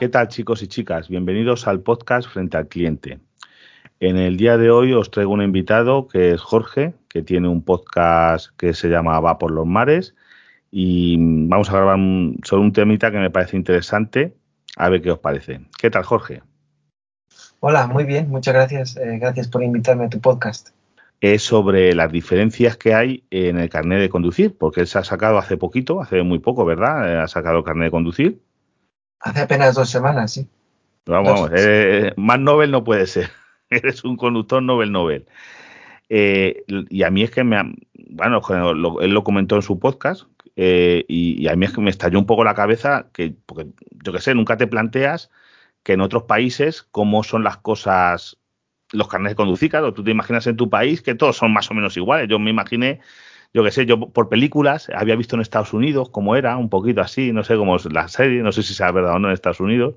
¿Qué 0.00 0.08
tal 0.08 0.28
chicos 0.28 0.62
y 0.62 0.66
chicas? 0.66 1.10
Bienvenidos 1.10 1.68
al 1.68 1.80
podcast 1.80 2.26
Frente 2.26 2.56
al 2.56 2.68
Cliente. 2.68 3.20
En 4.00 4.16
el 4.16 4.38
día 4.38 4.56
de 4.56 4.70
hoy 4.70 4.94
os 4.94 5.10
traigo 5.10 5.34
un 5.34 5.42
invitado 5.42 6.08
que 6.08 6.30
es 6.30 6.40
Jorge, 6.40 6.94
que 7.06 7.20
tiene 7.20 7.48
un 7.48 7.62
podcast 7.62 8.48
que 8.56 8.72
se 8.72 8.88
llama 8.88 9.20
Va 9.20 9.36
por 9.36 9.50
los 9.50 9.66
mares 9.66 10.14
y 10.70 11.18
vamos 11.18 11.68
a 11.68 11.74
grabar 11.74 11.98
sobre 12.44 12.62
un 12.62 12.72
temita 12.72 13.10
que 13.10 13.18
me 13.18 13.28
parece 13.28 13.58
interesante. 13.58 14.34
A 14.78 14.88
ver 14.88 15.02
qué 15.02 15.10
os 15.10 15.18
parece. 15.18 15.60
¿Qué 15.78 15.90
tal 15.90 16.04
Jorge? 16.04 16.40
Hola, 17.60 17.86
muy 17.86 18.04
bien, 18.04 18.30
muchas 18.30 18.54
gracias. 18.54 18.96
Eh, 18.96 19.18
gracias 19.18 19.48
por 19.48 19.62
invitarme 19.62 20.06
a 20.06 20.08
tu 20.08 20.18
podcast. 20.18 20.70
Es 21.20 21.42
sobre 21.42 21.94
las 21.94 22.10
diferencias 22.10 22.78
que 22.78 22.94
hay 22.94 23.24
en 23.30 23.58
el 23.58 23.68
carnet 23.68 24.00
de 24.00 24.08
conducir, 24.08 24.56
porque 24.56 24.80
él 24.80 24.86
se 24.86 24.98
ha 24.98 25.04
sacado 25.04 25.36
hace 25.36 25.58
poquito, 25.58 26.00
hace 26.00 26.22
muy 26.22 26.38
poco, 26.38 26.64
¿verdad? 26.64 27.06
Eh, 27.06 27.18
ha 27.18 27.28
sacado 27.28 27.58
el 27.58 27.64
carnet 27.64 27.88
de 27.88 27.90
conducir. 27.90 28.40
Hace 29.20 29.40
apenas 29.40 29.74
dos 29.74 29.90
semanas, 29.90 30.32
sí. 30.32 30.48
Vamos, 31.06 31.50
eh, 31.54 32.12
más 32.16 32.38
Nobel 32.38 32.70
no 32.70 32.84
puede 32.84 33.06
ser. 33.06 33.30
Eres 33.70 34.04
un 34.04 34.16
conductor 34.16 34.62
Nobel 34.62 34.92
Nobel. 34.92 35.26
y 36.08 37.02
a 37.02 37.10
mí 37.10 37.22
es 37.22 37.30
que 37.30 37.44
me, 37.44 37.74
bueno, 38.10 38.40
él 39.00 39.10
lo 39.10 39.24
comentó 39.24 39.56
en 39.56 39.62
su 39.62 39.78
podcast, 39.78 40.24
y, 40.56 41.48
a 41.48 41.56
mí 41.56 41.64
es 41.64 41.72
que 41.72 41.80
me 41.80 41.90
estalló 41.90 42.18
un 42.18 42.26
poco 42.26 42.44
la 42.44 42.54
cabeza 42.54 43.06
que, 43.12 43.34
porque 43.46 43.66
yo 44.04 44.12
qué 44.12 44.20
sé, 44.20 44.34
nunca 44.34 44.56
te 44.56 44.66
planteas 44.66 45.30
que 45.82 45.94
en 45.94 46.00
otros 46.00 46.24
países 46.24 46.82
cómo 46.82 47.22
son 47.22 47.44
las 47.44 47.56
cosas, 47.56 48.38
los 48.92 49.08
carnes 49.08 49.32
de 49.32 49.36
conducir, 49.36 49.70
claro, 49.70 49.94
tú 49.94 50.04
te 50.04 50.10
imaginas 50.10 50.46
en 50.46 50.56
tu 50.56 50.68
país 50.68 51.02
que 51.02 51.14
todos 51.14 51.36
son 51.36 51.52
más 51.52 51.70
o 51.70 51.74
menos 51.74 51.96
iguales. 51.96 52.28
Yo 52.28 52.38
me 52.38 52.50
imaginé, 52.50 53.00
yo 53.52 53.64
qué 53.64 53.70
sé, 53.70 53.86
yo 53.86 53.98
por 53.98 54.28
películas 54.28 54.88
había 54.94 55.16
visto 55.16 55.34
en 55.34 55.42
Estados 55.42 55.72
Unidos 55.72 56.08
cómo 56.10 56.36
era, 56.36 56.56
un 56.56 56.68
poquito 56.68 57.00
así, 57.00 57.32
no 57.32 57.42
sé 57.42 57.56
cómo 57.56 57.76
es 57.76 57.92
la 57.92 58.08
serie, 58.08 58.42
no 58.42 58.52
sé 58.52 58.62
si 58.62 58.74
sea 58.74 58.92
verdad 58.92 59.14
o 59.14 59.18
no 59.18 59.28
en 59.28 59.34
Estados 59.34 59.60
Unidos. 59.60 59.96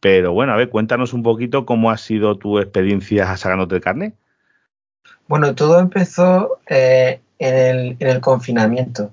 Pero 0.00 0.32
bueno, 0.32 0.52
a 0.52 0.56
ver, 0.56 0.68
cuéntanos 0.68 1.12
un 1.12 1.22
poquito 1.22 1.66
cómo 1.66 1.90
ha 1.90 1.96
sido 1.96 2.36
tu 2.36 2.58
experiencia 2.58 3.36
sacándote 3.36 3.76
el 3.76 3.80
carnet. 3.80 4.14
Bueno, 5.28 5.54
todo 5.54 5.78
empezó 5.80 6.58
eh, 6.68 7.20
en, 7.38 7.54
el, 7.54 7.96
en 7.98 8.08
el 8.08 8.20
confinamiento. 8.20 9.12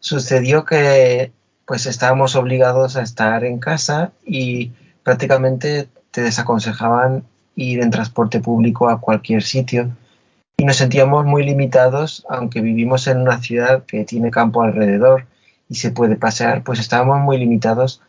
Sucedió 0.00 0.64
que 0.64 1.32
pues 1.66 1.86
estábamos 1.86 2.36
obligados 2.36 2.96
a 2.96 3.02
estar 3.02 3.44
en 3.44 3.58
casa 3.58 4.12
y 4.24 4.72
prácticamente 5.02 5.88
te 6.10 6.22
desaconsejaban 6.22 7.24
ir 7.56 7.80
en 7.80 7.90
transporte 7.90 8.40
público 8.40 8.88
a 8.88 9.00
cualquier 9.00 9.42
sitio 9.42 9.90
y 10.60 10.64
nos 10.64 10.76
sentíamos 10.76 11.24
muy 11.24 11.44
limitados, 11.44 12.26
aunque 12.28 12.60
vivimos 12.60 13.06
en 13.06 13.20
una 13.20 13.40
ciudad 13.40 13.84
que 13.84 14.04
tiene 14.04 14.32
campo 14.32 14.62
alrededor 14.62 15.24
y 15.68 15.76
se 15.76 15.92
puede 15.92 16.16
pasear, 16.16 16.64
pues 16.64 16.80
estábamos 16.80 17.20
muy 17.20 17.38
limitados 17.38 18.02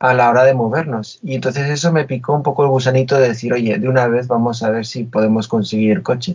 a 0.00 0.12
la 0.12 0.28
hora 0.28 0.42
de 0.42 0.52
movernos. 0.52 1.20
Y 1.22 1.36
entonces 1.36 1.70
eso 1.70 1.92
me 1.92 2.04
picó 2.04 2.34
un 2.34 2.42
poco 2.42 2.64
el 2.64 2.70
gusanito 2.70 3.16
de 3.16 3.28
decir, 3.28 3.52
oye, 3.52 3.78
de 3.78 3.88
una 3.88 4.08
vez 4.08 4.26
vamos 4.26 4.64
a 4.64 4.70
ver 4.70 4.84
si 4.84 5.04
podemos 5.04 5.46
conseguir 5.46 5.92
el 5.92 6.02
coche. 6.02 6.34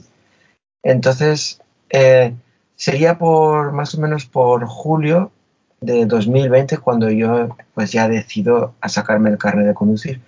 Entonces, 0.83 1.59
eh, 1.89 2.33
sería 2.77 3.17
por 3.17 3.73
más 3.73 3.93
o 3.93 3.99
menos 3.99 4.25
por 4.25 4.65
julio 4.67 5.33
de 5.81 6.05
2020 6.05 6.77
cuando 6.77 7.09
yo 7.11 7.57
pues 7.73 7.91
ya 7.91 8.07
decido 8.07 8.73
a 8.79 8.87
sacarme 8.87 9.31
el 9.31 9.37
carnet 9.37 9.67
de 9.67 9.73
conducir 9.73 10.21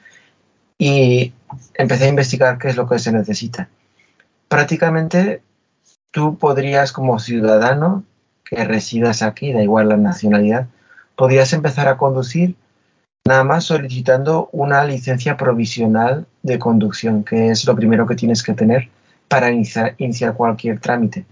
y 0.78 1.34
empecé 1.76 2.06
a 2.06 2.10
investigar 2.10 2.58
qué 2.58 2.68
es 2.68 2.76
lo 2.76 2.90
que 2.90 3.00
se 3.00 3.14
necesita. 3.14 3.70
Prácticamente 4.50 5.42
tú 6.12 6.38
podrías 6.38 6.92
como 6.92 7.20
ciudadano 7.20 8.04
que 8.44 8.66
residas 8.66 9.22
aquí, 9.22 9.54
da 9.54 9.62
igual 9.62 9.90
la 9.90 9.98
nacionalidad, 9.98 10.68
podrías 11.16 11.54
empezar 11.54 11.88
a 11.88 11.98
conducir 11.98 12.56
nada 13.26 13.44
más 13.44 13.66
solicitando 13.66 14.50
una 14.52 14.84
licencia 14.84 15.38
provisional 15.38 16.26
de 16.42 16.58
conducción, 16.58 17.24
que 17.24 17.52
es 17.52 17.66
lo 17.66 17.76
primero 17.76 18.08
que 18.08 18.16
tienes 18.16 18.42
que 18.42 18.56
tener 18.56 18.90
para 19.28 19.52
iniciar, 19.52 19.94
iniciar 20.00 20.34
cualquier 20.34 20.80
trámite. 20.80 21.26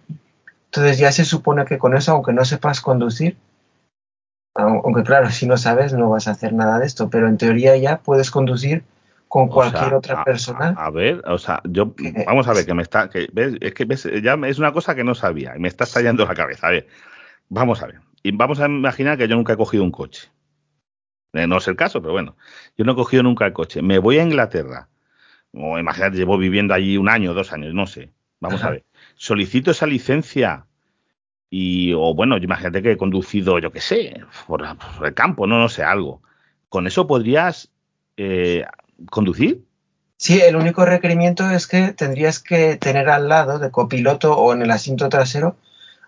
Entonces 0.65 0.99
ya 0.99 1.11
se 1.11 1.25
supone 1.25 1.65
que 1.65 1.79
con 1.79 1.95
eso, 1.95 2.11
aunque 2.11 2.33
no 2.33 2.45
sepas 2.45 2.81
conducir, 2.81 3.35
aunque 4.53 5.03
claro, 5.03 5.31
si 5.31 5.47
no 5.47 5.57
sabes 5.57 5.93
no 5.93 6.09
vas 6.09 6.27
a 6.27 6.31
hacer 6.31 6.53
nada 6.53 6.77
de 6.77 6.85
esto, 6.85 7.09
pero 7.09 7.27
en 7.27 7.37
teoría 7.37 7.75
ya 7.77 7.97
puedes 7.97 8.29
conducir 8.29 8.83
con 9.37 9.49
cualquier 9.49 9.93
otra 9.93 10.23
persona. 10.23 10.73
A, 10.75 10.89
ver, 10.89 11.21
o 11.27 11.37
sea, 11.37 11.61
yo 11.63 11.93
vamos 12.25 12.47
a 12.47 12.53
ver 12.53 12.65
que 12.65 12.73
me 12.73 12.81
está, 12.81 13.07
que, 13.07 13.27
¿ves? 13.31 13.55
es 13.61 13.71
que 13.75 13.85
ves, 13.85 14.09
ya 14.23 14.33
es 14.47 14.57
una 14.57 14.73
cosa 14.73 14.95
que 14.95 15.03
no 15.03 15.13
sabía 15.13 15.55
y 15.55 15.59
me 15.59 15.67
está 15.67 15.83
estallando 15.83 16.25
la 16.25 16.33
cabeza. 16.33 16.65
A 16.65 16.71
ver, 16.71 16.87
vamos 17.47 17.83
a 17.83 17.85
ver, 17.85 17.99
y 18.23 18.31
vamos 18.31 18.59
a 18.59 18.65
imaginar 18.65 19.15
que 19.15 19.27
yo 19.27 19.35
nunca 19.35 19.53
he 19.53 19.57
cogido 19.57 19.83
un 19.83 19.91
coche. 19.91 20.29
Eh, 21.33 21.45
no 21.45 21.57
es 21.57 21.67
el 21.67 21.75
caso, 21.75 22.01
pero 22.01 22.13
bueno, 22.13 22.35
yo 22.75 22.83
no 22.83 22.93
he 22.93 22.95
cogido 22.95 23.21
nunca 23.21 23.45
el 23.45 23.53
coche. 23.53 23.83
Me 23.83 23.99
voy 23.99 24.17
a 24.17 24.23
Inglaterra, 24.23 24.89
o 25.51 25.77
imagínate, 25.77 26.17
llevo 26.17 26.39
viviendo 26.39 26.73
allí 26.73 26.97
un 26.97 27.07
año, 27.07 27.35
dos 27.35 27.53
años, 27.53 27.75
no 27.75 27.85
sé. 27.85 28.11
Vamos 28.39 28.63
a 28.63 28.71
ver, 28.71 28.85
solicito 29.17 29.69
esa 29.69 29.85
licencia 29.85 30.65
y, 31.51 31.93
o 31.93 32.15
bueno, 32.15 32.37
imagínate 32.37 32.81
que 32.81 32.93
he 32.93 32.97
conducido, 32.97 33.59
yo 33.59 33.71
qué 33.71 33.81
sé, 33.81 34.19
por, 34.47 34.63
el 35.03 35.13
campo, 35.13 35.45
no, 35.45 35.59
no 35.59 35.69
sé, 35.69 35.83
algo. 35.83 36.23
¿Con 36.69 36.87
eso 36.87 37.05
podrías 37.05 37.71
eh, 38.17 38.65
conducir? 39.09 39.63
Sí, 40.17 40.41
el 40.41 40.55
único 40.55 40.85
requerimiento 40.85 41.49
es 41.49 41.67
que 41.67 41.93
tendrías 41.93 42.39
que 42.39 42.75
tener 42.77 43.09
al 43.09 43.29
lado 43.29 43.59
de 43.59 43.69
copiloto 43.69 44.35
o 44.35 44.53
en 44.53 44.61
el 44.61 44.71
asiento 44.71 45.09
trasero 45.09 45.55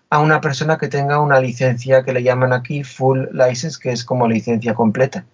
a 0.08 0.18
una 0.18 0.40
persona 0.40 0.78
que 0.78 0.88
tenga 0.88 1.20
una 1.20 1.40
licencia 1.40 2.02
que 2.02 2.12
le 2.12 2.22
llaman 2.22 2.52
aquí 2.52 2.82
full 2.82 3.26
license, 3.32 3.78
que 3.80 3.92
es 3.92 4.04
como 4.04 4.26
licencia 4.26 4.74
completa. 4.74 5.24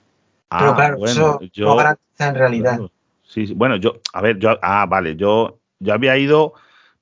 Pero 0.50 0.70
ah, 0.70 0.76
claro, 0.76 1.06
eso 1.06 1.40
no 1.56 1.76
garantiza 1.76 2.28
en 2.28 2.34
realidad. 2.34 2.80
sí, 3.24 3.52
bueno, 3.54 3.76
yo, 3.76 4.00
a 4.12 4.20
ver, 4.20 4.38
yo, 4.38 4.58
ah, 4.62 4.86
vale, 4.86 5.16
yo, 5.16 5.58
yo 5.80 5.94
había 5.94 6.16
ido 6.18 6.54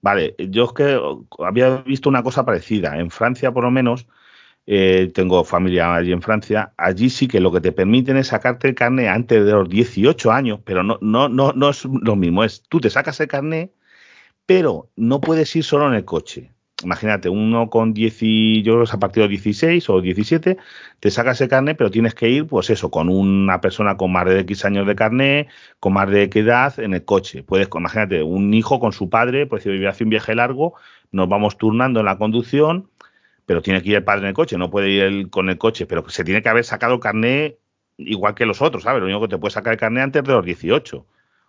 Vale, 0.05 0.35
yo 0.37 0.65
es 0.65 0.73
que 0.75 1.01
había 1.39 1.79
visto 1.79 2.11
una 2.11 2.23
cosa 2.23 2.45
parecida. 2.45 2.99
En 2.99 3.11
Francia, 3.11 3.53
por 3.53 3.65
lo 3.65 3.71
menos, 3.71 4.07
eh, 4.67 5.11
tengo 5.15 5.45
familia 5.45 5.95
allí 5.95 6.13
en 6.13 6.23
Francia, 6.23 6.73
allí 6.77 7.11
sí 7.11 7.29
que 7.29 7.41
lo 7.41 7.53
que 7.53 7.61
te 7.61 7.73
permiten 7.73 8.17
es 8.17 8.29
sacarte 8.29 8.69
el 8.69 8.75
carnet 8.75 9.09
antes 9.09 9.45
de 9.45 9.53
los 9.53 9.69
18 9.69 10.33
años, 10.33 10.61
pero 10.65 10.83
no, 10.83 10.99
no, 11.03 11.29
no, 11.29 11.53
no 11.53 11.71
es 11.71 11.85
lo 11.85 12.17
mismo, 12.17 12.45
es 12.45 12.63
tú 12.69 12.81
te 12.81 12.91
sacas 12.91 13.21
el 13.21 13.29
carnet, 13.29 13.73
pero 14.47 14.91
no 14.97 15.21
puedes 15.21 15.55
ir 15.57 15.65
solo 15.65 15.89
en 15.89 15.95
el 15.95 16.05
coche. 16.05 16.55
Imagínate, 16.83 17.29
uno 17.29 17.71
con 17.71 17.95
10, 17.95 18.21
yo 18.65 18.75
creo 18.75 18.85
a 18.93 18.99
partir 18.99 19.23
de 19.23 19.29
16 19.29 19.89
o 19.91 20.01
17, 20.01 20.59
te 21.01 21.11
sacas 21.11 21.41
ese 21.41 21.49
carnet, 21.49 21.77
pero 21.77 21.91
tienes 21.91 22.15
que 22.15 22.29
ir, 22.29 22.47
pues 22.47 22.69
eso, 22.69 22.91
con 22.91 23.09
una 23.09 23.61
persona 23.61 23.97
con 23.97 24.13
más 24.13 24.27
de 24.27 24.41
X 24.41 24.65
años 24.65 24.87
de 24.87 24.95
carnet, 24.97 25.49
con 25.81 25.93
más 25.95 26.11
de 26.11 26.25
X 26.25 26.43
edad 26.43 26.79
en 26.81 26.95
el 26.95 27.05
coche. 27.05 27.43
Puedes, 27.43 27.69
imagínate, 27.75 28.23
un 28.23 28.53
hijo 28.55 28.81
con 28.81 28.93
su 28.93 29.09
padre, 29.09 29.47
pues 29.47 29.63
si 29.63 29.87
hace 29.87 30.05
un 30.05 30.11
viaje 30.11 30.35
largo, 30.35 30.75
nos 31.13 31.29
vamos 31.29 31.57
turnando 31.59 32.01
en 32.01 32.07
la 32.07 32.19
conducción, 32.19 32.91
pero 33.47 33.63
tiene 33.63 33.83
que 33.83 33.91
ir 33.91 33.97
el 33.97 34.05
padre 34.05 34.23
en 34.23 34.29
el 34.29 34.35
coche, 34.35 34.59
no 34.59 34.71
puede 34.71 34.91
ir 34.91 35.03
él 35.03 35.31
con 35.31 35.49
el 35.51 35.59
coche, 35.59 35.87
pero 35.87 36.09
se 36.09 36.25
tiene 36.25 36.43
que 36.43 36.49
haber 36.49 36.65
sacado 36.65 36.95
el 36.95 37.01
carnet 37.01 37.59
igual 37.97 38.35
que 38.35 38.47
los 38.47 38.61
otros, 38.61 38.83
¿sabes? 38.83 39.01
Lo 39.01 39.07
único 39.07 39.23
que 39.23 39.29
te 39.29 39.39
puede 39.39 39.53
sacar 39.53 39.75
el 39.75 39.79
carnet 39.79 40.05
antes 40.05 40.25
de 40.25 40.33
los 40.33 40.45
18. 40.45 41.07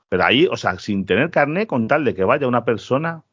Pero 0.10 0.24
ahí, 0.24 0.46
o 0.46 0.58
sea, 0.58 0.78
sin 0.78 1.06
tener 1.06 1.32
carnet, 1.32 1.68
con 1.68 1.88
tal 1.88 2.06
de 2.06 2.14
que 2.14 2.24
vaya 2.24 2.48
una 2.48 2.64
persona, 2.64 3.24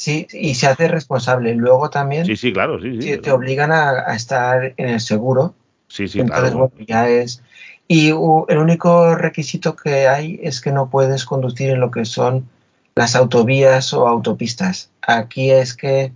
Sí, 0.00 0.26
y 0.32 0.54
se 0.54 0.66
hace 0.66 0.88
responsable. 0.88 1.54
Luego 1.54 1.90
también 1.90 2.24
sí, 2.24 2.34
sí, 2.34 2.54
claro, 2.54 2.80
sí, 2.80 3.02
sí, 3.02 3.18
te 3.18 3.30
obligan 3.32 3.70
a, 3.70 4.14
estar 4.14 4.72
en 4.78 4.88
el 4.88 5.00
seguro. 5.00 5.54
Sí, 5.88 6.08
sí, 6.08 6.20
Entonces, 6.20 6.54
bueno, 6.54 6.72
ya 6.88 7.06
es. 7.06 7.42
Y 7.86 8.08
el 8.08 8.56
único 8.56 9.14
requisito 9.14 9.76
que 9.76 10.08
hay 10.08 10.40
es 10.42 10.62
que 10.62 10.72
no 10.72 10.88
puedes 10.88 11.26
conducir 11.26 11.68
en 11.68 11.80
lo 11.80 11.90
que 11.90 12.06
son 12.06 12.48
las 12.94 13.14
autovías 13.14 13.92
o 13.92 14.08
autopistas. 14.08 14.90
Aquí 15.02 15.50
es 15.50 15.76
que. 15.76 16.12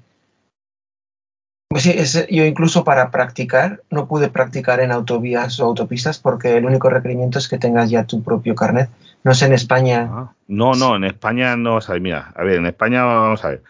Pues 1.75 2.29
yo 2.31 2.45
incluso 2.45 2.85
para 2.85 3.11
practicar 3.11 3.83
no 3.91 4.07
pude 4.07 4.29
practicar 4.29 4.79
en 4.79 4.93
autovías 4.93 5.59
o 5.59 5.65
autopistas 5.65 6.21
porque 6.21 6.57
el 6.57 6.67
único 6.67 6.89
requerimiento 6.89 7.41
es 7.41 7.49
que 7.49 7.59
tengas 7.59 7.91
ya 7.91 8.05
tu 8.05 8.23
propio 8.23 8.55
carnet. 8.55 8.91
No 9.25 9.35
sé 9.35 9.47
en 9.47 9.55
España. 9.55 10.09
Ah, 10.09 10.33
no, 10.47 10.75
no, 10.75 10.95
en 10.95 11.03
España 11.03 11.57
no 11.57 11.75
vas 11.75 11.91
a. 11.91 11.95
Mira, 11.95 12.33
a 12.37 12.45
ver, 12.45 12.59
en 12.59 12.67
España 12.67 13.03
vamos 13.03 13.45
a 13.45 13.49
ver. 13.49 13.65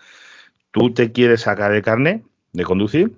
Tú 0.71 0.93
te 0.93 1.13
quieres 1.13 1.41
sacar 1.41 1.73
el 1.73 1.81
carnet 1.81 2.23
de 2.53 2.65
conducir, 2.65 3.17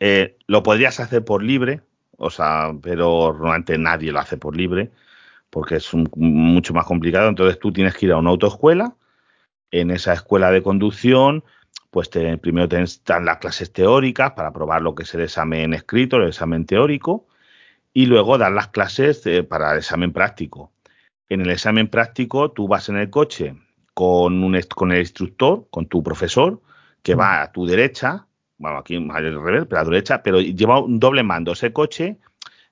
eh, 0.00 0.36
lo 0.48 0.64
podrías 0.64 0.98
hacer 0.98 1.24
por 1.24 1.40
libre, 1.40 1.80
o 2.16 2.28
sea, 2.28 2.74
pero 2.82 3.32
normalmente 3.34 3.78
nadie 3.78 4.10
lo 4.10 4.18
hace 4.18 4.36
por 4.36 4.56
libre 4.56 4.90
porque 5.48 5.76
es 5.76 5.88
mucho 6.16 6.74
más 6.74 6.86
complicado. 6.86 7.28
Entonces 7.28 7.60
tú 7.60 7.72
tienes 7.72 7.94
que 7.94 8.06
ir 8.06 8.12
a 8.12 8.16
una 8.16 8.30
autoescuela. 8.30 8.96
En 9.70 9.92
esa 9.92 10.12
escuela 10.12 10.50
de 10.50 10.64
conducción, 10.64 11.44
pues 11.90 12.10
te, 12.10 12.38
primero 12.38 12.68
te 12.68 12.82
dan 13.04 13.24
las 13.24 13.38
clases 13.38 13.72
teóricas 13.72 14.32
para 14.32 14.52
probar 14.52 14.82
lo 14.82 14.94
que 14.94 15.02
es 15.02 15.14
el 15.14 15.22
examen 15.22 15.74
escrito, 15.74 16.16
el 16.16 16.28
examen 16.28 16.64
teórico, 16.64 17.26
y 17.92 18.06
luego 18.06 18.38
dar 18.38 18.52
las 18.52 18.68
clases 18.68 19.26
eh, 19.26 19.42
para 19.42 19.72
el 19.72 19.78
examen 19.78 20.12
práctico. 20.12 20.72
En 21.28 21.40
el 21.40 21.50
examen 21.50 21.88
práctico 21.88 22.52
tú 22.52 22.68
vas 22.68 22.88
en 22.88 22.96
el 22.96 23.10
coche 23.10 23.56
con, 23.94 24.42
un, 24.44 24.58
con 24.74 24.92
el 24.92 25.00
instructor, 25.00 25.66
con 25.70 25.86
tu 25.86 26.02
profesor, 26.02 26.60
que 27.02 27.14
va 27.14 27.42
a 27.42 27.52
tu 27.52 27.66
derecha, 27.66 28.26
bueno, 28.58 28.78
aquí 28.78 28.96
al 28.96 29.42
revés, 29.42 29.66
pero 29.68 29.80
a 29.80 29.84
la 29.84 29.90
derecha, 29.90 30.22
pero 30.22 30.40
lleva 30.40 30.80
un 30.80 31.00
doble 31.00 31.22
mando. 31.22 31.52
Ese 31.52 31.72
coche 31.72 32.18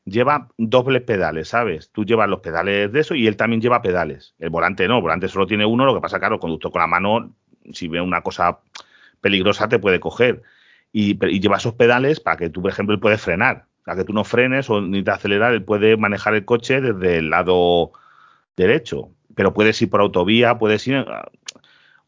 lleva 0.04 0.48
dobles 0.58 1.02
pedales, 1.02 1.48
¿sabes? 1.48 1.90
Tú 1.90 2.04
llevas 2.04 2.28
los 2.28 2.40
pedales 2.40 2.92
de 2.92 3.00
eso 3.00 3.14
y 3.14 3.26
él 3.26 3.36
también 3.36 3.60
lleva 3.60 3.82
pedales. 3.82 4.34
El 4.38 4.50
volante 4.50 4.86
no, 4.86 4.96
el 4.96 5.02
volante 5.02 5.28
solo 5.28 5.46
tiene 5.46 5.64
uno, 5.64 5.84
lo 5.84 5.94
que 5.94 6.00
pasa, 6.00 6.18
claro, 6.18 6.36
el 6.36 6.40
conductor 6.40 6.70
con 6.70 6.80
la 6.80 6.86
mano, 6.86 7.34
si 7.72 7.88
ve 7.88 8.00
una 8.00 8.22
cosa 8.22 8.58
peligrosa, 9.20 9.68
te 9.68 9.78
puede 9.78 10.00
coger. 10.00 10.42
Y, 10.92 11.18
lleva 11.40 11.58
esos 11.58 11.74
pedales 11.74 12.20
para 12.20 12.36
que 12.36 12.50
tú, 12.50 12.62
por 12.62 12.70
ejemplo, 12.70 12.94
él 12.94 13.00
puede 13.00 13.18
frenar. 13.18 13.66
Para 13.84 13.98
que 13.98 14.04
tú 14.04 14.12
no 14.12 14.24
frenes 14.24 14.68
o 14.70 14.80
ni 14.80 15.02
te 15.02 15.10
acelerar, 15.10 15.54
él 15.54 15.64
puede 15.64 15.96
manejar 15.96 16.34
el 16.34 16.44
coche 16.44 16.80
desde 16.80 17.18
el 17.18 17.30
lado 17.30 17.92
derecho. 18.56 19.10
Pero 19.34 19.54
puedes 19.54 19.80
ir 19.82 19.90
por 19.90 20.00
autovía, 20.00 20.58
puedes 20.58 20.86
ir 20.88 21.06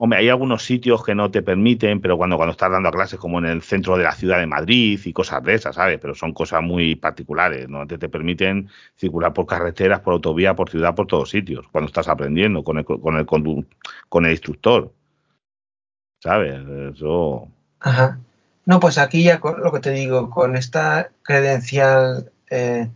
Hombre, 0.02 0.20
hay 0.20 0.30
algunos 0.30 0.64
sitios 0.64 1.04
que 1.04 1.14
no 1.14 1.30
te 1.30 1.42
permiten, 1.42 2.00
pero 2.00 2.16
cuando, 2.16 2.36
cuando 2.38 2.52
estás 2.52 2.72
dando 2.72 2.90
clases, 2.90 3.18
como 3.18 3.38
en 3.38 3.44
el 3.44 3.60
centro 3.60 3.98
de 3.98 4.04
la 4.04 4.12
ciudad 4.12 4.38
de 4.38 4.46
Madrid 4.46 4.98
y 5.04 5.12
cosas 5.12 5.42
de 5.42 5.52
esas, 5.52 5.74
¿sabes? 5.74 5.98
Pero 6.00 6.14
son 6.14 6.32
cosas 6.32 6.62
muy 6.62 6.94
particulares, 6.96 7.68
¿no? 7.68 7.86
Te, 7.86 7.98
te 7.98 8.08
permiten 8.08 8.70
circular 8.96 9.34
por 9.34 9.44
carreteras, 9.44 10.00
por 10.00 10.14
autovía, 10.14 10.56
por 10.56 10.70
ciudad, 10.70 10.94
por 10.94 11.06
todos 11.06 11.28
sitios, 11.28 11.68
cuando 11.70 11.88
estás 11.88 12.08
aprendiendo 12.08 12.64
con 12.64 12.78
el, 12.78 12.86
con 12.86 13.18
el, 13.18 13.26
con 13.26 14.24
el 14.24 14.30
instructor. 14.30 14.90
¿Sabes? 16.20 16.60
Eso. 16.94 17.48
Ajá. 17.80 18.18
No, 18.66 18.78
pues 18.78 18.98
aquí 18.98 19.24
ya 19.24 19.40
lo 19.40 19.72
que 19.72 19.80
te 19.80 19.90
digo, 19.90 20.30
con 20.30 20.56
esta 20.56 21.10
credencial 21.22 22.30
eh, 22.50 22.88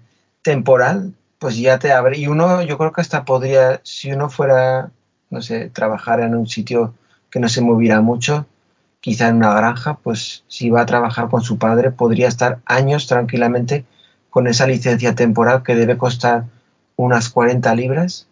temporal, 0.42 1.14
pues 1.38 1.56
ya 1.56 1.78
te 1.78 1.92
abre. 1.92 2.18
Y 2.18 2.28
uno, 2.28 2.62
yo 2.62 2.78
creo 2.78 2.92
que 2.92 3.00
hasta 3.00 3.24
podría, 3.24 3.80
si 3.82 4.12
uno 4.12 4.30
fuera 4.30 4.90
no 5.34 5.42
sé, 5.42 5.68
trabajar 5.68 6.20
en 6.20 6.34
un 6.34 6.46
sitio 6.46 6.94
que 7.28 7.40
no 7.40 7.48
se 7.48 7.60
moviera 7.60 8.00
mucho, 8.00 8.46
quizá 9.00 9.28
en 9.28 9.36
una 9.36 9.52
granja, 9.52 9.98
pues 10.02 10.44
si 10.46 10.70
va 10.70 10.82
a 10.82 10.86
trabajar 10.86 11.28
con 11.28 11.42
su 11.42 11.58
padre 11.58 11.90
podría 11.90 12.28
estar 12.28 12.60
años 12.64 13.06
tranquilamente 13.06 13.84
con 14.30 14.46
esa 14.46 14.66
licencia 14.66 15.14
temporal 15.14 15.62
que 15.62 15.74
debe 15.74 15.98
costar 15.98 16.44
unas 16.96 17.28
40 17.28 17.74
libras 17.74 18.28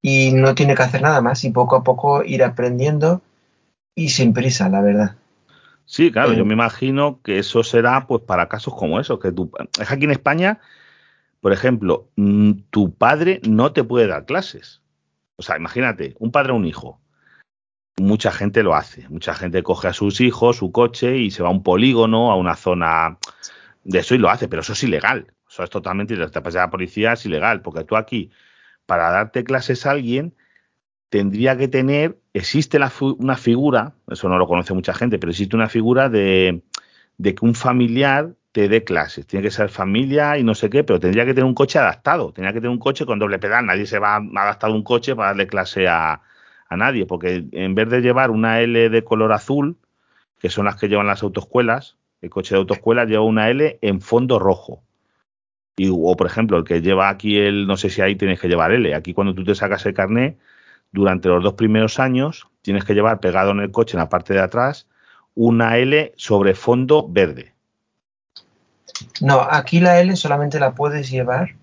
y 0.00 0.32
no 0.32 0.54
tiene 0.54 0.74
que 0.74 0.82
hacer 0.82 1.02
nada 1.02 1.20
más 1.20 1.44
y 1.44 1.50
poco 1.50 1.76
a 1.76 1.82
poco 1.82 2.22
ir 2.24 2.42
aprendiendo 2.44 3.20
y 4.00 4.08
sin 4.08 4.32
prisa, 4.32 4.70
la 4.70 4.80
verdad. 4.80 5.16
Sí, 5.84 6.10
claro, 6.10 6.32
yo 6.32 6.42
eh, 6.42 6.46
me 6.46 6.54
imagino 6.54 7.20
que 7.22 7.38
eso 7.38 7.62
será 7.62 8.06
pues 8.06 8.22
para 8.22 8.48
casos 8.48 8.74
como 8.74 8.98
esos, 8.98 9.20
que 9.20 9.30
tú, 9.30 9.50
es 9.78 9.90
aquí 9.90 10.04
en 10.04 10.12
España, 10.12 10.58
por 11.40 11.52
ejemplo, 11.52 12.08
mm, 12.16 12.52
tu 12.70 12.94
padre 12.94 13.42
no 13.46 13.72
te 13.72 13.84
puede 13.84 14.06
dar 14.06 14.24
clases. 14.24 14.80
O 15.36 15.42
sea, 15.42 15.58
imagínate, 15.58 16.14
un 16.18 16.32
padre 16.32 16.52
o 16.52 16.56
un 16.56 16.64
hijo. 16.64 16.98
Mucha 17.98 18.32
gente 18.32 18.62
lo 18.62 18.74
hace. 18.74 19.06
Mucha 19.10 19.34
gente 19.34 19.62
coge 19.62 19.88
a 19.88 19.92
sus 19.92 20.22
hijos, 20.22 20.56
su 20.56 20.72
coche 20.72 21.18
y 21.18 21.30
se 21.30 21.42
va 21.42 21.50
a 21.50 21.52
un 21.52 21.62
polígono, 21.62 22.30
a 22.30 22.36
una 22.36 22.56
zona 22.56 23.18
de 23.84 23.98
eso 23.98 24.14
y 24.14 24.18
lo 24.18 24.30
hace, 24.30 24.48
pero 24.48 24.62
eso 24.62 24.72
es 24.72 24.82
ilegal. 24.82 25.26
Eso 25.46 25.62
es 25.62 25.68
totalmente, 25.68 26.16
si 26.16 26.30
te 26.30 26.40
pasa 26.40 26.62
a 26.62 26.66
la 26.66 26.70
policía, 26.70 27.12
es 27.12 27.26
ilegal, 27.26 27.60
porque 27.60 27.84
tú 27.84 27.96
aquí, 27.96 28.30
para 28.86 29.10
darte 29.10 29.44
clases 29.44 29.84
a 29.84 29.90
alguien, 29.90 30.34
tendría 31.10 31.58
que 31.58 31.68
tener, 31.68 32.19
existe 32.32 32.78
una 33.18 33.36
figura, 33.36 33.94
eso 34.08 34.28
no 34.28 34.38
lo 34.38 34.46
conoce 34.46 34.74
mucha 34.74 34.94
gente, 34.94 35.18
pero 35.18 35.30
existe 35.30 35.56
una 35.56 35.68
figura 35.68 36.08
de, 36.08 36.62
de 37.18 37.34
que 37.34 37.44
un 37.44 37.54
familiar 37.54 38.34
te 38.52 38.68
dé 38.68 38.84
clases. 38.84 39.26
Tiene 39.26 39.44
que 39.44 39.50
ser 39.50 39.68
familia 39.68 40.38
y 40.38 40.44
no 40.44 40.54
sé 40.54 40.70
qué, 40.70 40.84
pero 40.84 40.98
tendría 41.00 41.24
que 41.24 41.34
tener 41.34 41.44
un 41.44 41.54
coche 41.54 41.78
adaptado. 41.78 42.32
Tendría 42.32 42.52
que 42.52 42.60
tener 42.60 42.70
un 42.70 42.78
coche 42.78 43.06
con 43.06 43.18
doble 43.18 43.38
pedal. 43.38 43.66
Nadie 43.66 43.86
se 43.86 43.98
va 43.98 44.16
a 44.16 44.42
adaptar 44.42 44.70
un 44.70 44.82
coche 44.82 45.14
para 45.14 45.28
darle 45.28 45.46
clase 45.46 45.88
a, 45.88 46.20
a 46.68 46.76
nadie, 46.76 47.06
porque 47.06 47.44
en 47.52 47.74
vez 47.74 47.88
de 47.88 48.00
llevar 48.00 48.30
una 48.30 48.60
L 48.60 48.90
de 48.90 49.04
color 49.04 49.32
azul, 49.32 49.76
que 50.38 50.50
son 50.50 50.64
las 50.64 50.76
que 50.76 50.88
llevan 50.88 51.06
las 51.06 51.22
autoescuelas, 51.22 51.96
el 52.22 52.30
coche 52.30 52.54
de 52.54 52.60
autoescuela 52.60 53.04
lleva 53.04 53.24
una 53.24 53.50
L 53.50 53.78
en 53.82 54.00
fondo 54.00 54.38
rojo. 54.38 54.82
Y, 55.76 55.88
o, 55.90 56.16
por 56.16 56.26
ejemplo, 56.26 56.58
el 56.58 56.64
que 56.64 56.82
lleva 56.82 57.08
aquí 57.08 57.38
el, 57.38 57.66
no 57.66 57.76
sé 57.76 57.88
si 57.90 58.02
ahí 58.02 58.16
tienes 58.16 58.40
que 58.40 58.48
llevar 58.48 58.72
L. 58.72 58.94
Aquí 58.94 59.14
cuando 59.14 59.34
tú 59.34 59.44
te 59.44 59.54
sacas 59.54 59.86
el 59.86 59.94
carnet, 59.94 60.38
durante 60.92 61.28
los 61.28 61.42
dos 61.42 61.54
primeros 61.54 61.98
años, 61.98 62.48
tienes 62.62 62.84
que 62.84 62.94
llevar 62.94 63.20
pegado 63.20 63.50
en 63.52 63.60
el 63.60 63.70
coche, 63.70 63.96
en 63.96 64.00
la 64.00 64.08
parte 64.08 64.34
de 64.34 64.40
atrás, 64.40 64.86
una 65.34 65.78
L 65.78 66.12
sobre 66.16 66.54
fondo 66.54 67.06
verde. 67.08 67.54
No, 69.20 69.40
aquí 69.40 69.80
la 69.80 70.00
L 70.00 70.14
solamente 70.16 70.60
la 70.60 70.74
puedes 70.74 71.10
llevar 71.10 71.54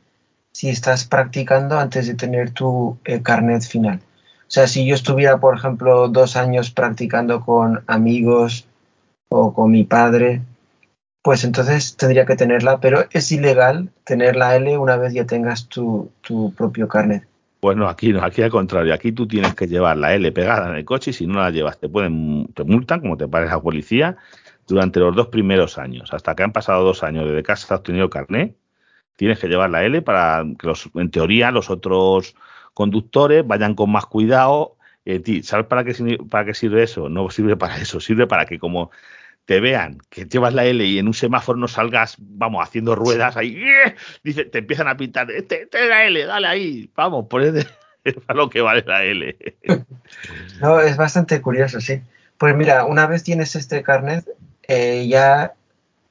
si 0.51 0.69
estás 0.69 1.05
practicando 1.05 1.77
antes 1.77 2.07
de 2.07 2.15
tener 2.15 2.51
tu 2.51 2.97
eh, 3.05 3.21
carnet 3.21 3.63
final. 3.63 4.01
O 4.47 4.49
sea, 4.49 4.65
si 4.67 4.87
yo 4.87 4.95
estuviera, 4.95 5.39
por 5.39 5.55
ejemplo, 5.55 6.07
dos 6.07 6.35
años 6.35 6.71
practicando 6.71 7.41
con 7.41 7.83
amigos 7.85 8.65
o 9.29 9.53
con 9.53 9.71
mi 9.71 9.83
padre, 9.83 10.41
pues 11.21 11.43
entonces 11.43 11.97
tendría 11.97 12.25
que 12.25 12.37
tenerla, 12.37 12.79
pero 12.79 13.05
es 13.11 13.31
ilegal 13.31 13.89
tener 14.05 14.37
la 14.37 14.55
L 14.55 14.77
una 14.77 14.95
vez 14.95 15.13
ya 15.13 15.25
tengas 15.25 15.67
tu, 15.67 16.09
tu 16.21 16.53
propio 16.53 16.87
carnet. 16.87 17.27
Pues 17.59 17.75
no, 17.75 17.87
aquí 17.87 18.13
no, 18.13 18.23
aquí 18.23 18.41
al 18.43 18.51
contrario, 18.51 18.93
aquí 18.93 19.11
tú 19.11 19.27
tienes 19.27 19.55
que 19.55 19.67
llevar 19.67 19.97
la 19.97 20.13
L 20.13 20.31
pegada 20.31 20.69
en 20.69 20.75
el 20.75 20.85
coche 20.85 21.11
y 21.11 21.13
si 21.13 21.25
no 21.25 21.39
la 21.39 21.49
llevas 21.49 21.79
te 21.79 21.89
pueden, 21.89 22.47
te 22.53 22.63
multan, 22.63 23.01
como 23.01 23.17
te 23.17 23.27
parece 23.27 23.53
la 23.53 23.61
policía, 23.61 24.17
durante 24.67 24.99
los 24.99 25.15
dos 25.15 25.27
primeros 25.27 25.77
años. 25.77 26.13
Hasta 26.13 26.35
que 26.35 26.43
han 26.43 26.51
pasado 26.51 26.83
dos 26.83 27.03
años 27.03 27.25
desde 27.25 27.41
que 27.41 27.51
has 27.51 27.71
obtenido 27.71 28.05
el 28.05 28.11
carnet, 28.11 28.55
tienes 29.15 29.39
que 29.39 29.47
llevar 29.47 29.71
la 29.71 29.83
L 29.83 30.01
para 30.03 30.45
que, 30.59 30.67
los, 30.67 30.89
en 30.93 31.09
teoría, 31.09 31.51
los 31.51 31.69
otros 31.69 32.35
conductores 32.73 33.45
vayan 33.47 33.73
con 33.75 33.91
más 33.91 34.05
cuidado. 34.05 34.77
Eh, 35.05 35.41
¿Sabes 35.43 35.65
para 35.65 35.83
qué, 35.83 36.17
para 36.29 36.45
qué 36.45 36.53
sirve 36.53 36.83
eso? 36.83 37.09
No 37.09 37.29
sirve 37.31 37.55
para 37.57 37.77
eso, 37.77 37.99
sirve 37.99 38.27
para 38.27 38.45
que 38.45 38.59
como 38.59 38.91
te 39.47 39.61
vean 39.61 39.97
que 40.09 40.25
llevas 40.25 40.53
la 40.53 40.65
L 40.65 40.85
y 40.85 40.99
en 40.99 41.07
un 41.07 41.13
semáforo 41.13 41.57
no 41.57 41.69
salgas, 41.69 42.17
vamos, 42.19 42.61
haciendo 42.61 42.95
ruedas 42.95 43.37
ahí, 43.37 43.57
dice, 44.23 44.43
te 44.43 44.59
empiezan 44.59 44.89
a 44.89 44.97
pintar, 44.97 45.31
este, 45.31 45.63
este 45.63 45.83
es 45.83 45.89
la 45.89 46.03
L, 46.03 46.25
dale 46.25 46.47
ahí, 46.47 46.91
vamos, 46.93 47.25
es 48.03 48.13
para 48.25 48.37
lo 48.37 48.49
que 48.49 48.61
vale 48.61 48.83
la 48.85 49.03
L. 49.03 49.35
No, 50.61 50.79
es 50.81 50.97
bastante 50.97 51.41
curioso, 51.41 51.79
sí. 51.79 52.01
Pues 52.37 52.55
mira, 52.55 52.85
una 52.85 53.07
vez 53.07 53.23
tienes 53.23 53.55
este 53.55 53.83
carnet, 53.83 54.25
eh, 54.67 55.07
ya 55.07 55.53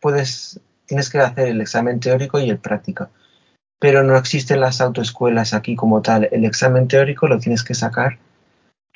puedes, 0.01 0.61
tienes 0.87 1.11
que 1.11 1.19
hacer 1.19 1.49
el 1.49 1.61
examen 1.61 2.01
teórico 2.01 2.39
y 2.39 2.49
el 2.49 2.59
práctico. 2.59 3.11
Pero 3.79 4.03
no 4.03 4.17
existen 4.17 4.61
las 4.61 4.81
autoescuelas 4.81 5.53
aquí 5.53 5.75
como 5.75 6.01
tal. 6.01 6.29
El 6.31 6.45
examen 6.45 6.89
teórico 6.89 7.27
lo 7.27 7.39
tienes 7.39 7.65
que 7.65 7.75
sacar 7.75 8.19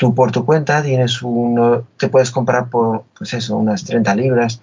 tú 0.01 0.15
por 0.15 0.33
tu 0.33 0.47
cuenta. 0.47 0.83
Tienes 0.83 1.21
uno, 1.21 1.85
te 1.99 2.09
puedes 2.09 2.31
comprar 2.31 2.71
por, 2.71 3.05
pues 3.17 3.35
eso, 3.35 3.59
unas 3.59 3.85
30 3.85 4.15
libras, 4.17 4.63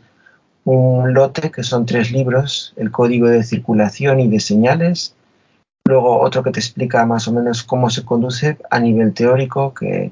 un 0.65 1.13
lote 1.13 1.51
que 1.51 1.61
son 1.61 1.85
tres 1.85 2.11
libros, 2.11 2.73
el 2.75 2.89
código 2.91 3.27
de 3.27 3.43
circulación 3.43 4.19
y 4.19 4.27
de 4.27 4.39
señales. 4.39 5.15
Luego 5.85 6.19
otro 6.21 6.41
que 6.41 6.51
te 6.51 6.59
explica 6.59 7.05
más 7.05 7.27
o 7.27 7.33
menos 7.33 7.63
cómo 7.63 7.91
se 7.91 8.03
conduce 8.03 8.57
a 8.71 8.79
nivel 8.79 9.13
teórico, 9.13 9.75
que 9.75 10.11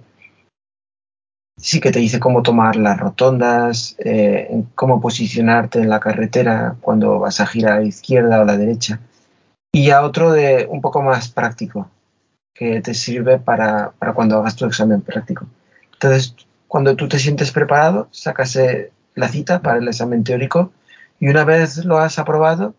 sí 1.58 1.80
que 1.80 1.92
te 1.92 2.00
dice 2.00 2.20
cómo 2.20 2.44
tomar 2.44 2.76
las 2.76 3.00
rotondas, 3.00 3.96
eh, 3.98 4.64
cómo 4.76 5.02
posicionarte 5.02 5.80
en 5.80 5.90
la 5.90 6.00
carretera 6.00 6.76
cuando 6.82 7.20
vas 7.20 7.40
a 7.40 7.48
girar 7.48 7.74
a 7.74 7.80
la 7.80 7.88
izquierda 7.88 8.40
o 8.40 8.42
a 8.44 8.46
la 8.46 8.58
derecha. 8.58 9.00
Y 9.74 9.88
ya 9.88 10.04
otro 10.04 10.32
de 10.32 10.68
un 10.70 10.82
poco 10.82 11.02
más 11.02 11.30
práctico, 11.30 11.90
que 12.56 12.82
te 12.82 12.94
sirve 12.94 13.38
para, 13.38 13.94
cuando 14.16 14.38
hagas 14.38 14.56
tu 14.56 14.66
examen 14.66 15.02
práctico. 15.02 15.46
Entonces, 15.94 16.36
cuando 16.68 16.96
tú 16.96 17.08
te 17.08 17.20
sientes 17.20 17.52
preparado, 17.52 18.08
sacas 18.12 18.56
eh, 18.56 18.92
la 19.14 19.28
cita 19.28 19.62
para 19.62 19.78
el 19.78 19.88
examen 19.88 20.24
teórico 20.24 20.72
y 21.20 21.28
una 21.28 21.44
vez 21.44 21.84
lo 21.86 21.98
has 21.98 22.18
aprobado, 22.18 22.74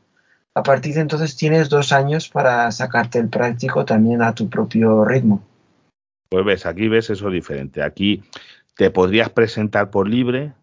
a 0.55 0.63
partir 0.63 0.95
de 0.95 1.03
entonces 1.03 1.37
tienes 1.37 1.69
dos 1.69 1.93
años 1.93 2.31
para 2.31 2.73
sacarte 2.73 3.19
el 3.19 3.29
práctico 3.29 3.85
también 3.85 4.23
a 4.23 4.35
tu 4.35 4.49
propio 4.49 5.05
ritmo. 5.05 5.43
Pues 6.31 6.45
ves, 6.45 6.67
aquí 6.67 6.89
ves 6.89 7.11
eso 7.11 7.31
diferente. 7.31 7.83
Aquí 7.83 8.23
te 8.75 8.91
podrías 8.91 9.29
presentar 9.29 9.91
por 9.91 10.09
libre. 10.09 10.55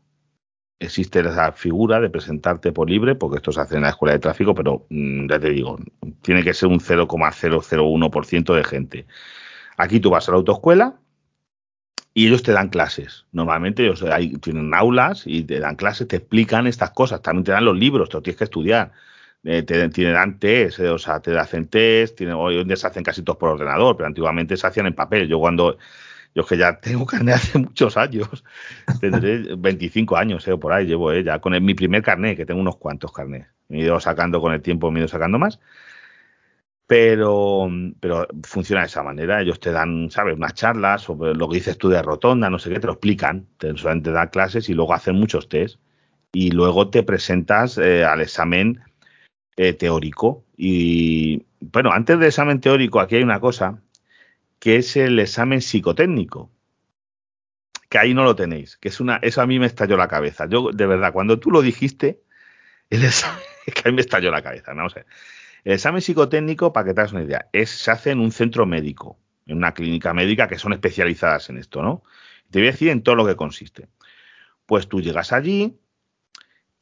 Existe 0.84 1.22
esa 1.22 1.54
figura 1.54 2.02
de 2.02 2.10
presentarte 2.10 2.74
por 2.74 2.90
libre, 2.90 3.16
porque 3.16 3.38
esto 3.38 3.54
se 3.54 3.62
hace 3.62 3.78
en 3.78 3.84
la 3.84 3.90
escuela 3.90 4.14
de 4.14 4.20
tráfico, 4.20 4.54
pero 4.54 4.86
mm, 4.90 5.30
ya 5.30 5.40
te 5.40 5.50
digo, 5.50 5.80
tiene 6.22 6.44
que 6.44 6.54
ser 6.54 6.68
un 6.68 6.80
0,001% 6.80 8.54
de 8.54 8.64
gente. 8.66 9.06
Aquí 9.78 10.02
tú 10.02 10.10
vas 10.10 10.28
a 10.28 10.32
la 10.34 10.38
autoescuela 10.40 10.96
y 12.14 12.28
ellos 12.28 12.44
te 12.44 12.52
dan 12.52 12.68
clases. 12.68 13.26
Normalmente 13.32 13.84
ellos 13.84 14.04
tienen 14.42 14.74
aulas 14.74 15.24
y 15.26 15.44
te 15.44 15.60
dan 15.60 15.78
clases, 15.78 16.08
te 16.08 16.18
explican 16.18 16.68
estas 16.68 16.92
cosas. 16.92 17.22
También 17.22 17.46
te 17.46 17.52
dan 17.54 17.66
los 17.66 17.78
libros, 17.78 18.10
te 18.10 18.20
tienes 18.22 18.38
que 18.38 18.44
estudiar. 18.44 18.92
Eh, 19.46 19.64
te, 19.64 19.88
dan 20.12 20.40
test, 20.40 20.80
eh, 20.80 20.90
o 20.90 20.98
sea, 20.98 21.22
te 21.22 21.38
hacen 21.38 21.68
test. 21.68 22.20
hoy 22.22 22.60
en 22.60 22.68
día 22.68 22.78
se 22.78 22.88
hacen 22.88 23.04
casi 23.04 23.24
todos 23.24 23.38
por 23.38 23.50
ordenador, 23.50 23.96
pero 23.98 24.08
antiguamente 24.08 24.58
se 24.58 24.68
hacían 24.68 24.88
en 24.88 24.96
papel. 24.96 25.28
Yo 25.28 25.40
cuando 25.40 25.78
yo 26.36 26.46
que 26.46 26.58
ya 26.58 26.80
tengo 26.80 27.06
carnet 27.06 27.36
hace 27.36 27.60
muchos 27.60 27.98
años, 27.98 28.44
tendré 29.00 29.56
25 29.56 30.18
años, 30.18 30.48
eh, 30.48 30.58
por 30.58 30.74
ahí 30.74 30.86
llevo, 30.86 31.12
eh, 31.12 31.24
ya 31.24 31.40
con 31.40 31.64
mi 31.64 31.74
primer 31.74 32.02
carnet, 32.02 32.38
que 32.38 32.46
tengo 32.46 32.62
unos 32.62 32.78
cuantos 32.78 33.12
carnets. 33.12 33.48
Me 33.70 33.80
he 33.80 33.84
ido 33.84 34.00
sacando 34.00 34.42
con 34.42 34.54
el 34.54 34.62
tiempo, 34.62 34.92
me 34.92 35.00
he 35.00 35.02
ido 35.02 35.08
sacando 35.08 35.40
más. 35.40 35.60
Pero, 36.86 37.70
pero 38.00 38.28
funciona 38.44 38.82
de 38.82 38.88
esa 38.88 39.04
manera. 39.04 39.42
Ellos 39.42 39.60
te 39.60 39.72
dan, 39.72 40.12
¿sabes? 40.12 40.36
Unas 40.36 40.54
charlas 40.54 41.02
sobre 41.02 41.34
lo 41.34 41.48
que 41.48 41.56
dices 41.56 41.78
tú 41.78 41.90
de 41.90 42.02
rotonda, 42.02 42.50
no 42.50 42.60
sé 42.60 42.70
qué, 42.70 42.80
te 42.80 42.88
lo 42.88 42.94
explican. 42.94 43.48
Te, 43.58 43.76
solamente 43.78 44.12
dan 44.12 44.28
clases 44.28 44.70
y 44.70 44.74
luego 44.74 44.94
hacen 44.94 45.16
muchos 45.16 45.50
test. 45.50 45.80
Y 46.34 46.52
luego 46.52 46.90
te 46.90 47.04
presentas 47.04 47.78
eh, 47.78 48.04
al 48.04 48.22
examen 48.22 48.82
eh, 49.56 49.74
teórico, 49.74 50.46
Y 50.58 51.46
bueno, 51.60 51.92
antes 51.92 52.18
del 52.18 52.28
examen 52.28 52.60
teórico, 52.60 53.00
aquí 53.00 53.16
hay 53.18 53.24
una 53.24 53.40
cosa, 53.40 53.83
que 54.64 54.78
es 54.78 54.96
el 54.96 55.20
examen 55.20 55.60
psicotécnico. 55.62 56.50
Que 57.90 57.98
ahí 57.98 58.14
no 58.14 58.24
lo 58.24 58.34
tenéis, 58.34 58.78
que 58.78 58.88
es 58.88 59.02
una, 59.02 59.18
eso 59.18 59.42
a 59.42 59.46
mí 59.46 59.60
me 59.60 59.66
estalló 59.66 59.98
la 59.98 60.08
cabeza. 60.08 60.48
Yo, 60.48 60.72
de 60.72 60.86
verdad, 60.88 61.12
cuando 61.12 61.38
tú 61.38 61.52
lo 61.52 61.62
dijiste, 61.62 62.22
el 62.90 63.04
examen, 63.04 63.44
que 63.66 63.82
a 63.84 63.92
mí 63.92 63.96
me 63.96 64.00
estalló 64.00 64.32
la 64.32 64.42
cabeza. 64.42 64.72
El 65.66 65.74
examen 65.74 66.02
psicotécnico, 66.02 66.72
para 66.72 66.86
que 66.86 66.94
te 66.94 67.02
hagas 67.02 67.12
una 67.12 67.24
idea, 67.24 67.50
es, 67.52 67.72
se 67.72 67.92
hace 67.92 68.12
en 68.12 68.22
un 68.22 68.32
centro 68.32 68.66
médico, 68.66 69.20
en 69.48 69.58
una 69.58 69.74
clínica 69.74 70.14
médica 70.14 70.48
que 70.48 70.58
son 70.58 70.72
especializadas 70.72 71.50
en 71.50 71.58
esto, 71.58 71.84
¿no? 71.84 72.02
Te 72.50 72.60
voy 72.60 72.70
a 72.70 72.72
decir 72.72 72.88
en 72.88 73.04
todo 73.04 73.16
lo 73.16 73.26
que 73.26 73.36
consiste. 73.36 73.90
Pues 74.66 74.88
tú 74.88 75.02
llegas 75.02 75.34
allí, 75.34 75.78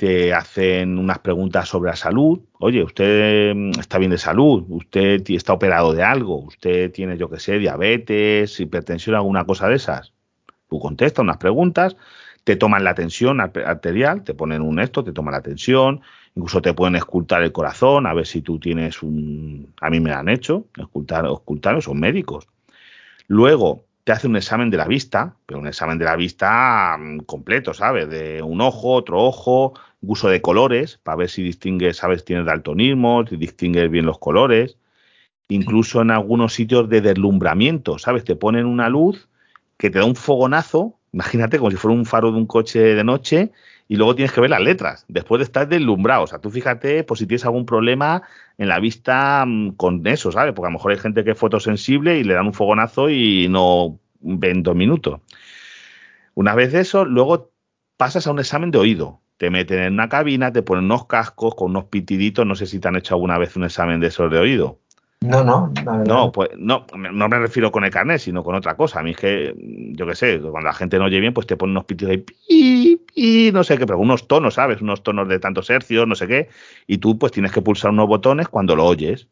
te 0.02 0.34
hacen 0.34 0.98
unas 0.98 1.20
preguntas 1.20 1.70
sobre 1.70 1.92
la 1.92 1.96
salud. 1.96 2.40
Oye, 2.58 2.82
usted 2.82 3.54
mm, 3.54 3.80
está 3.80 4.00
bien 4.00 4.10
de 4.10 4.18
salud, 4.18 4.66
usted 4.70 5.22
está 5.30 5.54
operado 5.54 5.94
de 5.94 6.02
algo, 6.02 6.38
usted 6.38 6.92
tiene, 6.92 7.20
yo 7.20 7.30
qué 7.30 7.40
sé, 7.40 7.60
diabetes, 7.60 8.60
hipertensión, 8.60 9.16
alguna 9.16 9.46
cosa 9.46 9.68
de 9.68 9.76
esas. 9.76 10.12
Tú 10.68 10.80
contestas 10.80 11.22
unas 11.22 11.38
preguntas, 11.38 11.98
te 12.44 12.56
toman 12.56 12.84
la 12.84 12.96
tensión 12.96 13.42
arterial, 13.42 14.24
te 14.24 14.34
ponen 14.34 14.64
un 14.64 14.80
esto, 14.80 15.04
te 15.04 15.12
toman 15.12 15.34
la 15.34 15.44
tensión, 15.44 16.02
incluso 16.34 16.64
te 16.64 16.74
pueden 16.74 16.96
escultar 16.96 17.44
el 17.44 17.52
corazón, 17.52 18.08
a 18.08 18.16
ver 18.16 18.26
si 18.26 18.42
tú 18.42 18.58
tienes 18.58 19.04
un... 19.04 19.72
A 19.82 19.92
mí 19.92 20.00
me 20.00 20.14
han 20.14 20.30
hecho, 20.30 20.66
escultar, 20.80 21.28
escultar 21.28 21.80
son 21.80 22.00
médicos. 22.00 22.48
Luego 23.28 23.86
te 24.04 24.12
hace 24.12 24.28
un 24.28 24.36
examen 24.36 24.72
de 24.72 24.78
la 24.78 24.88
vista, 24.88 25.36
pero 25.46 25.60
un 25.60 25.68
examen 25.68 26.00
de 26.00 26.06
la 26.06 26.16
vista 26.16 26.98
mm, 27.00 27.20
completo, 27.20 27.76
¿sabes? 27.76 28.10
De 28.10 28.42
un 28.42 28.62
ojo, 28.62 28.94
otro 28.94 29.20
ojo, 29.20 29.76
uso 30.02 30.30
de 30.30 30.42
colores, 30.42 31.00
para 31.04 31.18
ver 31.18 31.30
si 31.30 31.44
distingues, 31.44 31.98
sabes, 31.98 32.26
tienes 32.26 32.46
daltonismo, 32.46 33.26
si 33.28 33.38
distingues 33.38 33.90
bien 33.90 34.06
los 34.06 34.20
colores. 34.20 34.78
Incluso 35.48 36.02
en 36.02 36.12
algunos 36.12 36.54
sitios 36.54 36.90
de 36.90 37.02
deslumbramiento, 37.02 37.98
¿sabes? 37.98 38.24
Te 38.24 38.36
ponen 38.36 38.66
una 38.66 38.90
luz 38.90 39.28
que 39.78 39.90
te 39.90 40.00
da 40.00 40.06
un 40.06 40.16
fogonazo, 40.16 40.96
imagínate 41.12 41.58
como 41.58 41.72
si 41.72 41.78
fuera 41.78 41.98
un 41.98 42.06
faro 42.06 42.32
de 42.32 42.38
un 42.38 42.46
coche 42.46 42.80
de 42.80 43.04
noche, 43.04 43.52
y 43.88 43.98
luego 43.98 44.16
tienes 44.16 44.32
que 44.32 44.40
ver 44.40 44.50
las 44.50 44.62
letras, 44.62 45.06
después 45.10 45.40
de 45.40 45.44
estar 45.44 45.68
deslumbrado. 45.68 46.24
O 46.24 46.28
sea, 46.28 46.40
tú 46.40 46.50
fíjate, 46.50 47.04
por 47.04 47.18
si 47.18 47.28
tienes 47.28 47.44
algún 47.46 47.66
problema 47.66 48.24
en 48.58 48.70
la 48.70 48.80
vista 48.80 49.44
mm, 49.46 49.72
con 49.72 50.06
eso, 50.08 50.32
¿sabes? 50.32 50.54
Porque 50.54 50.68
a 50.68 50.70
lo 50.70 50.78
mejor 50.78 50.94
hay 50.94 50.98
gente 50.98 51.24
que 51.24 51.32
es 51.32 51.38
fotosensible 51.38 52.18
y 52.18 52.24
le 52.24 52.34
dan 52.34 52.48
un 52.48 52.54
fogonazo 52.54 53.10
y 53.10 53.50
no 53.50 54.00
ven 54.22 54.64
dos 54.64 54.76
minutos. 54.76 55.20
Una 56.36 56.56
vez 56.56 56.74
eso, 56.74 57.04
luego 57.04 57.52
pasas 57.98 58.28
a 58.28 58.32
un 58.32 58.40
examen 58.40 58.72
de 58.72 58.78
oído 58.78 59.21
te 59.42 59.50
meten 59.50 59.80
en 59.80 59.94
una 59.94 60.08
cabina, 60.08 60.54
te 60.54 60.62
ponen 60.62 60.86
unos 60.86 61.08
cascos 61.08 61.56
con 61.56 61.72
unos 61.72 61.86
pitiditos. 61.86 62.46
No 62.46 62.54
sé 62.54 62.68
si 62.68 62.80
te 62.80 62.88
han 62.88 62.96
hecho 62.96 63.16
alguna 63.16 63.40
vez 63.40 63.56
un 63.56 63.64
examen 63.64 64.00
de 64.00 64.06
esos 64.06 64.30
de 64.30 64.38
oído. 64.38 64.78
No, 65.22 65.44
no, 65.44 65.74
no, 66.06 66.32
pues 66.32 66.52
no, 66.60 66.86
no 66.96 67.28
me 67.28 67.40
refiero 67.40 67.72
con 67.72 67.84
el 67.84 67.90
carnet, 67.90 68.20
sino 68.20 68.44
con 68.44 68.54
otra 68.54 68.78
cosa. 68.78 69.00
A 69.00 69.04
mí 69.04 69.12
es 69.12 69.18
que, 69.18 69.56
yo 69.96 70.06
qué 70.06 70.14
sé, 70.14 70.40
cuando 70.40 70.68
la 70.68 70.74
gente 70.76 71.00
no 71.00 71.06
oye 71.06 71.20
bien, 71.20 71.34
pues 71.34 71.48
te 71.48 71.58
ponen 71.58 71.72
unos 71.72 71.86
pitidos 71.86 72.12
ahí, 72.12 73.02
y 73.16 73.50
no 73.52 73.64
sé 73.64 73.80
qué, 73.80 73.88
pero 73.88 73.98
unos 73.98 74.28
tonos, 74.28 74.54
¿sabes? 74.54 74.80
Unos 74.80 75.02
tonos 75.02 75.28
de 75.28 75.40
tantos 75.40 75.72
hercios, 75.72 76.08
no 76.08 76.14
sé 76.14 76.28
qué, 76.28 76.50
y 76.86 77.00
tú 77.00 77.18
pues 77.18 77.32
tienes 77.32 77.52
que 77.52 77.64
pulsar 77.64 77.90
unos 77.90 78.08
botones 78.08 78.48
cuando 78.48 78.76
lo 78.76 78.86
oyes, 78.86 79.28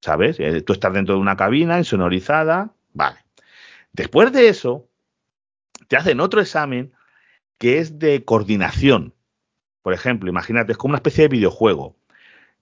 ¿sabes? 0.00 0.40
Eh, 0.40 0.62
tú 0.62 0.72
estás 0.72 0.92
dentro 0.92 1.14
de 1.14 1.20
una 1.20 1.36
cabina 1.36 1.78
insonorizada, 1.78 2.72
vale. 2.92 3.18
Después 3.92 4.32
de 4.32 4.48
eso, 4.48 4.88
te 5.86 5.96
hacen 5.96 6.18
otro 6.18 6.40
examen 6.40 6.90
que 7.58 7.78
es 7.78 8.00
de 8.00 8.24
coordinación. 8.24 9.14
Por 9.82 9.92
ejemplo, 9.92 10.28
imagínate, 10.28 10.72
es 10.72 10.78
como 10.78 10.92
una 10.92 10.98
especie 10.98 11.22
de 11.22 11.28
videojuego. 11.28 11.96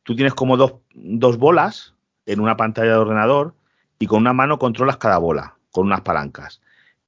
Tú 0.02 0.14
tienes 0.14 0.34
como 0.34 0.56
dos, 0.56 0.74
dos 0.94 1.38
bolas 1.38 1.94
en 2.26 2.40
una 2.40 2.56
pantalla 2.56 2.92
de 2.92 2.98
ordenador 2.98 3.54
y 3.98 4.06
con 4.06 4.20
una 4.20 4.32
mano 4.32 4.58
controlas 4.58 4.98
cada 4.98 5.18
bola, 5.18 5.56
con 5.70 5.86
unas 5.86 6.02
palancas. 6.02 6.60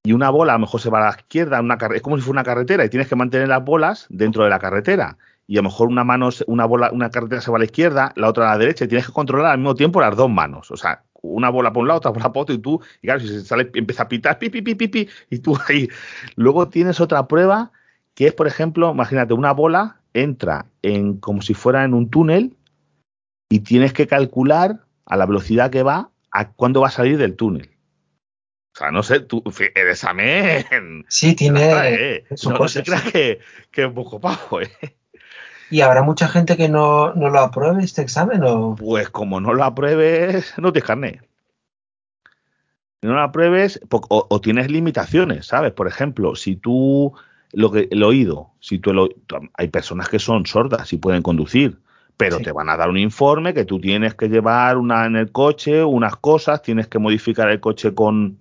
Y 0.02 0.12
una 0.12 0.30
bola 0.30 0.52
a 0.52 0.56
lo 0.56 0.60
mejor 0.60 0.80
se 0.80 0.90
va 0.90 0.98
a 0.98 1.10
la 1.10 1.16
izquierda, 1.16 1.60
una 1.60 1.78
es 1.94 2.02
como 2.02 2.16
si 2.16 2.22
fuera 2.22 2.40
una 2.40 2.44
carretera 2.44 2.84
y 2.84 2.88
tienes 2.88 3.08
que 3.08 3.16
mantener 3.16 3.48
las 3.48 3.64
bolas 3.64 4.06
dentro 4.08 4.44
de 4.44 4.50
la 4.50 4.58
carretera. 4.58 5.18
Y 5.46 5.56
a 5.56 5.60
lo 5.60 5.64
mejor 5.64 5.88
una 5.88 6.04
mano, 6.04 6.28
una 6.46 6.66
bola, 6.66 6.90
una 6.92 7.10
carretera 7.10 7.40
se 7.40 7.50
va 7.50 7.56
a 7.56 7.60
la 7.60 7.64
izquierda, 7.64 8.12
la 8.16 8.28
otra 8.28 8.48
a 8.48 8.52
la 8.52 8.58
derecha 8.58 8.84
y 8.84 8.88
tienes 8.88 9.06
que 9.06 9.12
controlar 9.12 9.52
al 9.52 9.58
mismo 9.58 9.74
tiempo 9.74 10.00
las 10.00 10.16
dos 10.16 10.30
manos. 10.30 10.70
O 10.70 10.76
sea, 10.76 11.04
una 11.22 11.50
bola 11.50 11.72
por 11.72 11.82
un 11.82 11.88
lado, 11.88 11.98
otra 11.98 12.10
bola 12.10 12.32
por 12.32 12.42
otro 12.42 12.54
y 12.54 12.58
tú, 12.58 12.80
y 13.02 13.06
claro, 13.06 13.20
si 13.20 13.28
se 13.28 13.44
sale, 13.44 13.70
empieza 13.74 14.04
a 14.04 14.08
pitar, 14.08 14.38
pi, 14.38 14.50
pi, 14.50 14.62
pi, 14.62 14.74
pi, 14.74 14.88
pi, 14.88 15.08
y 15.30 15.38
tú 15.38 15.58
ahí. 15.68 15.88
Luego 16.36 16.68
tienes 16.68 17.00
otra 17.00 17.26
prueba 17.26 17.72
que 18.18 18.26
es, 18.26 18.34
por 18.34 18.48
ejemplo, 18.48 18.90
imagínate, 18.90 19.32
una 19.32 19.52
bola 19.52 20.00
entra 20.12 20.66
en 20.82 21.18
como 21.18 21.40
si 21.40 21.54
fuera 21.54 21.84
en 21.84 21.94
un 21.94 22.10
túnel 22.10 22.56
y 23.48 23.60
tienes 23.60 23.92
que 23.92 24.08
calcular 24.08 24.80
a 25.06 25.16
la 25.16 25.24
velocidad 25.24 25.70
que 25.70 25.84
va 25.84 26.10
a 26.32 26.50
cuándo 26.50 26.80
va 26.80 26.88
a 26.88 26.90
salir 26.90 27.16
del 27.16 27.36
túnel. 27.36 27.70
O 28.74 28.78
sea, 28.78 28.90
no 28.90 29.04
sé, 29.04 29.20
tú, 29.20 29.44
el 29.72 29.88
examen. 29.88 31.06
Sí, 31.06 31.36
tiene. 31.36 31.70
Eh, 31.84 32.24
no, 32.44 32.66
se 32.66 32.82
crea 32.82 33.00
que, 33.02 33.38
que, 33.70 33.84
es 33.84 33.92
poco 33.92 34.20
pajo, 34.20 34.62
¿eh? 34.62 34.72
¿Y 35.70 35.82
habrá 35.82 36.02
mucha 36.02 36.26
gente 36.26 36.56
que 36.56 36.68
no, 36.68 37.14
no, 37.14 37.30
lo 37.30 37.38
apruebe 37.38 37.84
este 37.84 38.02
examen? 38.02 38.42
O? 38.42 38.74
Pues 38.74 39.10
como 39.10 39.40
no 39.40 39.54
lo 39.54 39.62
apruebes, 39.62 40.54
no 40.58 40.72
te 40.72 40.82
carne. 40.82 41.20
Si 43.00 43.06
no 43.06 43.14
lo 43.14 43.22
apruebes, 43.22 43.80
o, 43.88 44.26
o, 44.28 44.40
tienes 44.40 44.72
limitaciones, 44.72 45.46
¿sabes? 45.46 45.72
Por 45.72 45.86
ejemplo, 45.86 46.34
si 46.34 46.56
tú 46.56 47.14
lo 47.52 47.70
que 47.70 47.88
el 47.90 48.02
oído, 48.02 48.50
si 48.60 48.78
tú 48.78 48.90
el, 48.90 49.16
hay 49.54 49.68
personas 49.68 50.08
que 50.08 50.18
son 50.18 50.46
sordas 50.46 50.92
y 50.92 50.98
pueden 50.98 51.22
conducir, 51.22 51.78
pero 52.16 52.40
te 52.40 52.50
van 52.50 52.68
a 52.68 52.76
dar 52.76 52.90
un 52.90 52.98
informe 52.98 53.54
que 53.54 53.64
tú 53.64 53.80
tienes 53.80 54.14
que 54.14 54.28
llevar 54.28 54.76
una 54.76 55.06
en 55.06 55.14
el 55.14 55.30
coche, 55.30 55.84
unas 55.84 56.16
cosas, 56.16 56.62
tienes 56.62 56.88
que 56.88 56.98
modificar 56.98 57.48
el 57.48 57.60
coche 57.60 57.94
con 57.94 58.38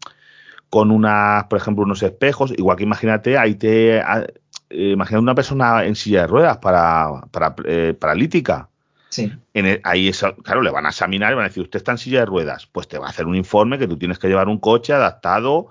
con 0.69 0.91
unas, 0.91 1.45
por 1.45 1.57
ejemplo, 1.57 1.83
unos 1.83 2.03
espejos, 2.03 2.53
igual 2.57 2.77
que 2.77 2.83
imagínate, 2.83 3.37
ahí 3.37 3.55
te 3.55 3.99
eh, 3.99 4.33
imagina 4.69 5.19
una 5.19 5.35
persona 5.35 5.85
en 5.85 5.95
silla 5.95 6.21
de 6.21 6.27
ruedas 6.27 6.57
para, 6.57 7.21
para 7.31 7.55
eh, 7.65 7.95
paralítica. 7.97 8.69
Sí. 9.09 9.31
En 9.53 9.79
ahí 9.83 10.09
eso, 10.09 10.35
claro, 10.35 10.61
le 10.61 10.69
van 10.69 10.85
a 10.85 10.89
examinar 10.89 11.31
y 11.31 11.35
van 11.35 11.45
a 11.45 11.47
decir, 11.47 11.63
usted 11.63 11.77
está 11.77 11.93
en 11.93 11.97
silla 11.97 12.19
de 12.19 12.25
ruedas, 12.25 12.67
pues 12.67 12.87
te 12.87 12.97
va 12.97 13.07
a 13.07 13.09
hacer 13.09 13.25
un 13.25 13.35
informe 13.35 13.79
que 13.79 13.87
tú 13.87 13.97
tienes 13.97 14.19
que 14.19 14.27
llevar 14.27 14.49
un 14.49 14.59
coche 14.59 14.91
adaptado 14.91 15.69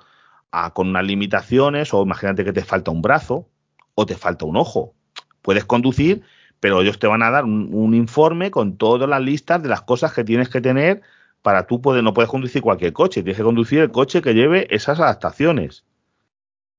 con 0.73 0.89
unas 0.89 1.05
limitaciones, 1.05 1.93
o 1.93 2.03
imagínate 2.03 2.45
que 2.45 2.53
te 2.53 2.65
falta 2.65 2.91
un 2.91 3.03
brazo 3.03 3.49
o 3.95 4.07
te 4.07 4.15
falta 4.15 4.45
un 4.47 4.57
ojo. 4.57 4.95
Puedes 5.43 5.65
conducir, 5.65 6.23
pero 6.61 6.81
ellos 6.81 6.99
te 6.99 7.07
van 7.07 7.23
a 7.23 7.31
dar 7.31 7.45
un, 7.45 7.95
informe 7.95 8.51
con 8.51 8.77
todas 8.77 9.09
las 9.09 9.21
listas 9.21 9.63
de 9.63 9.69
las 9.69 9.83
cosas 9.83 10.13
que 10.13 10.25
tienes 10.25 10.49
que 10.49 10.61
tener 10.61 11.03
para 11.43 11.67
tú 11.67 11.81
poder, 11.81 12.03
no 12.03 12.15
puedes 12.15 12.31
conducir 12.31 12.63
cualquier 12.63 12.93
coche, 12.93 13.23
tienes 13.23 13.37
que 13.37 13.45
conducir 13.45 13.81
el 13.81 13.91
coche 13.91 14.23
que 14.23 14.35
lleve 14.35 14.67
esas 14.75 14.99
adaptaciones. 14.99 15.85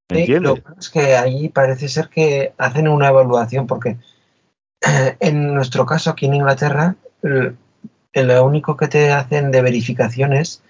¿Me 0.09 0.21
entiendes? 0.21 0.61
es 0.79 0.89
que 0.89 1.15
ahí 1.15 1.49
parece 1.49 1.87
ser 1.87 2.09
que 2.09 2.53
hacen 2.57 2.87
una 2.87 3.09
evaluación, 3.09 3.67
porque 3.67 3.97
en 5.19 5.53
nuestro 5.53 5.85
caso 5.85 6.09
aquí 6.09 6.25
en 6.25 6.33
Inglaterra, 6.33 6.95
lo 7.21 8.45
único 8.45 8.75
que 8.75 8.87
te 8.87 9.11
hacen 9.11 9.51
de 9.51 9.61
verificación 9.61 10.33
es 10.33 10.63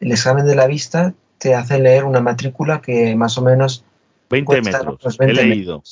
el 0.00 0.12
examen 0.12 0.46
de 0.46 0.54
la 0.54 0.66
vista 0.66 1.14
te 1.44 1.54
hace 1.54 1.78
leer 1.78 2.04
una 2.04 2.22
matrícula 2.22 2.80
que 2.80 3.14
más 3.16 3.36
o 3.36 3.42
menos... 3.42 3.84
20 4.30 4.62
metros. 4.62 5.18
He 5.20 5.30
leído. 5.34 5.82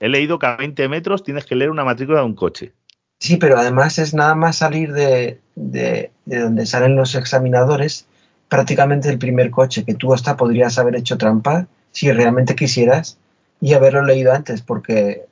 He 0.00 0.08
leído 0.08 0.40
que 0.40 0.46
a 0.46 0.56
20 0.56 0.88
metros 0.88 1.22
tienes 1.22 1.44
que 1.44 1.54
leer 1.54 1.70
una 1.70 1.84
matrícula 1.84 2.18
de 2.18 2.26
un 2.26 2.34
coche. 2.34 2.72
Sí, 3.20 3.36
pero 3.36 3.56
además 3.56 4.00
es 4.00 4.14
nada 4.14 4.34
más 4.34 4.56
salir 4.56 4.92
de, 4.92 5.38
de, 5.54 6.10
donde 6.24 6.66
salen 6.66 6.96
los 6.96 7.14
examinadores, 7.14 8.08
prácticamente 8.48 9.08
el 9.08 9.20
primer 9.20 9.52
coche, 9.52 9.84
que 9.84 9.94
tú 9.94 10.12
hasta 10.12 10.36
podrías 10.36 10.76
haber 10.76 10.96
hecho 10.96 11.16
trampa 11.16 11.68
si 11.92 12.10
realmente 12.10 12.56
quisieras 12.56 13.16
y 13.60 13.74
haberlo 13.74 14.02
leído 14.02 14.32
antes, 14.32 14.60
porque 14.60 15.26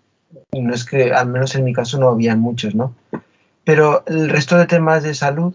no 0.53 0.73
es 0.73 0.85
que, 0.85 1.13
al 1.13 1.27
menos 1.27 1.57
en 1.57 1.65
mi 1.65 1.73
caso, 1.73 1.99
no 1.99 2.11
habían 2.11 2.39
muchos, 2.39 2.77
¿no? 2.77 2.95
Pero 3.65 4.05
el 4.07 4.29
resto 4.29 4.57
de 4.57 4.67
temas 4.67 5.03
de 5.03 5.15
salud, 5.15 5.53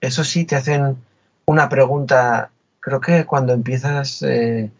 eso 0.00 0.22
sí, 0.22 0.44
te 0.44 0.54
hacen 0.54 0.98
una 1.46 1.68
pregunta 1.68 2.52
creo 2.86 3.00
que 3.00 3.24
cuando 3.24 3.52
empiezas, 3.52 4.22
eh, 4.22 4.70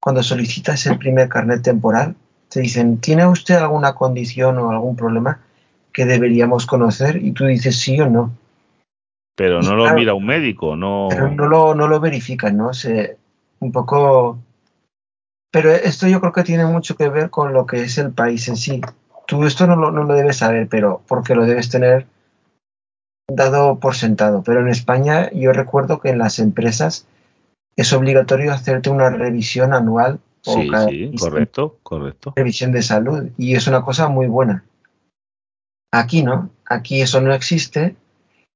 cuando 0.00 0.22
solicitas 0.22 0.86
el 0.86 0.96
primer 0.96 1.28
carnet 1.28 1.62
temporal, 1.62 2.16
te 2.48 2.60
dicen, 2.60 2.96
¿tiene 2.98 3.26
usted 3.26 3.56
alguna 3.56 3.94
condición 3.94 4.56
o 4.56 4.70
algún 4.70 4.96
problema 4.96 5.40
que 5.92 6.06
deberíamos 6.06 6.64
conocer? 6.64 7.16
Y 7.16 7.32
tú 7.32 7.44
dices 7.44 7.78
sí 7.78 8.00
o 8.00 8.08
no. 8.08 8.32
Pero 9.36 9.60
no 9.60 9.76
lo 9.76 9.92
mira 9.92 10.14
un 10.14 10.24
médico, 10.24 10.76
no. 10.76 11.08
Pero 11.10 11.30
no 11.30 11.46
lo, 11.46 11.74
no 11.74 11.88
lo 11.88 12.00
verifican, 12.00 12.56
¿no? 12.56 12.72
Se, 12.72 13.18
un 13.60 13.70
poco. 13.70 14.38
Pero 15.50 15.72
esto 15.72 16.08
yo 16.08 16.20
creo 16.20 16.32
que 16.32 16.44
tiene 16.44 16.64
mucho 16.64 16.96
que 16.96 17.10
ver 17.10 17.28
con 17.28 17.52
lo 17.52 17.66
que 17.66 17.82
es 17.82 17.98
el 17.98 18.12
país 18.12 18.48
en 18.48 18.56
sí. 18.56 18.80
Tú 19.26 19.44
esto 19.44 19.66
no 19.66 19.76
lo, 19.76 19.92
no 19.92 20.04
lo 20.04 20.14
debes 20.14 20.38
saber, 20.38 20.68
pero 20.68 21.02
porque 21.06 21.34
lo 21.34 21.44
debes 21.44 21.68
tener 21.68 22.06
dado 23.28 23.78
por 23.78 23.94
sentado. 23.94 24.42
Pero 24.42 24.60
en 24.60 24.68
España 24.68 25.30
yo 25.32 25.52
recuerdo 25.52 26.00
que 26.00 26.08
en 26.08 26.18
las 26.18 26.38
empresas 26.38 27.06
es 27.76 27.92
obligatorio 27.92 28.52
hacerte 28.52 28.90
una 28.90 29.10
revisión 29.10 29.72
anual. 29.74 30.20
Sí, 30.42 30.70
sí, 30.88 31.12
correcto, 31.18 31.78
correcto. 31.82 32.32
Revisión 32.36 32.72
de 32.72 32.82
salud. 32.82 33.30
Y 33.38 33.54
es 33.54 33.66
una 33.66 33.82
cosa 33.82 34.08
muy 34.08 34.26
buena. 34.26 34.64
Aquí 35.92 36.22
no, 36.22 36.50
aquí 36.66 37.02
eso 37.02 37.20
no 37.20 37.34
existe 37.34 37.96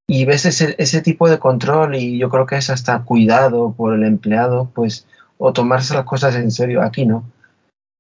y 0.09 0.25
ves 0.25 0.47
ese, 0.47 0.75
ese 0.79 1.03
tipo 1.03 1.29
de 1.29 1.39
control 1.39 1.97
y 1.97 2.19
yo 2.19 2.31
creo 2.31 2.47
que 2.47 2.57
es 2.57 2.71
hasta 2.71 3.03
cuidado 3.03 3.73
por 3.73 3.95
el 3.95 4.05
empleado, 4.05 4.71
pues, 4.75 5.07
o 5.37 5.53
tomarse 5.53 5.95
las 5.95 6.05
cosas 6.05 6.37
en 6.37 6.51
serio. 6.51 6.83
Aquí 6.83 7.07
no. 7.07 7.25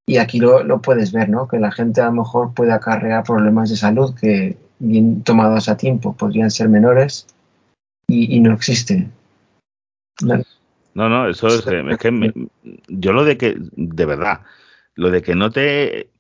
Y 0.06 0.18
aquí 0.18 0.38
lo, 0.38 0.62
lo 0.62 0.80
puedes 0.80 1.12
ver, 1.12 1.28
¿no? 1.28 1.49
Que 1.49 1.58
la 1.58 1.73
gente 1.73 2.00
a 2.00 2.06
lo 2.06 2.12
mejor 2.12 2.54
puede 2.54 2.73
acarrear 2.73 3.25
problemas 3.25 3.70
de 3.70 3.76
salud 3.76 4.14
que 4.14 4.56
bien 4.78 5.23
tomados 5.23 5.68
a 5.68 5.76
tiempo 5.76 6.12
podrían 6.12 6.50
ser 6.50 6.68
menores 6.68 7.26
y, 8.06 8.37
y 8.37 8.40
no 8.40 8.54
existe. 8.54 9.11
No, 10.23 10.42
no, 10.97 11.29
eso 11.29 11.49
es, 11.49 11.67
es 11.67 11.99
que 11.99 12.11
me, 12.11 12.33
yo 12.88 13.12
lo 13.12 13.25
de 13.25 13.37
que, 13.37 13.57
de 13.59 14.07
verdad, 14.07 14.41
lo 14.95 15.11
de 15.11 15.23
que 15.23 15.35
no 15.35 15.50
te, 15.50 16.11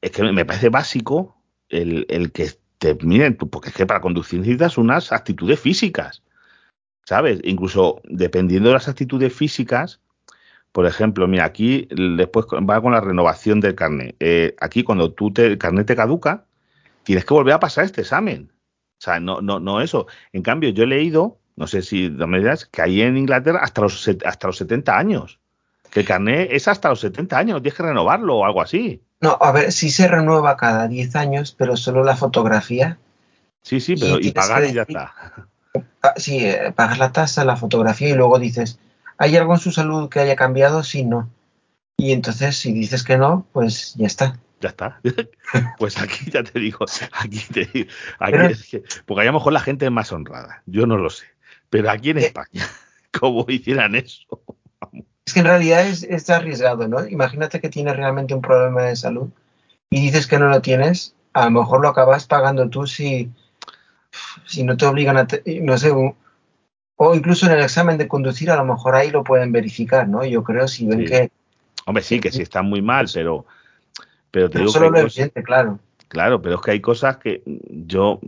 es 0.00 0.10
que 0.10 0.22
me 0.32 0.44
parece 0.44 0.68
básico 0.68 1.36
el, 1.68 2.06
el 2.08 2.30
que 2.32 2.50
te 2.78 2.94
miren, 2.96 3.36
porque 3.36 3.70
es 3.70 3.74
que 3.74 3.86
para 3.86 4.00
conducir 4.00 4.40
necesitas 4.40 4.76
unas 4.76 5.12
actitudes 5.12 5.58
físicas, 5.60 6.22
¿sabes? 7.04 7.40
Incluso 7.44 8.00
dependiendo 8.04 8.68
de 8.68 8.74
las 8.74 8.88
actitudes 8.88 9.32
físicas, 9.32 10.00
por 10.72 10.86
ejemplo, 10.86 11.28
mira, 11.28 11.44
aquí 11.44 11.86
después 11.90 12.46
va 12.46 12.80
con 12.80 12.92
la 12.92 13.00
renovación 13.00 13.60
del 13.60 13.74
carnet. 13.74 14.16
Eh, 14.20 14.56
aquí 14.58 14.82
cuando 14.82 15.12
tú 15.12 15.32
te, 15.32 15.46
el 15.46 15.58
carnet 15.58 15.86
te 15.86 15.96
caduca, 15.96 16.46
tienes 17.02 17.24
que 17.24 17.34
volver 17.34 17.54
a 17.54 17.60
pasar 17.60 17.84
este 17.84 18.00
examen. 18.00 18.50
O 18.98 19.04
sea, 19.04 19.20
no, 19.20 19.42
no, 19.42 19.60
no 19.60 19.80
eso. 19.82 20.06
En 20.32 20.42
cambio, 20.42 20.70
yo 20.70 20.84
he 20.84 20.86
leído, 20.86 21.38
no 21.56 21.66
sé 21.66 21.82
si 21.82 22.10
no 22.10 22.26
me 22.26 22.38
dirás, 22.38 22.66
que 22.66 22.82
ahí 22.82 23.02
en 23.02 23.16
Inglaterra 23.16 23.60
hasta 23.62 23.82
los, 23.82 24.08
hasta 24.24 24.46
los 24.46 24.56
70 24.56 24.96
años. 24.96 25.38
Que 25.90 26.00
el 26.00 26.06
carnet 26.06 26.48
es 26.50 26.68
hasta 26.68 26.88
los 26.88 27.00
70 27.00 27.38
años, 27.38 27.62
tienes 27.62 27.76
que 27.76 27.82
renovarlo 27.82 28.38
o 28.38 28.44
algo 28.44 28.62
así. 28.62 29.02
No, 29.20 29.36
a 29.40 29.52
ver, 29.52 29.72
sí 29.72 29.90
se 29.90 30.08
renueva 30.08 30.56
cada 30.56 30.88
10 30.88 31.16
años, 31.16 31.54
pero 31.56 31.76
solo 31.76 32.02
la 32.02 32.16
fotografía. 32.16 32.98
Sí, 33.62 33.78
sí, 33.80 33.94
pero 33.96 34.18
y, 34.18 34.28
y 34.28 34.32
pagar 34.32 34.64
y 34.64 34.72
ya 34.72 34.82
está. 34.82 35.14
Ah, 36.02 36.14
sí, 36.16 36.44
eh, 36.44 36.72
pagas 36.74 36.98
la 36.98 37.12
tasa, 37.12 37.44
la 37.44 37.56
fotografía 37.56 38.08
y 38.08 38.14
luego 38.14 38.38
dices, 38.38 38.78
¿hay 39.18 39.36
algo 39.36 39.54
en 39.54 39.60
su 39.60 39.70
salud 39.70 40.08
que 40.08 40.20
haya 40.20 40.34
cambiado? 40.34 40.82
Sí, 40.82 41.04
no. 41.04 41.30
Y 41.96 42.12
entonces, 42.12 42.56
si 42.56 42.72
dices 42.72 43.04
que 43.04 43.16
no, 43.16 43.46
pues 43.52 43.94
ya 43.94 44.06
está. 44.06 44.38
Ya 44.60 44.70
está. 44.70 45.00
Pues 45.78 46.00
aquí 46.00 46.30
ya 46.30 46.42
te 46.42 46.58
digo, 46.58 46.86
aquí 47.12 47.40
te 47.52 47.66
digo, 47.66 47.90
aquí 48.18 48.36
es 48.50 48.68
que, 48.68 48.82
porque 49.04 49.20
a 49.20 49.24
lo 49.26 49.34
mejor 49.34 49.52
la 49.52 49.60
gente 49.60 49.84
es 49.84 49.92
más 49.92 50.10
honrada, 50.12 50.62
yo 50.64 50.86
no 50.86 50.96
lo 50.96 51.10
sé. 51.10 51.26
Pero 51.72 51.90
aquí 51.90 52.10
en 52.10 52.18
eh, 52.18 52.26
España, 52.26 52.68
¿cómo 53.18 53.46
hicieran 53.48 53.94
eso? 53.94 54.26
Es 55.24 55.32
que 55.32 55.40
en 55.40 55.46
realidad 55.46 55.86
es, 55.86 56.02
es, 56.02 56.28
arriesgado, 56.28 56.86
¿no? 56.86 57.08
Imagínate 57.08 57.62
que 57.62 57.70
tienes 57.70 57.96
realmente 57.96 58.34
un 58.34 58.42
problema 58.42 58.82
de 58.82 58.94
salud 58.94 59.30
y 59.88 60.02
dices 60.02 60.26
que 60.26 60.38
no 60.38 60.48
lo 60.48 60.60
tienes, 60.60 61.14
a 61.32 61.46
lo 61.46 61.52
mejor 61.52 61.80
lo 61.80 61.88
acabas 61.88 62.26
pagando 62.26 62.68
tú 62.68 62.86
si, 62.86 63.30
si 64.44 64.64
no 64.64 64.76
te 64.76 64.84
obligan 64.84 65.16
a, 65.16 65.26
te, 65.26 65.42
no 65.62 65.78
sé, 65.78 65.92
un, 65.92 66.14
o 66.96 67.14
incluso 67.14 67.46
en 67.46 67.52
el 67.52 67.62
examen 67.62 67.96
de 67.96 68.06
conducir 68.06 68.50
a 68.50 68.56
lo 68.56 68.66
mejor 68.66 68.94
ahí 68.94 69.10
lo 69.10 69.24
pueden 69.24 69.50
verificar, 69.50 70.06
¿no? 70.06 70.26
Yo 70.26 70.44
creo 70.44 70.68
si 70.68 70.86
ven 70.86 71.00
sí. 71.00 71.04
que... 71.06 71.30
Hombre, 71.86 72.02
sí, 72.02 72.20
que 72.20 72.30
sí 72.30 72.42
está 72.42 72.60
muy 72.60 72.82
mal, 72.82 73.08
pero, 73.14 73.46
pero 74.30 74.50
te 74.50 74.58
no 74.58 74.60
digo 74.60 74.72
solo 74.72 74.92
que 74.92 75.00
lo 75.00 75.06
evidente, 75.06 75.42
claro. 75.42 75.78
Claro, 76.12 76.42
pero 76.42 76.56
es 76.56 76.60
que 76.60 76.72
hay 76.72 76.80
cosas 76.82 77.16
que 77.16 77.42
yo, 77.46 78.20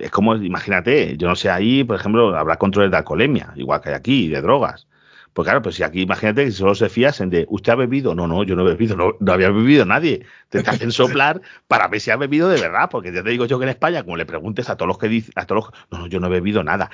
es 0.00 0.10
como, 0.10 0.34
imagínate, 0.34 1.16
yo 1.16 1.28
no 1.28 1.36
sé, 1.36 1.48
ahí, 1.48 1.84
por 1.84 1.94
ejemplo, 1.94 2.36
habrá 2.36 2.56
controles 2.56 2.90
de 2.90 2.96
alcoholemia, 2.96 3.52
igual 3.54 3.80
que 3.80 3.90
hay 3.90 3.94
aquí, 3.94 4.26
de 4.26 4.42
drogas. 4.42 4.88
Pues 5.34 5.46
claro, 5.46 5.62
pues 5.62 5.76
si 5.76 5.84
aquí 5.84 6.00
imagínate 6.00 6.44
que 6.44 6.50
solo 6.50 6.74
se 6.74 6.88
fíasen 6.88 7.30
de, 7.30 7.46
¿usted 7.48 7.70
ha 7.70 7.76
bebido? 7.76 8.12
No, 8.16 8.26
no, 8.26 8.42
yo 8.42 8.56
no 8.56 8.62
he 8.62 8.70
bebido, 8.72 8.96
no, 8.96 9.32
había 9.32 9.50
bebido 9.50 9.84
nadie. 9.84 10.26
Te 10.48 10.58
hacen 10.58 10.90
soplar 10.90 11.40
para 11.68 11.86
ver 11.86 12.00
si 12.00 12.10
has 12.10 12.18
bebido 12.18 12.48
de 12.48 12.60
verdad, 12.60 12.88
porque 12.90 13.12
ya 13.12 13.22
te 13.22 13.30
digo 13.30 13.44
yo 13.44 13.56
que 13.60 13.66
en 13.66 13.70
España, 13.70 14.02
como 14.02 14.16
le 14.16 14.26
preguntes 14.26 14.68
a 14.68 14.74
todos 14.74 14.88
los 14.88 14.98
que 14.98 15.06
dicen, 15.06 15.30
a 15.36 15.46
todos 15.46 15.66
los, 15.66 15.74
no, 15.92 15.98
no, 15.98 16.06
yo 16.08 16.18
no 16.18 16.26
he 16.26 16.30
bebido 16.30 16.64
nada. 16.64 16.90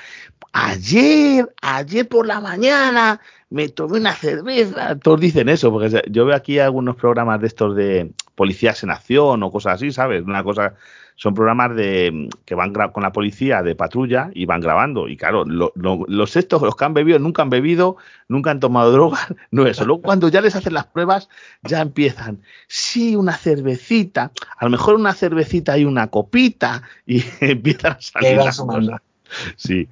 Ayer, 0.53 1.49
ayer 1.63 2.07
por 2.07 2.27
la 2.27 2.43
mañana, 2.43 3.19
me 3.49 3.71
tomé 3.71 3.97
una 3.97 4.13
cerveza. 4.13 4.99
Todos 4.99 5.21
dicen 5.21 5.49
eso, 5.49 5.71
porque 5.73 6.03
yo 6.11 6.27
veo 6.27 6.37
aquí 6.37 6.59
algunos 6.59 6.97
programas 6.97 7.41
de 7.41 7.47
estos 7.47 7.75
de 7.75 8.13
policías 8.35 8.83
en 8.83 8.91
acción 8.91 9.43
o 9.43 9.51
cosas 9.51 9.75
así, 9.75 9.91
¿sabes? 9.93 10.23
Una 10.23 10.43
cosa, 10.43 10.75
son 11.17 11.35
programas 11.35 11.77
de 11.77 12.29
que 12.45 12.55
van 12.55 12.73
con 12.73 13.03
la 13.03 13.13
policía 13.13 13.63
de 13.63 13.75
patrulla 13.75 14.31
y 14.35 14.47
van 14.47 14.61
grabando. 14.61 15.09
Y 15.09 15.17
claro, 15.17 15.45
lo, 15.45 15.73
lo, 15.77 16.05
los 16.09 16.37
estos, 16.37 16.61
los 16.63 16.75
que 16.77 16.85
han 16.85 16.95
bebido, 16.95 17.19
nunca 17.19 17.43
han 17.43 17.51
bebido, 17.51 17.97
nunca 18.29 18.51
han 18.51 18.61
tomado 18.61 18.93
drogas, 18.93 19.33
no 19.51 19.67
eso. 19.67 19.85
Luego 19.85 20.03
cuando 20.03 20.29
ya 20.29 20.41
les 20.41 20.57
hacen 20.57 20.75
las 20.75 20.87
pruebas, 20.87 21.29
ya 21.63 21.81
empiezan, 21.81 22.41
sí, 22.67 23.15
una 23.17 23.37
cervecita, 23.37 24.33
a 24.57 24.65
lo 24.65 24.71
mejor 24.71 24.97
una 24.97 25.13
cervecita 25.13 25.79
y 25.79 25.85
una 25.85 26.09
copita, 26.09 26.83
y 27.07 27.23
empiezan 27.41 27.93
a 27.93 28.01
salir 28.01 28.37
las 28.37 28.59
cosas. 28.59 29.01
Sí. 29.57 29.89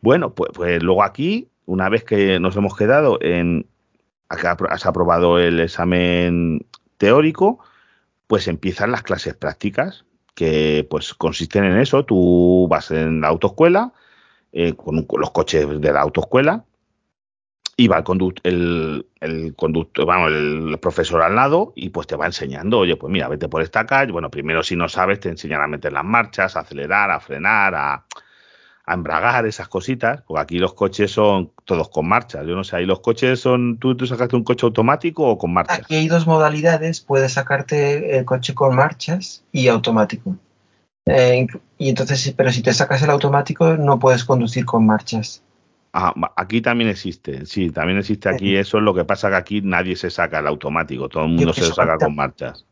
Bueno, 0.00 0.34
pues, 0.34 0.50
pues 0.54 0.82
luego 0.82 1.02
aquí, 1.02 1.48
una 1.66 1.88
vez 1.88 2.04
que 2.04 2.38
nos 2.38 2.54
hemos 2.56 2.76
quedado 2.76 3.18
en, 3.20 3.66
acá 4.28 4.56
has 4.70 4.86
aprobado 4.86 5.38
el 5.40 5.58
examen 5.60 6.64
teórico, 6.98 7.58
pues 8.26 8.48
empiezan 8.48 8.90
las 8.90 9.02
clases 9.02 9.34
prácticas, 9.34 10.04
que 10.34 10.86
pues 10.90 11.14
consisten 11.14 11.64
en 11.64 11.78
eso. 11.78 12.04
Tú 12.04 12.66
vas 12.70 12.90
en 12.90 13.20
la 13.20 13.28
autoescuela, 13.28 13.92
eh, 14.52 14.74
con, 14.74 15.06
los 15.10 15.30
coches 15.30 15.80
de 15.80 15.92
la 15.92 16.00
autoescuela, 16.02 16.64
y 17.78 17.88
va 17.88 17.98
el 17.98 18.04
conductor, 18.04 18.40
el, 18.44 19.06
el 19.20 19.54
conductor, 19.54 20.06
vamos, 20.06 20.32
el 20.32 20.78
profesor 20.80 21.22
al 21.22 21.34
lado, 21.34 21.72
y 21.76 21.90
pues 21.90 22.06
te 22.06 22.16
va 22.16 22.26
enseñando, 22.26 22.78
oye, 22.78 22.96
pues 22.96 23.12
mira, 23.12 23.28
vete 23.28 23.48
por 23.48 23.62
esta 23.62 23.84
calle. 23.86 24.12
Bueno, 24.12 24.30
primero 24.30 24.62
si 24.62 24.76
no 24.76 24.88
sabes, 24.88 25.20
te 25.20 25.28
enseñan 25.28 25.60
a 25.62 25.66
meter 25.66 25.92
las 25.92 26.04
marchas, 26.04 26.56
a 26.56 26.60
acelerar, 26.60 27.10
a 27.10 27.20
frenar, 27.20 27.74
a, 27.74 28.06
a 28.86 28.94
embragar, 28.94 29.46
esas 29.46 29.68
cositas, 29.68 30.22
porque 30.22 30.40
aquí 30.40 30.58
los 30.58 30.72
coches 30.72 31.10
son 31.10 31.50
todos 31.64 31.88
con 31.88 32.08
marchas. 32.08 32.46
Yo 32.46 32.54
no 32.54 32.62
sé, 32.62 32.76
ahí 32.76 32.86
los 32.86 33.00
coches 33.00 33.40
son, 33.40 33.78
¿tú, 33.78 33.96
tú 33.96 34.06
sacaste 34.06 34.36
un 34.36 34.44
coche 34.44 34.64
automático 34.64 35.28
o 35.28 35.36
con 35.36 35.52
marchas? 35.52 35.80
Aquí 35.80 35.96
hay 35.96 36.06
dos 36.06 36.26
modalidades, 36.26 37.00
puedes 37.00 37.32
sacarte 37.32 38.16
el 38.16 38.24
coche 38.24 38.54
con 38.54 38.76
marchas 38.76 39.42
y 39.50 39.66
automático. 39.66 40.36
Eh, 41.06 41.48
y 41.78 41.88
entonces, 41.88 42.32
pero 42.36 42.52
si 42.52 42.62
te 42.62 42.72
sacas 42.72 43.02
el 43.02 43.10
automático, 43.10 43.76
no 43.76 43.98
puedes 43.98 44.24
conducir 44.24 44.64
con 44.64 44.86
marchas. 44.86 45.42
Ah, 45.92 46.14
aquí 46.36 46.60
también 46.60 46.90
existe, 46.90 47.44
sí, 47.46 47.70
también 47.70 47.98
existe 47.98 48.28
aquí 48.28 48.50
sí. 48.50 48.56
eso, 48.56 48.78
es 48.78 48.84
lo 48.84 48.94
que 48.94 49.04
pasa 49.04 49.30
que 49.30 49.36
aquí 49.36 49.60
nadie 49.62 49.96
se 49.96 50.10
saca 50.10 50.38
el 50.38 50.46
automático, 50.46 51.08
todo 51.08 51.24
el 51.24 51.30
mundo 51.30 51.52
se 51.52 51.62
lo 51.62 51.68
saca 51.68 51.92
falta. 51.92 52.06
con 52.06 52.14
marchas. 52.14 52.66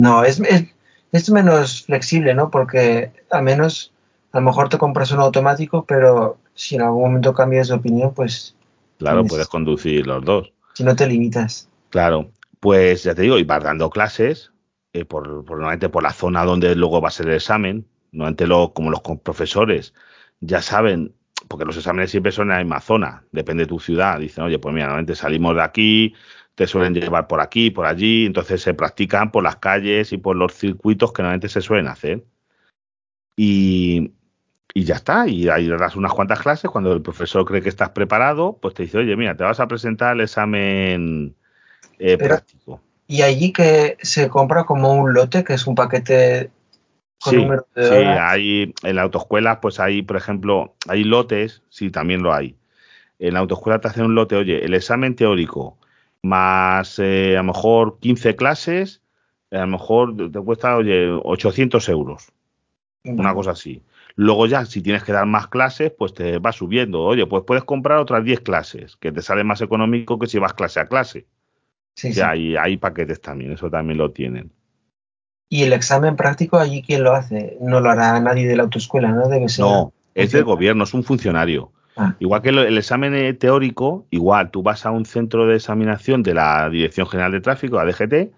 No, 0.00 0.22
es, 0.22 0.38
es, 0.40 0.66
es 1.12 1.30
menos 1.30 1.84
flexible, 1.84 2.34
¿no? 2.34 2.50
Porque 2.50 3.10
al 3.30 3.42
menos 3.42 3.92
a 4.32 4.38
lo 4.38 4.44
mejor 4.44 4.68
te 4.68 4.78
compras 4.78 5.12
un 5.12 5.20
automático, 5.20 5.84
pero 5.84 6.38
si 6.54 6.76
en 6.76 6.82
algún 6.82 7.02
momento 7.02 7.34
cambias 7.34 7.68
de 7.68 7.74
opinión, 7.74 8.12
pues... 8.14 8.56
Claro, 8.98 9.18
tienes, 9.18 9.32
puedes 9.32 9.48
conducir 9.48 10.06
los 10.06 10.24
dos. 10.24 10.52
Si 10.74 10.84
no 10.84 10.96
te 10.96 11.06
limitas. 11.06 11.68
Claro, 11.90 12.30
pues 12.60 13.02
ya 13.04 13.14
te 13.14 13.22
digo, 13.22 13.38
y 13.38 13.44
vas 13.44 13.62
dando 13.62 13.90
clases, 13.90 14.52
eh, 14.92 15.04
por, 15.04 15.44
por, 15.44 15.58
normalmente 15.58 15.88
por 15.88 16.02
la 16.02 16.12
zona 16.12 16.44
donde 16.44 16.74
luego 16.74 17.00
va 17.00 17.08
a 17.08 17.12
ser 17.12 17.28
el 17.28 17.34
examen, 17.34 17.86
normalmente 18.12 18.46
lo, 18.46 18.72
como 18.72 18.90
los 18.90 19.00
profesores 19.00 19.94
ya 20.40 20.62
saben, 20.62 21.14
porque 21.48 21.64
los 21.64 21.76
exámenes 21.76 22.10
siempre 22.10 22.32
son 22.32 22.50
en 22.50 22.56
la 22.56 22.64
misma 22.64 22.80
zona, 22.80 23.24
depende 23.32 23.64
de 23.64 23.68
tu 23.68 23.78
ciudad, 23.78 24.18
dicen, 24.18 24.44
oye, 24.44 24.58
pues 24.58 24.74
mira, 24.74 24.86
normalmente 24.86 25.14
salimos 25.14 25.54
de 25.54 25.62
aquí, 25.62 26.14
te 26.54 26.66
suelen 26.66 26.94
llevar 26.94 27.26
por 27.26 27.40
aquí, 27.40 27.70
por 27.70 27.86
allí, 27.86 28.26
entonces 28.26 28.62
se 28.62 28.74
practican 28.74 29.30
por 29.30 29.42
las 29.42 29.56
calles 29.56 30.12
y 30.12 30.18
por 30.18 30.36
los 30.36 30.54
circuitos 30.54 31.12
que 31.12 31.22
normalmente 31.22 31.48
se 31.48 31.60
suelen 31.60 31.88
hacer. 31.88 32.24
Y, 33.36 34.12
y 34.76 34.84
ya 34.84 34.96
está, 34.96 35.26
y 35.26 35.48
ahí 35.48 35.68
das 35.68 35.96
unas 35.96 36.12
cuantas 36.12 36.38
clases, 36.40 36.70
cuando 36.70 36.92
el 36.92 37.00
profesor 37.00 37.46
cree 37.46 37.62
que 37.62 37.70
estás 37.70 37.88
preparado, 37.88 38.58
pues 38.60 38.74
te 38.74 38.82
dice, 38.82 38.98
oye, 38.98 39.16
mira, 39.16 39.34
te 39.34 39.42
vas 39.42 39.58
a 39.58 39.66
presentar 39.66 40.14
el 40.14 40.20
examen 40.20 41.34
eh, 41.98 42.18
Pero, 42.18 42.34
práctico. 42.34 42.82
Y 43.06 43.22
allí 43.22 43.54
que 43.54 43.96
se 44.02 44.28
compra 44.28 44.64
como 44.64 44.92
un 44.92 45.14
lote, 45.14 45.44
que 45.44 45.54
es 45.54 45.66
un 45.66 45.76
paquete 45.76 46.50
con 47.22 47.30
sí, 47.30 47.36
número 47.38 47.66
de 47.74 47.88
sí, 47.88 47.94
hay 47.94 48.74
en 48.82 48.96
la 48.96 49.00
autoescuela, 49.00 49.62
pues 49.62 49.80
hay, 49.80 50.02
por 50.02 50.18
ejemplo, 50.18 50.74
hay 50.86 51.04
lotes, 51.04 51.62
sí, 51.70 51.88
también 51.88 52.22
lo 52.22 52.34
hay. 52.34 52.54
En 53.18 53.32
la 53.32 53.40
autoescuela 53.40 53.80
te 53.80 53.88
hacen 53.88 54.04
un 54.04 54.14
lote, 54.14 54.36
oye, 54.36 54.62
el 54.62 54.74
examen 54.74 55.16
teórico 55.16 55.78
más 56.20 56.98
eh, 56.98 57.34
a 57.38 57.40
lo 57.40 57.44
mejor 57.44 57.98
15 58.00 58.36
clases, 58.36 59.00
a 59.50 59.60
lo 59.60 59.68
mejor 59.68 60.30
te 60.30 60.38
cuesta, 60.38 60.76
oye, 60.76 61.08
800 61.10 61.88
euros. 61.88 62.30
Una 63.04 63.32
cosa 63.32 63.52
así. 63.52 63.82
Luego 64.18 64.46
ya, 64.46 64.64
si 64.64 64.80
tienes 64.80 65.04
que 65.04 65.12
dar 65.12 65.26
más 65.26 65.46
clases, 65.46 65.92
pues 65.96 66.14
te 66.14 66.38
va 66.38 66.50
subiendo. 66.50 67.02
Oye, 67.02 67.26
pues 67.26 67.44
puedes 67.46 67.64
comprar 67.64 67.98
otras 67.98 68.24
10 68.24 68.40
clases, 68.40 68.96
que 68.96 69.12
te 69.12 69.20
sale 69.20 69.44
más 69.44 69.60
económico 69.60 70.18
que 70.18 70.26
si 70.26 70.38
vas 70.38 70.54
clase 70.54 70.80
a 70.80 70.86
clase. 70.86 71.26
Sí, 71.94 72.10
o 72.10 72.12
sea, 72.14 72.32
sí. 72.32 72.56
Hay, 72.56 72.56
hay 72.56 72.76
paquetes 72.78 73.20
también, 73.20 73.52
eso 73.52 73.70
también 73.70 73.98
lo 73.98 74.10
tienen. 74.12 74.52
¿Y 75.50 75.62
el 75.62 75.74
examen 75.74 76.16
práctico 76.16 76.58
allí 76.58 76.82
quién 76.82 77.04
lo 77.04 77.12
hace? 77.12 77.58
No 77.60 77.80
lo 77.80 77.90
hará 77.90 78.18
nadie 78.18 78.48
de 78.48 78.56
la 78.56 78.64
autoescuela, 78.64 79.12
¿no? 79.12 79.28
Debe 79.28 79.48
ser. 79.48 79.64
No, 79.64 79.92
es 80.14 80.32
del 80.32 80.44
gobierno, 80.44 80.84
es 80.84 80.94
un 80.94 81.04
funcionario. 81.04 81.72
Ah. 81.96 82.14
Igual 82.18 82.42
que 82.42 82.48
el 82.50 82.78
examen 82.78 83.38
teórico, 83.38 84.06
igual 84.10 84.50
tú 84.50 84.62
vas 84.62 84.86
a 84.86 84.90
un 84.90 85.04
centro 85.04 85.46
de 85.46 85.56
examinación 85.56 86.22
de 86.22 86.34
la 86.34 86.68
Dirección 86.68 87.06
General 87.06 87.32
de 87.32 87.40
Tráfico, 87.40 87.78
a 87.78 87.84
DGT, 87.84 88.32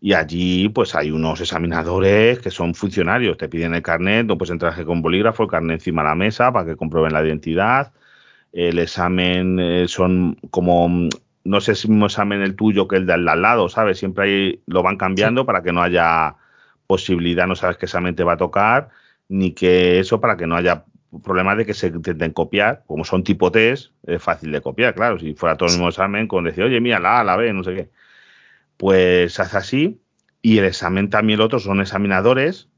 y 0.00 0.14
allí 0.14 0.68
pues 0.70 0.94
hay 0.94 1.10
unos 1.10 1.40
examinadores 1.40 2.38
que 2.38 2.50
son 2.50 2.74
funcionarios, 2.74 3.36
te 3.36 3.48
piden 3.48 3.74
el 3.74 3.82
carnet, 3.82 4.26
no 4.26 4.38
puedes 4.38 4.50
entrar 4.50 4.82
con 4.84 5.02
bolígrafo, 5.02 5.42
el 5.42 5.50
carnet 5.50 5.74
encima 5.74 6.02
de 6.02 6.08
la 6.08 6.14
mesa 6.14 6.52
para 6.52 6.66
que 6.66 6.76
comprueben 6.76 7.12
la 7.12 7.24
identidad. 7.24 7.92
El 8.52 8.78
examen 8.78 9.58
eh, 9.60 9.84
son 9.88 10.36
como, 10.50 11.08
no 11.44 11.60
sé 11.60 11.74
si 11.74 11.82
es 11.82 11.88
mismo 11.90 12.06
examen 12.06 12.40
el 12.40 12.56
tuyo 12.56 12.88
que 12.88 12.96
el 12.96 13.06
del 13.06 13.28
al 13.28 13.42
lado, 13.42 13.68
¿sabes? 13.68 13.98
Siempre 13.98 14.24
ahí 14.24 14.62
lo 14.66 14.82
van 14.82 14.96
cambiando 14.96 15.44
para 15.44 15.62
que 15.62 15.72
no 15.72 15.82
haya 15.82 16.36
posibilidad, 16.86 17.46
no 17.46 17.54
sabes 17.54 17.76
qué 17.76 17.86
examen 17.86 18.16
te 18.16 18.24
va 18.24 18.32
a 18.34 18.36
tocar, 18.38 18.88
ni 19.28 19.52
que 19.52 20.00
eso 20.00 20.20
para 20.20 20.36
que 20.36 20.46
no 20.46 20.56
haya 20.56 20.84
problemas 21.24 21.58
de 21.58 21.66
que 21.66 21.74
se 21.74 21.88
intenten 21.88 22.32
copiar, 22.32 22.84
como 22.86 23.04
son 23.04 23.22
tipo 23.22 23.52
test, 23.52 23.92
es 24.06 24.22
fácil 24.22 24.50
de 24.52 24.60
copiar, 24.60 24.94
claro, 24.94 25.18
si 25.18 25.34
fuera 25.34 25.56
todo 25.56 25.68
el 25.68 25.74
mismo 25.74 25.88
examen, 25.88 26.26
con 26.26 26.44
decir, 26.44 26.64
oye, 26.64 26.80
mira, 26.80 26.98
la 27.00 27.20
A, 27.20 27.24
la 27.24 27.36
B, 27.36 27.52
no 27.52 27.62
sé 27.64 27.74
qué 27.74 27.99
pues 28.80 29.38
hace 29.38 29.58
así. 29.58 30.00
Y 30.40 30.56
el 30.56 30.64
examen 30.64 31.10
también 31.10 31.38
el 31.38 31.44
otro 31.44 31.58
son 31.58 31.82
examinadores 31.82 32.70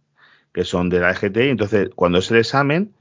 que 0.52 0.64
son 0.64 0.88
de 0.88 0.98
la 0.98 1.12
EGT. 1.12 1.36
Y 1.36 1.48
entonces, 1.48 1.90
cuando 1.94 2.18
es 2.18 2.28
el 2.32 2.38
examen, 2.38 2.92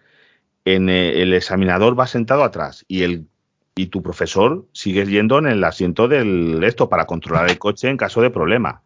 en 0.66 0.88
el, 0.88 1.34
examinador 1.34 2.00
va 2.00 2.06
sentado 2.06 2.44
atrás 2.44 2.86
y 2.88 3.02
el 3.02 3.28
y 3.74 3.88
tu 3.88 4.04
profesor 4.04 4.68
sigue 4.74 5.06
yendo 5.06 5.40
en 5.40 5.48
el 5.48 5.64
asiento 5.64 6.08
del 6.08 6.64
esto 6.64 6.90
para 6.90 7.08
controlar 7.08 7.50
el 7.50 7.58
coche 7.58 7.90
en 7.90 7.98
caso 7.98 8.22
de 8.22 8.30
problema. 8.30 8.84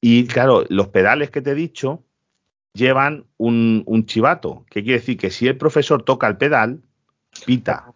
Y 0.00 0.26
claro, 0.26 0.64
los 0.70 0.88
pedales 0.88 1.30
que 1.30 1.42
te 1.42 1.50
he 1.50 1.54
dicho 1.54 2.02
llevan 2.72 3.26
un, 3.36 3.82
un 3.84 4.06
chivato, 4.06 4.64
que 4.70 4.82
quiere 4.82 5.00
decir 5.00 5.18
que 5.18 5.30
si 5.30 5.46
el 5.46 5.58
profesor 5.58 6.04
toca 6.04 6.26
el 6.26 6.38
pedal, 6.38 6.80
pita 7.44 7.92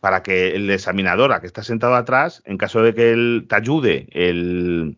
para 0.00 0.22
que 0.22 0.54
el 0.54 0.70
examinador 0.70 1.32
a 1.32 1.40
que 1.40 1.46
está 1.46 1.62
sentado 1.62 1.94
atrás, 1.94 2.42
en 2.44 2.58
caso 2.58 2.82
de 2.82 2.94
que 2.94 3.12
él 3.12 3.46
te 3.48 3.56
ayude, 3.56 4.08
el, 4.12 4.96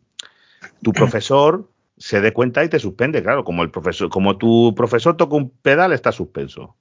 tu 0.82 0.92
profesor 0.92 1.68
se 1.96 2.20
dé 2.20 2.32
cuenta 2.32 2.64
y 2.64 2.68
te 2.68 2.78
suspende, 2.78 3.22
claro, 3.22 3.44
como 3.44 3.62
el 3.62 3.70
profesor, 3.70 4.08
como 4.08 4.36
tu 4.36 4.74
profesor 4.74 5.16
toca 5.16 5.36
un 5.36 5.50
pedal, 5.50 5.92
está 5.92 6.12
suspenso. 6.12 6.74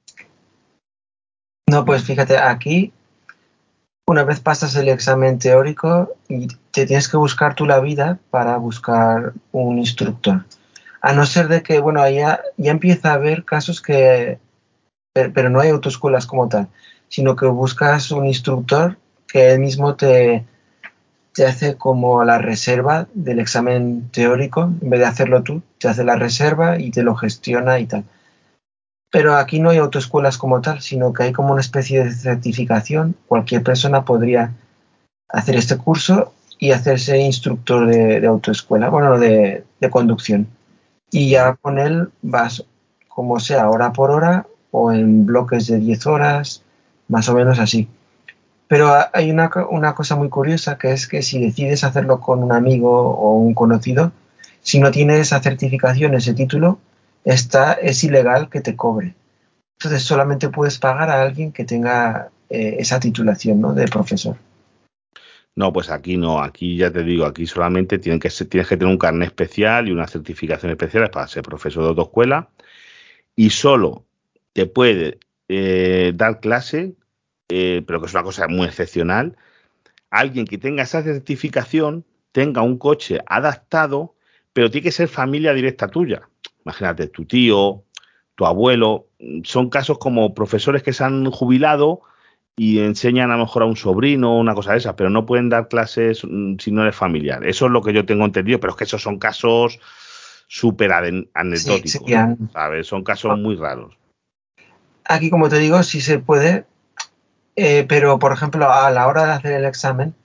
No, 1.69 1.85
pues 1.85 2.03
fíjate, 2.03 2.37
aquí 2.37 2.91
una 4.07 4.23
vez 4.23 4.39
pasas 4.39 4.75
el 4.75 4.89
examen 4.89 5.37
teórico 5.37 6.15
y 6.27 6.47
te 6.71 6.87
tienes 6.87 7.07
que 7.07 7.17
buscar 7.17 7.53
tú 7.53 7.67
la 7.67 7.79
vida 7.79 8.17
para 8.31 8.57
buscar 8.57 9.33
un 9.51 9.77
instructor. 9.77 10.45
A 11.01 11.13
no 11.13 11.25
ser 11.25 11.47
de 11.47 11.61
que, 11.61 11.79
bueno, 11.79 12.09
ya, 12.09 12.41
ya 12.57 12.71
empieza 12.71 13.11
a 13.11 13.15
haber 13.15 13.45
casos 13.45 13.81
que, 13.81 14.39
pero 15.13 15.49
no 15.49 15.59
hay 15.59 15.69
autoescuelas 15.69 16.25
como 16.25 16.49
tal 16.49 16.69
sino 17.09 17.35
que 17.35 17.47
buscas 17.47 18.11
un 18.11 18.25
instructor 18.25 18.97
que 19.27 19.51
él 19.51 19.59
mismo 19.59 19.95
te, 19.95 20.45
te 21.33 21.45
hace 21.45 21.75
como 21.75 22.23
la 22.23 22.37
reserva 22.37 23.07
del 23.13 23.39
examen 23.39 24.09
teórico, 24.11 24.71
en 24.81 24.89
vez 24.89 24.99
de 24.99 25.05
hacerlo 25.05 25.43
tú, 25.43 25.61
te 25.79 25.87
hace 25.87 26.03
la 26.03 26.15
reserva 26.15 26.79
y 26.79 26.91
te 26.91 27.03
lo 27.03 27.15
gestiona 27.15 27.79
y 27.79 27.85
tal. 27.85 28.03
Pero 29.11 29.35
aquí 29.35 29.59
no 29.59 29.71
hay 29.71 29.77
autoescuelas 29.77 30.37
como 30.37 30.61
tal, 30.61 30.81
sino 30.81 31.13
que 31.13 31.23
hay 31.23 31.31
como 31.31 31.51
una 31.51 31.61
especie 31.61 32.03
de 32.03 32.11
certificación. 32.11 33.15
Cualquier 33.27 33.63
persona 33.63 34.05
podría 34.05 34.53
hacer 35.29 35.55
este 35.55 35.77
curso 35.77 36.33
y 36.59 36.71
hacerse 36.71 37.17
instructor 37.17 37.87
de, 37.87 38.25
autoescuela, 38.27 38.89
bueno, 38.89 39.17
de, 39.17 39.63
de, 39.79 39.89
conducción. 39.89 40.47
Y 41.09 41.29
ya 41.29 41.55
con 41.55 41.79
él 41.79 42.09
vas, 42.21 42.65
como 43.07 43.39
sea, 43.39 43.69
hora 43.69 43.93
por 43.93 44.11
hora 44.11 44.45
o 44.71 44.91
en 44.91 45.25
bloques 45.25 45.67
de 45.67 45.79
10 45.79 46.05
horas 46.05 46.63
más 47.09 47.27
o 47.27 47.33
menos 47.35 47.59
así. 47.59 47.89
Pero 48.69 48.93
hay 49.13 49.31
una, 49.31 49.49
cosa 49.49 50.15
muy 50.15 50.29
curiosa 50.29 50.77
que 50.77 50.91
es 50.91 51.07
que 51.07 51.23
si 51.23 51.43
decides 51.43 51.83
hacerlo 51.83 52.21
con 52.21 52.43
un 52.43 52.51
amigo 52.51 53.09
o 53.09 53.35
un 53.35 53.53
conocido, 53.55 54.11
si 54.61 54.79
no 54.79 54.91
tienes 54.91 55.19
esa 55.19 55.41
certificación, 55.41 56.13
ese 56.13 56.33
título, 56.35 56.79
está, 57.25 57.73
es 57.73 58.03
ilegal 58.03 58.49
que 58.49 58.61
te 58.61 58.75
cobre. 58.75 59.15
Entonces 59.79 60.03
solamente 60.03 60.49
puedes 60.49 60.77
pagar 60.77 61.09
a 61.09 61.21
alguien 61.21 61.51
que 61.51 61.65
tenga 61.65 62.29
eh, 62.49 62.75
esa 62.79 62.99
titulación 62.99 63.59
¿no? 63.59 63.73
de 63.73 63.87
profesor. 63.87 64.37
No, 65.55 65.73
pues 65.73 65.89
aquí 65.89 66.17
no, 66.17 66.41
aquí 66.41 66.77
ya 66.77 66.91
te 66.91 67.03
digo, 67.03 67.25
aquí 67.25 67.47
solamente 67.47 67.97
tienen 67.97 68.19
que 68.19 68.29
tienes 68.29 68.67
que 68.67 68.77
tener 68.77 68.91
un 68.91 68.99
carnet 68.99 69.29
especial 69.29 69.87
y 69.87 69.91
una 69.91 70.07
certificación 70.07 70.71
especial 70.71 71.09
para 71.09 71.27
ser 71.27 71.41
profesor 71.41 71.83
de 71.83 71.89
autoescuela 71.89 72.49
y 73.35 73.49
solo 73.49 74.05
te 74.53 74.67
puede 74.67 75.19
eh, 75.47 76.13
dar 76.15 76.39
clase 76.39 76.93
eh, 77.49 77.83
pero 77.85 77.99
que 77.99 78.07
es 78.07 78.13
una 78.13 78.23
cosa 78.23 78.47
muy 78.47 78.67
excepcional, 78.67 79.35
alguien 80.09 80.45
que 80.45 80.57
tenga 80.57 80.83
esa 80.83 81.03
certificación 81.03 82.05
tenga 82.31 82.61
un 82.61 82.77
coche 82.77 83.19
adaptado, 83.25 84.15
pero 84.53 84.69
tiene 84.69 84.85
que 84.85 84.91
ser 84.91 85.07
familia 85.07 85.53
directa 85.53 85.87
tuya. 85.87 86.29
Imagínate, 86.63 87.07
tu 87.07 87.25
tío, 87.25 87.83
tu 88.35 88.45
abuelo, 88.45 89.07
son 89.43 89.69
casos 89.69 89.97
como 89.97 90.33
profesores 90.33 90.83
que 90.83 90.93
se 90.93 91.03
han 91.03 91.29
jubilado 91.31 92.01
y 92.55 92.79
enseñan 92.79 93.31
a 93.31 93.37
lo 93.37 93.45
mejor 93.45 93.63
a 93.63 93.65
un 93.65 93.75
sobrino 93.75 94.35
o 94.35 94.39
una 94.39 94.53
cosa 94.53 94.73
de 94.73 94.79
esas, 94.79 94.93
pero 94.95 95.09
no 95.09 95.25
pueden 95.25 95.49
dar 95.49 95.67
clases 95.69 96.23
mm, 96.23 96.57
si 96.59 96.71
no 96.71 96.81
eres 96.81 96.95
familiar. 96.95 97.45
Eso 97.47 97.65
es 97.65 97.71
lo 97.71 97.81
que 97.81 97.93
yo 97.93 98.05
tengo 98.05 98.25
entendido, 98.25 98.59
pero 98.59 98.71
es 98.71 98.77
que 98.77 98.83
esos 98.83 99.01
son 99.01 99.17
casos 99.17 99.79
súper 100.47 100.91
anecdóticos, 100.91 102.11
¿sabes? 102.51 102.87
Son 102.87 103.03
casos 103.03 103.39
muy 103.39 103.55
raros. 103.55 103.97
Aquí, 105.05 105.29
como 105.29 105.47
te 105.47 105.57
digo, 105.57 105.81
si 105.83 106.01
se 106.01 106.19
puede, 106.19 106.65
eh, 107.55 107.85
pero, 107.87 108.19
por 108.19 108.31
ejemplo, 108.31 108.71
a 108.71 108.89
la 108.91 109.07
hora 109.07 109.25
de 109.25 109.31
hacer 109.31 109.51
el 109.53 109.65
examen, 109.65 110.15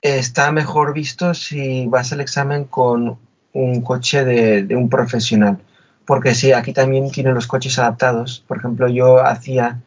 está 0.00 0.52
mejor 0.52 0.92
visto 0.92 1.34
si 1.34 1.86
vas 1.86 2.12
al 2.12 2.20
examen 2.20 2.64
con 2.64 3.18
un 3.52 3.80
coche 3.82 4.24
de, 4.24 4.76
un 4.76 4.88
profesional. 4.88 5.58
Porque 6.04 6.34
sí, 6.34 6.52
aquí 6.52 6.72
también 6.72 7.10
tienen 7.10 7.34
los 7.34 7.46
coches 7.46 7.78
adaptados. 7.78 8.44
Por 8.46 8.58
ejemplo, 8.58 8.88
yo 8.88 9.24
hacía, 9.24 9.80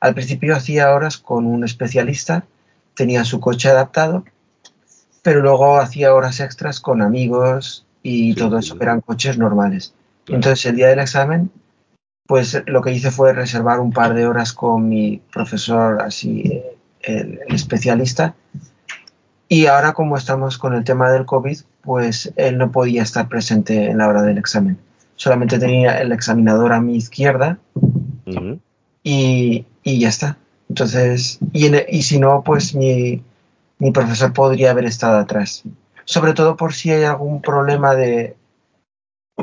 al 0.00 0.14
principio 0.14 0.56
hacía 0.56 0.92
horas 0.92 1.18
con 1.18 1.46
un 1.46 1.64
especialista, 1.64 2.44
tenía 2.94 3.24
su 3.24 3.40
coche 3.40 3.68
adaptado, 3.68 4.24
pero 5.22 5.40
luego 5.40 5.78
hacía 5.78 6.14
horas 6.14 6.40
extras 6.40 6.80
con 6.80 7.02
amigos 7.02 7.86
y 8.02 8.34
todo 8.34 8.58
eso 8.58 8.76
eran 8.80 9.00
coches 9.00 9.38
normales. 9.38 9.94
Entonces, 10.26 10.66
el 10.66 10.76
día 10.76 10.88
del 10.88 10.98
examen 10.98 11.50
pues 12.30 12.62
lo 12.66 12.80
que 12.80 12.92
hice 12.92 13.10
fue 13.10 13.32
reservar 13.32 13.80
un 13.80 13.90
par 13.90 14.14
de 14.14 14.24
horas 14.24 14.52
con 14.52 14.88
mi 14.88 15.20
profesor, 15.32 16.00
así, 16.00 16.62
el, 17.02 17.40
especialista. 17.48 18.36
Y 19.48 19.66
ahora 19.66 19.94
como 19.94 20.16
estamos 20.16 20.56
con 20.56 20.74
el 20.74 20.84
tema 20.84 21.10
del 21.10 21.26
COVID, 21.26 21.58
pues 21.82 22.32
él 22.36 22.56
no 22.56 22.70
podía 22.70 23.02
estar 23.02 23.26
presente 23.26 23.90
en 23.90 23.98
la 23.98 24.06
hora 24.06 24.22
del 24.22 24.38
examen. 24.38 24.78
Solamente 25.16 25.58
tenía 25.58 26.00
el 26.00 26.12
examinador 26.12 26.72
a 26.72 26.80
mi 26.80 26.94
izquierda 26.94 27.58
y, 29.02 29.66
ya 29.84 30.08
está. 30.08 30.38
Entonces, 30.68 31.40
y, 31.52 31.66
y 31.88 32.02
si 32.04 32.20
no, 32.20 32.44
pues 32.44 32.76
mi, 32.76 33.24
mi 33.80 33.90
profesor 33.90 34.32
podría 34.32 34.70
haber 34.70 34.84
estado 34.84 35.18
atrás. 35.18 35.64
Sobre 36.04 36.34
todo 36.34 36.56
por 36.56 36.74
si 36.74 36.92
hay 36.92 37.02
algún 37.02 37.42
problema 37.42 37.96
de, 37.96 38.36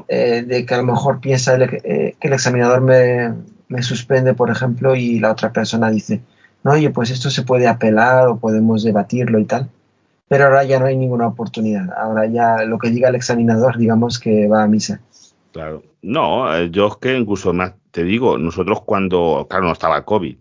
eh, 0.08 0.44
de 0.46 0.66
que 0.66 0.74
a 0.74 0.78
lo 0.78 0.84
mejor 0.84 1.20
piensa 1.20 1.58
eh, 1.58 2.16
que 2.20 2.28
el 2.28 2.34
examinador 2.34 2.82
me, 2.82 3.82
suspende, 3.82 4.34
por 4.34 4.50
ejemplo, 4.50 4.96
y 4.96 5.20
la 5.20 5.32
otra 5.32 5.52
persona 5.52 5.90
dice, 5.90 6.22
no, 6.64 6.72
oye, 6.72 6.90
pues 6.90 7.10
esto 7.10 7.30
se 7.30 7.44
puede 7.44 7.68
apelar 7.68 8.28
o 8.28 8.38
podemos 8.38 8.84
debatirlo 8.84 9.40
y 9.40 9.46
tal. 9.46 9.70
Pero 10.28 10.46
ahora 10.46 10.64
ya 10.66 10.80
no 10.80 10.86
hay 10.86 10.98
ninguna 10.98 11.28
oportunidad. 11.28 11.90
Ahora 11.98 12.26
ya 12.26 12.64
lo 12.64 12.78
que 12.80 12.90
diga 12.90 13.10
el 13.10 13.16
examinador, 13.16 13.78
digamos 13.78 14.20
que 14.20 14.48
va 14.48 14.64
a 14.64 14.68
misa. 14.68 15.00
Claro. 15.54 15.84
No, 16.02 16.54
eh, 16.54 16.70
yo 16.70 16.88
es 16.88 16.98
que 16.98 17.18
incluso 17.18 17.54
más 17.54 17.74
te 17.92 18.04
digo, 18.04 18.38
nosotros 18.38 18.82
cuando, 18.82 19.48
claro, 19.50 19.66
no 19.66 19.72
estaba 19.72 19.98
el 19.98 20.06
COVID. 20.06 20.38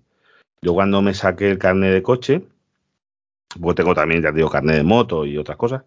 Yo 0.61 0.75
cuando 0.75 1.01
me 1.01 1.15
saqué 1.15 1.51
el 1.51 1.59
carnet 1.59 1.93
de 1.93 2.03
coche, 2.03 2.43
pues 3.61 3.77
tengo 3.77 3.95
también, 3.95 4.23
ya 4.23 4.33
digo, 4.33 4.51
carnet 4.51 4.77
de 4.77 4.83
moto 4.83 5.25
y 5.25 5.39
otras 5.39 5.57
cosas, 5.57 5.83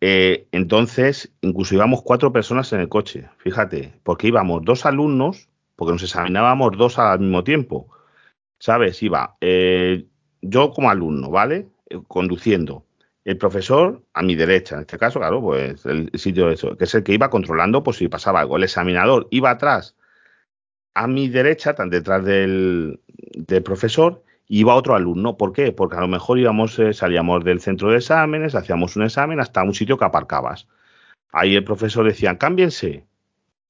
eh, 0.00 0.46
entonces, 0.52 1.32
incluso 1.40 1.74
íbamos 1.74 2.02
cuatro 2.02 2.32
personas 2.32 2.72
en 2.72 2.80
el 2.80 2.88
coche, 2.88 3.28
fíjate, 3.38 3.98
porque 4.02 4.28
íbamos 4.28 4.64
dos 4.64 4.86
alumnos, 4.86 5.48
porque 5.76 5.92
nos 5.92 6.02
examinábamos 6.02 6.76
dos 6.76 6.98
al 6.98 7.20
mismo 7.20 7.44
tiempo, 7.44 7.88
¿sabes? 8.58 9.02
Iba 9.02 9.36
eh, 9.40 10.06
yo 10.42 10.70
como 10.72 10.90
alumno, 10.90 11.30
¿vale? 11.30 11.68
Eh, 11.90 11.98
conduciendo. 12.06 12.84
El 13.24 13.38
profesor 13.38 14.02
a 14.12 14.22
mi 14.22 14.34
derecha, 14.34 14.74
en 14.74 14.82
este 14.82 14.98
caso, 14.98 15.18
claro, 15.18 15.40
pues 15.40 15.86
el 15.86 16.10
sitio 16.14 16.48
de 16.48 16.54
eso, 16.54 16.76
que 16.76 16.84
es 16.84 16.94
el 16.94 17.02
que 17.02 17.14
iba 17.14 17.30
controlando 17.30 17.82
por 17.82 17.94
si 17.94 18.08
pasaba 18.08 18.40
algo. 18.40 18.56
El 18.56 18.64
examinador 18.64 19.28
iba 19.30 19.50
atrás 19.50 19.96
a 20.94 21.06
mi 21.06 21.28
derecha, 21.28 21.74
tan 21.74 21.90
detrás 21.90 22.24
del, 22.24 23.00
del 23.08 23.62
profesor, 23.62 24.22
iba 24.48 24.74
otro 24.74 24.94
alumno. 24.94 25.36
¿Por 25.36 25.52
qué? 25.52 25.72
Porque 25.72 25.96
a 25.96 26.00
lo 26.00 26.08
mejor 26.08 26.38
íbamos, 26.38 26.78
eh, 26.78 26.92
salíamos 26.92 27.44
del 27.44 27.60
centro 27.60 27.90
de 27.90 27.98
exámenes, 27.98 28.54
hacíamos 28.54 28.96
un 28.96 29.04
examen 29.04 29.40
hasta 29.40 29.62
un 29.62 29.74
sitio 29.74 29.98
que 29.98 30.04
aparcabas. 30.04 30.68
Ahí 31.32 31.56
el 31.56 31.64
profesor 31.64 32.06
decía, 32.06 32.38
cámbiense. 32.38 33.06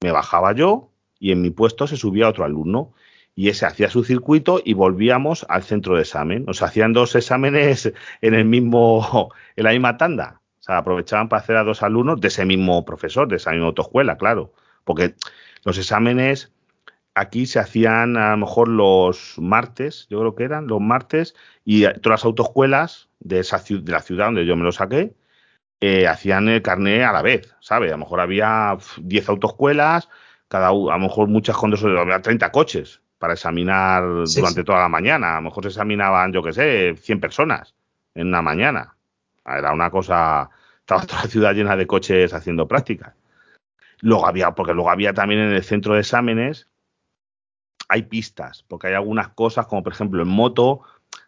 Me 0.01 0.11
bajaba 0.11 0.53
yo 0.53 0.91
y 1.19 1.31
en 1.31 1.41
mi 1.41 1.49
puesto 1.49 1.87
se 1.87 1.97
subía 1.97 2.29
otro 2.29 2.45
alumno. 2.45 2.93
Y 3.37 3.49
ese 3.49 3.65
hacía 3.65 3.89
su 3.89 4.03
circuito 4.03 4.61
y 4.63 4.73
volvíamos 4.73 5.45
al 5.49 5.63
centro 5.63 5.95
de 5.95 6.01
examen. 6.01 6.45
O 6.47 6.53
sea, 6.53 6.67
hacían 6.67 6.93
dos 6.93 7.15
exámenes 7.15 7.91
en 8.21 8.33
el 8.33 8.45
mismo, 8.45 9.33
en 9.55 9.63
la 9.63 9.71
misma 9.71 9.97
tanda. 9.97 10.41
sea, 10.59 10.77
aprovechaban 10.77 11.29
para 11.29 11.41
hacer 11.41 11.57
a 11.57 11.63
dos 11.63 11.83
alumnos 11.83 12.21
de 12.21 12.29
ese 12.29 12.45
mismo 12.45 12.85
profesor, 12.85 13.27
de 13.27 13.37
esa 13.37 13.51
misma 13.51 13.67
autoescuela, 13.67 14.17
claro. 14.17 14.53
Porque 14.83 15.15
los 15.63 15.77
exámenes 15.77 16.54
aquí 17.15 17.45
se 17.45 17.59
hacían 17.59 18.17
a 18.17 18.31
lo 18.31 18.37
mejor 18.37 18.67
los 18.67 19.35
martes, 19.39 20.07
yo 20.09 20.19
creo 20.19 20.35
que 20.35 20.43
eran 20.43 20.67
los 20.67 20.81
martes, 20.81 21.35
y 21.63 21.83
todas 21.83 22.19
las 22.21 22.25
autoescuelas 22.25 23.09
de, 23.19 23.39
esa, 23.39 23.57
de 23.57 23.91
la 23.91 24.01
ciudad 24.01 24.25
donde 24.25 24.45
yo 24.45 24.55
me 24.55 24.63
lo 24.63 24.71
saqué, 24.71 25.15
eh, 25.81 26.07
hacían 26.07 26.47
el 26.49 26.61
carné 26.61 27.03
a 27.03 27.11
la 27.11 27.21
vez, 27.21 27.55
¿sabes? 27.61 27.89
A 27.91 27.95
lo 27.95 27.99
mejor 27.99 28.19
había 28.19 28.77
10 28.97 29.29
autoescuelas, 29.29 30.09
cada 30.47 30.69
a 30.69 30.73
lo 30.73 30.99
mejor 30.99 31.27
muchas 31.27 31.57
con 31.57 31.71
dos, 31.71 31.83
había 31.83 32.21
30 32.21 32.51
coches 32.51 33.01
para 33.17 33.33
examinar 33.33 34.03
durante 34.03 34.63
toda 34.63 34.79
la 34.79 34.89
mañana. 34.89 35.33
A 35.33 35.35
lo 35.37 35.43
mejor 35.43 35.63
se 35.63 35.69
examinaban, 35.69 36.31
yo 36.33 36.43
qué 36.43 36.53
sé, 36.53 36.95
100 36.95 37.19
personas 37.19 37.75
en 38.13 38.27
una 38.27 38.41
mañana. 38.41 38.95
Era 39.45 39.73
una 39.73 39.89
cosa, 39.89 40.49
estaba 40.79 41.05
toda 41.05 41.23
la 41.23 41.29
ciudad 41.29 41.53
llena 41.53 41.75
de 41.75 41.87
coches 41.87 42.33
haciendo 42.33 42.67
prácticas. 42.67 43.13
Luego 44.01 44.27
había, 44.27 44.51
porque 44.51 44.73
luego 44.73 44.89
había 44.89 45.13
también 45.13 45.41
en 45.41 45.53
el 45.53 45.63
centro 45.63 45.93
de 45.93 46.01
exámenes, 46.01 46.67
hay 47.89 48.03
pistas, 48.03 48.63
porque 48.67 48.87
hay 48.87 48.93
algunas 48.93 49.29
cosas, 49.29 49.67
como 49.67 49.83
por 49.83 49.93
ejemplo 49.93 50.21
en 50.21 50.29
moto, 50.29 50.81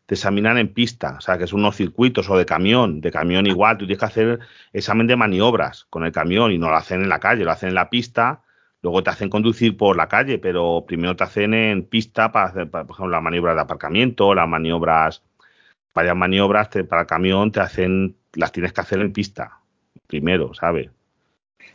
te 0.05 0.15
examinan 0.15 0.57
en 0.57 0.73
pista, 0.73 1.15
o 1.17 1.21
sea, 1.21 1.37
que 1.37 1.47
son 1.47 1.59
unos 1.59 1.75
circuitos 1.75 2.29
o 2.29 2.37
de 2.37 2.45
camión, 2.45 3.01
de 3.01 3.11
camión 3.11 3.45
igual, 3.45 3.77
tú 3.77 3.85
tienes 3.85 3.99
que 3.99 4.05
hacer 4.05 4.39
examen 4.71 5.05
de 5.05 5.17
maniobras 5.17 5.85
con 5.89 6.05
el 6.05 6.13
camión 6.13 6.51
y 6.51 6.57
no 6.57 6.69
lo 6.69 6.77
hacen 6.77 7.01
en 7.01 7.09
la 7.09 7.19
calle, 7.19 7.43
lo 7.43 7.51
hacen 7.51 7.69
en 7.69 7.75
la 7.75 7.89
pista, 7.89 8.41
luego 8.81 9.03
te 9.03 9.09
hacen 9.09 9.29
conducir 9.29 9.75
por 9.75 9.97
la 9.97 10.07
calle, 10.07 10.39
pero 10.39 10.85
primero 10.87 11.15
te 11.15 11.25
hacen 11.25 11.53
en 11.53 11.83
pista 11.83 12.31
para 12.31 12.47
hacer, 12.47 12.69
por 12.69 12.83
ejemplo, 12.83 13.09
las 13.09 13.21
maniobras 13.21 13.55
de 13.55 13.61
aparcamiento, 13.61 14.33
las 14.33 14.47
maniobras, 14.47 15.23
varias 15.93 16.15
maniobras 16.15 16.69
para 16.87 17.01
el 17.01 17.07
camión 17.07 17.51
te 17.51 17.59
hacen, 17.59 18.15
las 18.33 18.53
tienes 18.53 18.71
que 18.71 18.81
hacer 18.81 19.01
en 19.01 19.11
pista, 19.11 19.59
primero, 20.07 20.53
¿sabes? 20.53 20.89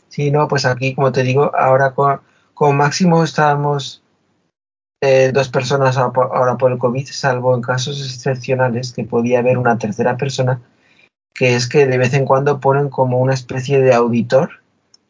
Sí, 0.08 0.30
no, 0.30 0.48
pues 0.48 0.64
aquí, 0.64 0.94
como 0.94 1.12
te 1.12 1.22
digo, 1.22 1.54
ahora 1.54 1.92
con, 1.92 2.20
con 2.54 2.78
Máximo 2.78 3.24
estábamos 3.24 4.02
eh, 5.04 5.32
dos 5.34 5.48
personas 5.48 5.96
ahora 5.96 6.56
por 6.56 6.70
el 6.70 6.78
COVID, 6.78 7.08
salvo 7.08 7.56
en 7.56 7.60
casos 7.60 8.00
excepcionales 8.00 8.92
que 8.92 9.02
podía 9.02 9.40
haber 9.40 9.58
una 9.58 9.76
tercera 9.76 10.16
persona, 10.16 10.60
que 11.34 11.56
es 11.56 11.68
que 11.68 11.86
de 11.86 11.98
vez 11.98 12.14
en 12.14 12.24
cuando 12.24 12.60
ponen 12.60 12.88
como 12.88 13.18
una 13.18 13.34
especie 13.34 13.80
de 13.80 13.92
auditor 13.94 14.62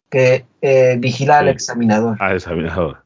que 0.09 0.47
eh, 0.63 0.97
vigila 0.99 1.41
al 1.41 1.49
examinador. 1.49 2.17
Al 2.21 2.37
examinador. 2.37 3.05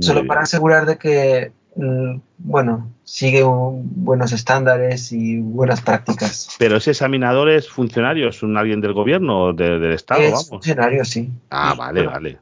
Solo 0.00 0.26
para 0.26 0.40
asegurar 0.40 0.86
de 0.86 0.96
que, 0.96 1.52
mm, 1.76 2.20
bueno, 2.38 2.90
sigue 3.04 3.42
buenos 3.44 4.32
estándares 4.32 5.12
y 5.12 5.40
buenas 5.40 5.82
prácticas. 5.82 6.56
Pero 6.58 6.78
ese 6.78 6.92
examinador 6.92 7.50
es 7.50 7.68
funcionario, 7.68 8.30
es 8.30 8.42
un 8.42 8.56
alguien 8.56 8.80
del 8.80 8.94
gobierno 8.94 9.42
o 9.42 9.52
del 9.52 9.92
Estado, 9.92 10.22
es 10.22 10.48
funcionario, 10.48 11.04
sí. 11.04 11.30
Ah, 11.50 11.74
vale, 11.76 12.06
vale. 12.06 12.38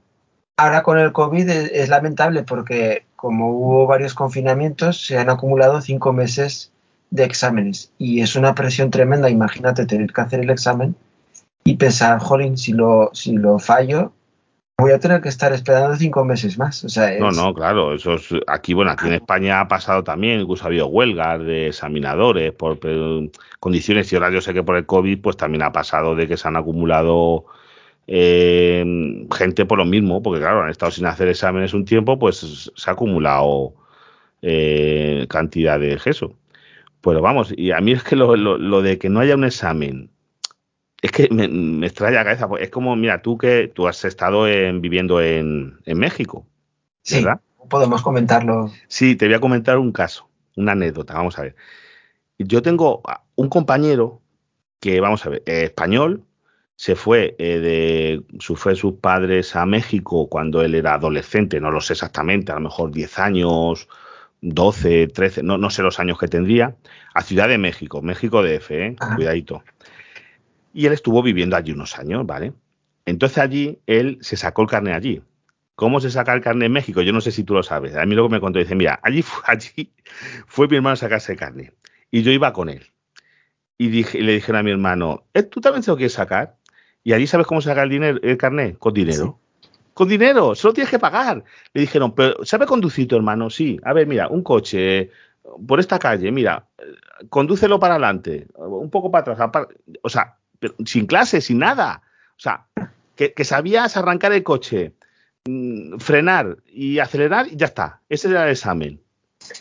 Ahora 0.57 0.85
con 0.85 0.99
el 0.99 1.11
COVID 1.11 1.49
es 1.49 1.89
lamentable 1.89 2.45
porque 2.45 3.10
como 3.21 3.51
hubo 3.51 3.87
varios 3.87 4.15
confinamientos, 4.15 5.05
se 5.05 5.19
han 5.19 5.29
acumulado 5.29 5.83
cinco 5.83 6.15
meses 6.15 6.73
de 7.11 7.25
exámenes 7.25 7.93
y 7.99 8.23
es 8.23 8.35
una 8.35 8.55
presión 8.55 8.91
tremenda. 8.91 9.29
Imagínate 9.29 9.85
tener 9.85 10.11
que 10.11 10.23
hacer 10.23 10.41
el 10.41 10.49
examen 10.49 10.97
y 11.63 11.77
pensar, 11.77 12.19
jolín, 12.19 12.57
si 12.57 12.73
lo, 12.73 13.11
si 13.13 13.37
lo 13.37 13.59
fallo, 13.59 14.15
voy 14.79 14.93
a 14.93 15.01
tener 15.01 15.21
que 15.21 15.29
estar 15.29 15.53
esperando 15.53 15.95
cinco 15.97 16.25
meses 16.25 16.57
más. 16.57 16.83
O 16.83 16.89
sea, 16.89 17.19
No, 17.19 17.31
no, 17.31 17.53
claro, 17.53 17.93
eso 17.95 18.15
es, 18.15 18.31
aquí, 18.47 18.73
bueno, 18.73 18.91
aquí 18.91 19.09
en 19.09 19.13
España 19.13 19.61
ha 19.61 19.69
pasado 19.69 20.03
también, 20.03 20.41
incluso 20.41 20.65
ha 20.65 20.69
habido 20.69 20.87
huelgas 20.87 21.41
de 21.41 21.67
examinadores 21.67 22.55
por, 22.55 22.79
condiciones 23.59 24.11
y 24.11 24.17
ahora 24.17 24.31
yo 24.31 24.41
sé 24.41 24.55
que 24.55 24.63
por 24.63 24.77
el 24.77 24.87
COVID, 24.87 25.21
pues 25.21 25.37
también 25.37 25.63
ha 25.63 25.73
pasado 25.73 26.15
de 26.15 26.27
que 26.27 26.39
se 26.39 26.49
han 26.49 26.57
acumulado 26.57 27.45
eh, 28.13 28.85
gente 29.33 29.65
por 29.67 29.79
lo 29.79 29.85
mismo, 29.85 30.21
porque 30.21 30.41
claro, 30.41 30.65
han 30.65 30.71
estado 30.71 30.91
sin 30.91 31.07
hacer 31.07 31.29
exámenes 31.29 31.75
un 31.75 31.85
tiempo, 31.85 32.19
pues 32.19 32.73
se 32.75 32.91
ha 32.91 32.95
acumulado 32.95 33.75
eh, 34.43 35.27
cantidad 35.29 35.79
de 35.79 35.97
gesso. 35.97 36.35
Pues 37.03 37.21
vamos, 37.21 37.55
y 37.57 37.71
a 37.71 37.81
mí 37.81 37.93
es 37.93 38.03
que 38.03 38.17
lo, 38.17 38.35
lo, 38.37 38.83
de 38.83 38.99
que 38.99 39.09
no 39.09 39.21
haya 39.21 39.37
un 39.37 39.45
examen, 39.45 40.11
es 41.01 41.13
que 41.13 41.29
me, 41.31 41.47
me 41.47 41.87
extrae 41.87 42.13
la 42.13 42.25
cabeza, 42.25 42.49
es 42.59 42.71
como, 42.71 42.97
mira, 42.97 43.23
tú 43.23 43.39
que 43.39 43.71
tú 43.73 43.87
has 43.87 44.05
estado 44.05 44.49
en, 44.49 44.81
viviendo 44.81 45.21
en, 45.21 45.79
en 45.87 45.99
México, 45.99 46.45
¿verdad? 47.13 47.41
Sí, 47.41 47.69
podemos 47.69 48.03
comentarlo. 48.03 48.73
Sí, 48.89 49.15
te 49.15 49.27
voy 49.27 49.35
a 49.37 49.41
comentar 49.41 49.79
un 49.79 49.93
caso, 49.93 50.29
una 50.57 50.73
anécdota, 50.73 51.15
vamos 51.15 51.39
a 51.39 51.43
ver. 51.43 51.55
Yo 52.39 52.61
tengo 52.61 53.03
un 53.37 53.49
compañero 53.49 54.21
que, 54.81 55.01
vamos 55.01 55.25
a 55.25 55.31
ver, 55.31 55.43
español, 55.47 56.25
se 56.81 56.97
fue 56.97 57.37
eh, 57.39 57.59
de 57.59 58.39
su, 58.39 58.57
fue 58.57 58.75
sus 58.75 58.95
padres 58.95 59.55
a 59.55 59.67
México 59.67 60.31
cuando 60.31 60.63
él 60.63 60.75
era 60.75 60.95
adolescente, 60.95 61.61
no 61.61 61.71
lo 61.71 61.83
sé 61.83 61.93
exactamente, 61.93 62.53
a 62.53 62.55
lo 62.55 62.63
mejor 62.63 62.91
10 62.91 63.19
años, 63.19 63.87
12, 64.41 65.09
13, 65.09 65.43
no, 65.43 65.59
no 65.59 65.69
sé 65.69 65.83
los 65.83 66.01
años 66.01 66.19
que 66.19 66.27
tendría, 66.27 66.75
a 67.13 67.21
Ciudad 67.21 67.49
de 67.49 67.59
México, 67.59 68.01
México 68.01 68.43
DF, 68.43 68.71
¿eh? 68.71 68.97
cuidadito. 69.15 69.63
Y 70.73 70.87
él 70.87 70.95
estuvo 70.95 71.23
viviendo 71.23 71.55
allí 71.55 71.73
unos 71.73 71.99
años, 71.99 72.25
¿vale? 72.25 72.55
Entonces 73.05 73.37
allí 73.37 73.79
él 73.87 74.17
se 74.23 74.39
sacó 74.39 74.63
el 74.63 74.69
carnet 74.69 74.95
allí. 74.95 75.23
¿Cómo 75.75 76.01
se 76.01 76.11
saca 76.11 76.33
el 76.33 76.41
carnet 76.41 76.69
en 76.69 76.73
México? 76.73 77.03
Yo 77.03 77.13
no 77.13 77.21
sé 77.21 77.31
si 77.31 77.45
tú 77.45 77.53
lo 77.53 77.63
sabes. 77.63 77.95
A 77.95 78.07
mí 78.07 78.15
lo 78.15 78.27
que 78.27 78.33
me 78.33 78.41
contó, 78.41 78.59
dice, 78.59 78.75
mira, 78.75 78.99
allí, 79.03 79.23
allí 79.45 79.93
fue 80.47 80.67
mi 80.67 80.77
hermano 80.77 80.95
a 80.95 80.97
sacarse 80.97 81.33
el 81.33 81.39
carnet. 81.39 81.75
Y 82.11 82.23
yo 82.23 82.33
iba 82.33 82.55
con 82.55 82.71
él. 82.71 82.87
Y, 83.77 83.89
dije, 83.89 84.19
y 84.19 84.23
le 84.23 84.33
dijeron 84.33 84.61
a 84.61 84.63
mi 84.63 84.71
hermano, 84.71 85.25
¿Eh, 85.33 85.43
¿tú 85.43 85.61
también 85.63 85.83
se 85.83 85.91
lo 85.91 85.97
quieres 85.97 86.13
sacar? 86.13 86.59
Y 87.03 87.13
allí 87.13 87.27
sabes 87.27 87.47
cómo 87.47 87.61
se 87.61 87.69
saca 87.69 87.83
el 87.83 87.91
dinero, 87.91 88.19
el 88.23 88.37
carnet, 88.37 88.79
con 88.79 88.93
dinero. 88.93 89.39
Con 89.95 90.09
dinero, 90.09 90.55
solo 90.55 90.75
tienes 90.75 90.91
que 90.91 90.99
pagar. 90.99 91.43
Le 91.73 91.81
dijeron, 91.81 92.15
pero 92.15 92.45
¿sabe 92.45 92.67
conducir 92.67 93.09
tu 93.09 93.17
hermano? 93.17 93.51
Sí. 93.51 93.79
A 93.85 93.93
ver, 93.93 94.07
mira, 94.07 94.29
un 94.29 94.43
coche 94.43 95.11
por 95.67 95.81
esta 95.81 95.99
calle, 95.99 96.31
mira, 96.31 96.67
condúcelo 97.29 97.79
para 97.79 97.95
adelante, 97.95 98.47
un 98.55 98.91
poco 98.91 99.11
para 99.11 99.33
atrás, 99.33 99.69
o 100.03 100.09
sea, 100.09 100.37
sin 100.85 101.07
clase, 101.07 101.41
sin 101.41 101.59
nada. 101.59 102.03
O 102.37 102.41
sea, 102.41 102.67
que, 103.17 103.45
sabías 103.45 103.97
arrancar 103.97 104.33
el 104.33 104.43
coche, 104.43 104.95
mm, 105.47 105.99
frenar 105.99 106.59
y 106.67 106.99
acelerar 106.99 107.49
y 107.49 107.57
ya 107.57 107.67
está. 107.67 108.01
Ese 108.09 108.29
era 108.29 108.45
el 108.45 108.53
examen. 108.53 109.01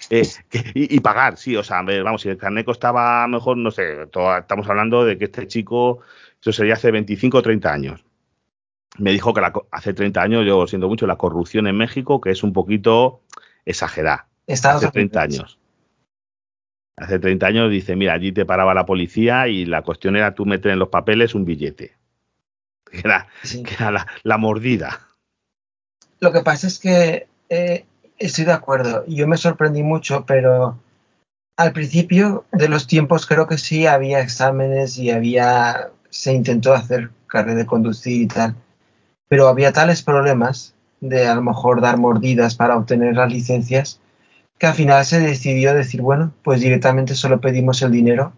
Eh, 0.09 0.27
y, 0.73 0.99
pagar, 0.99 1.37
sí, 1.37 1.55
o 1.55 1.63
sea, 1.63 1.81
vamos, 1.81 2.21
si 2.21 2.29
el 2.29 2.37
carnet 2.37 2.65
costaba 2.65 3.27
mejor, 3.27 3.57
no 3.57 3.71
sé, 3.71 4.03
estamos 4.03 4.69
hablando 4.69 5.05
de 5.05 5.17
que 5.17 5.25
este 5.25 5.47
chico 5.47 5.99
eso 6.41 6.51
sería 6.53 6.73
hace 6.73 6.91
25 6.91 7.37
o 7.37 7.41
30 7.41 7.73
años. 7.73 8.05
Me 8.97 9.11
dijo 9.11 9.33
que 9.33 9.41
hace 9.71 9.93
30 9.93 10.21
años, 10.21 10.45
yo 10.45 10.67
siento 10.67 10.87
mucho, 10.87 11.07
la 11.07 11.17
corrupción 11.17 11.67
en 11.67 11.77
México, 11.77 12.19
que 12.19 12.31
es 12.31 12.43
un 12.43 12.53
poquito 12.53 13.21
exagerada. 13.65 14.27
hace 14.47 14.91
30 14.91 15.21
años. 15.21 15.59
Hace 16.97 17.19
30 17.19 17.47
años 17.47 17.71
dice, 17.71 17.95
mira, 17.95 18.13
allí 18.13 18.33
te 18.33 18.45
paraba 18.45 18.73
la 18.73 18.85
policía 18.85 19.47
y 19.47 19.65
la 19.65 19.83
cuestión 19.83 20.17
era 20.17 20.33
tú 20.33 20.45
meter 20.45 20.71
en 20.71 20.79
los 20.79 20.89
papeles 20.89 21.35
un 21.35 21.45
billete. 21.45 21.95
Que 22.91 22.99
era, 22.99 24.07
la, 24.23 24.37
mordida. 24.37 25.07
Lo 26.19 26.31
que 26.31 26.41
pasa 26.41 26.65
es 26.65 26.79
que 26.79 27.27
eh, 27.49 27.85
estoy 28.17 28.45
de 28.45 28.51
acuerdo. 28.51 29.05
Yo 29.07 29.27
me 29.27 29.37
sorprendí 29.37 29.83
mucho, 29.83 30.25
pero 30.25 30.79
al 31.55 31.71
principio 31.71 32.45
de 32.51 32.67
los 32.67 32.87
tiempos 32.87 33.27
creo 33.27 33.47
que 33.47 33.59
sí 33.59 33.85
había 33.85 34.21
exámenes 34.21 34.97
y 34.97 35.11
había 35.11 35.91
se 36.09 36.33
intentó 36.33 36.73
hacer 36.73 37.09
carne 37.27 37.55
de 37.55 37.65
conducir 37.65 38.21
y 38.21 38.27
tal, 38.27 38.55
pero 39.27 39.47
había 39.47 39.71
tales 39.71 40.01
problemas 40.01 40.73
de 40.99 41.27
a 41.27 41.35
lo 41.35 41.41
mejor 41.41 41.81
dar 41.81 41.97
mordidas 41.97 42.55
para 42.55 42.75
obtener 42.75 43.15
las 43.15 43.31
licencias 43.31 43.99
que 44.57 44.67
al 44.67 44.73
final 44.73 45.05
se 45.05 45.21
decidió 45.21 45.73
decir, 45.73 46.01
bueno, 46.01 46.33
pues 46.43 46.59
directamente 46.59 47.15
solo 47.15 47.39
pedimos 47.39 47.81
el 47.81 47.91
dinero 47.91 48.33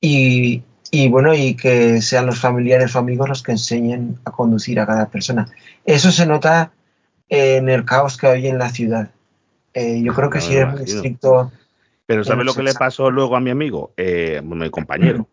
y, 0.00 0.62
y 0.90 1.08
bueno, 1.08 1.34
y 1.34 1.54
que 1.54 2.00
sean 2.00 2.26
los 2.26 2.40
familiares 2.40 2.96
o 2.96 2.98
amigos 2.98 3.28
los 3.28 3.42
que 3.42 3.52
enseñen 3.52 4.18
a 4.24 4.30
conducir 4.30 4.80
a 4.80 4.86
cada 4.86 5.10
persona. 5.10 5.46
Eso 5.84 6.10
se 6.10 6.24
nota 6.24 6.72
en 7.28 7.68
el 7.68 7.84
caos 7.84 8.16
que 8.16 8.28
hay 8.28 8.46
en 8.46 8.58
la 8.58 8.70
ciudad. 8.70 9.10
Eh, 9.74 10.02
yo 10.02 10.14
creo 10.14 10.30
que 10.30 10.40
sí 10.40 10.56
es 10.56 10.68
muy 10.68 10.82
estricto. 10.82 11.52
Pero 12.06 12.24
¿sabes 12.24 12.46
lo 12.46 12.54
que 12.54 12.62
le 12.62 12.74
pasó 12.74 13.10
luego 13.10 13.36
a 13.36 13.40
mi 13.40 13.50
amigo? 13.50 13.92
Eh, 13.96 14.40
mi 14.42 14.70
compañero. 14.70 15.28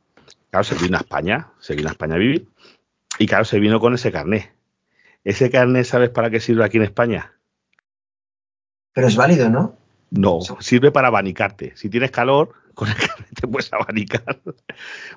Claro, 0.50 0.64
se 0.64 0.76
vino 0.76 0.98
a 0.98 1.02
España, 1.02 1.52
se 1.60 1.76
vino 1.76 1.90
a 1.90 1.92
España 1.92 2.16
a 2.16 2.20
vivir. 2.20 2.48
Y 3.20 3.28
claro, 3.28 3.46
se 3.46 3.60
vino 3.60 3.80
con 3.80 3.94
ese 3.94 4.12
carnet. 4.12 4.54
¿Ese 5.24 5.50
carnet 5.50 5.86
sabes 5.86 6.10
para 6.10 6.30
qué 6.30 6.40
sirve 6.40 6.64
aquí 6.64 6.78
en 6.78 6.84
España? 6.84 7.34
Pero 8.94 9.08
es 9.08 9.16
válido, 9.16 9.50
¿no? 9.50 9.78
No, 10.10 10.40
sirve 10.60 10.92
para 10.92 11.10
abanicarte. 11.10 11.74
Si 11.76 11.90
tienes 11.90 12.12
calor, 12.12 12.54
con 12.74 12.88
el 12.88 12.96
carnet 12.96 13.30
te 13.42 13.48
puedes 13.48 13.72
abanicar. 13.74 14.40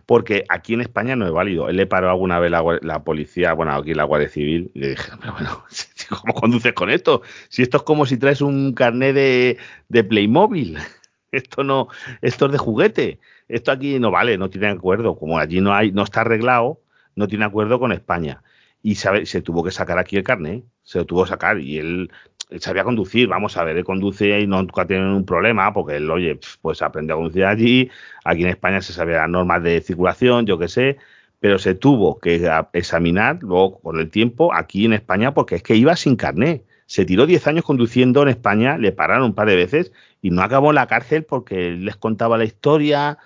Porque 0.05 0.45
aquí 0.49 0.75
en 0.75 0.81
España 0.81 1.15
no 1.15 1.27
es 1.27 1.33
válido. 1.33 1.69
Él 1.69 1.77
le 1.77 1.87
paró 1.87 2.11
alguna 2.11 2.41
vez 2.41 2.51
la, 2.51 3.05
policía, 3.05 3.53
bueno, 3.53 3.73
aquí 3.73 3.95
la 3.95 4.05
Guardia 4.05 4.29
Civil, 4.29 4.71
y 4.75 4.81
le 4.81 4.89
dije, 4.91 5.13
pero 5.21 5.35
bueno, 5.35 5.65
¿cómo 6.21 6.35
conduces 6.35 6.73
con 6.73 6.91
esto? 6.91 7.23
Si 7.49 7.63
esto 7.63 7.77
es 7.77 7.83
como 7.85 8.05
si 8.05 8.17
traes 8.17 8.41
un 8.41 8.73
carnet 8.73 9.15
de, 9.15 9.59
de 9.89 10.05
Playmobil. 10.05 10.79
esto 11.33 11.63
no, 11.63 11.89
esto 12.21 12.47
es 12.47 12.53
de 12.53 12.59
juguete. 12.59 13.21
Esto 13.51 13.73
aquí 13.73 13.99
no 13.99 14.11
vale, 14.11 14.39
no 14.39 14.51
tiene 14.51 14.69
acuerdo. 14.69 15.17
Como 15.17 15.39
allí 15.39 15.61
no 15.61 15.75
hay, 15.75 15.93
no 15.93 16.03
está 16.05 16.23
arreglado, 16.23 16.81
no 17.17 17.29
tiene 17.29 17.45
acuerdo 17.45 17.79
con 17.79 17.93
España. 17.93 18.43
Y 18.83 18.95
sabe, 18.95 19.27
se 19.27 19.43
tuvo 19.43 19.63
que 19.63 19.71
sacar 19.71 19.99
aquí 19.99 20.17
el 20.17 20.25
carnet, 20.25 20.65
se 20.83 20.99
lo 20.99 21.07
tuvo 21.07 21.25
que 21.25 21.31
sacar. 21.31 21.61
Y 21.61 21.79
él, 21.79 22.11
sabía 22.59 22.85
conducir, 22.85 23.29
vamos 23.29 23.57
a 23.57 23.65
ver, 23.65 23.77
él 23.77 23.85
conduce 23.85 24.41
y 24.41 24.47
nunca 24.47 24.87
tiene 24.87 25.15
un 25.15 25.25
problema, 25.25 25.73
porque 25.73 25.97
él, 25.97 26.11
oye, 26.11 26.39
pues 26.63 26.83
aprendió 26.83 27.15
a 27.15 27.19
conducir 27.19 27.45
allí. 27.45 27.91
Aquí 28.25 28.43
en 28.43 28.49
España 28.49 28.81
se 28.81 28.93
sabía 28.93 29.19
las 29.19 29.31
normas 29.31 29.63
de 29.63 29.81
circulación, 29.81 30.47
yo 30.47 30.59
qué 30.59 30.69
sé 30.69 30.99
pero 31.41 31.59
se 31.59 31.75
tuvo 31.75 32.19
que 32.21 32.49
examinar 32.75 33.39
luego 33.43 33.81
con 33.81 33.99
el 33.99 34.11
tiempo 34.11 34.55
aquí 34.55 34.85
en 34.85 34.93
España 34.93 35.35
porque 35.35 35.57
es 35.57 35.63
que 35.63 35.75
iba 35.75 35.97
sin 35.97 36.17
carné. 36.17 36.65
Se 36.87 37.05
tiró 37.07 37.27
10 37.27 37.47
años 37.47 37.65
conduciendo 37.65 38.23
en 38.23 38.29
España, 38.29 38.77
le 38.77 38.93
pararon 38.93 39.25
un 39.25 39.35
par 39.35 39.49
de 39.49 39.57
veces 39.57 39.93
y 40.21 40.31
no 40.31 40.43
acabó 40.43 40.71
en 40.71 40.75
la 40.77 40.87
cárcel 40.87 41.25
porque 41.25 41.71
les 41.71 41.97
contaba 41.97 42.37
la 42.37 42.45
historia. 42.45 43.19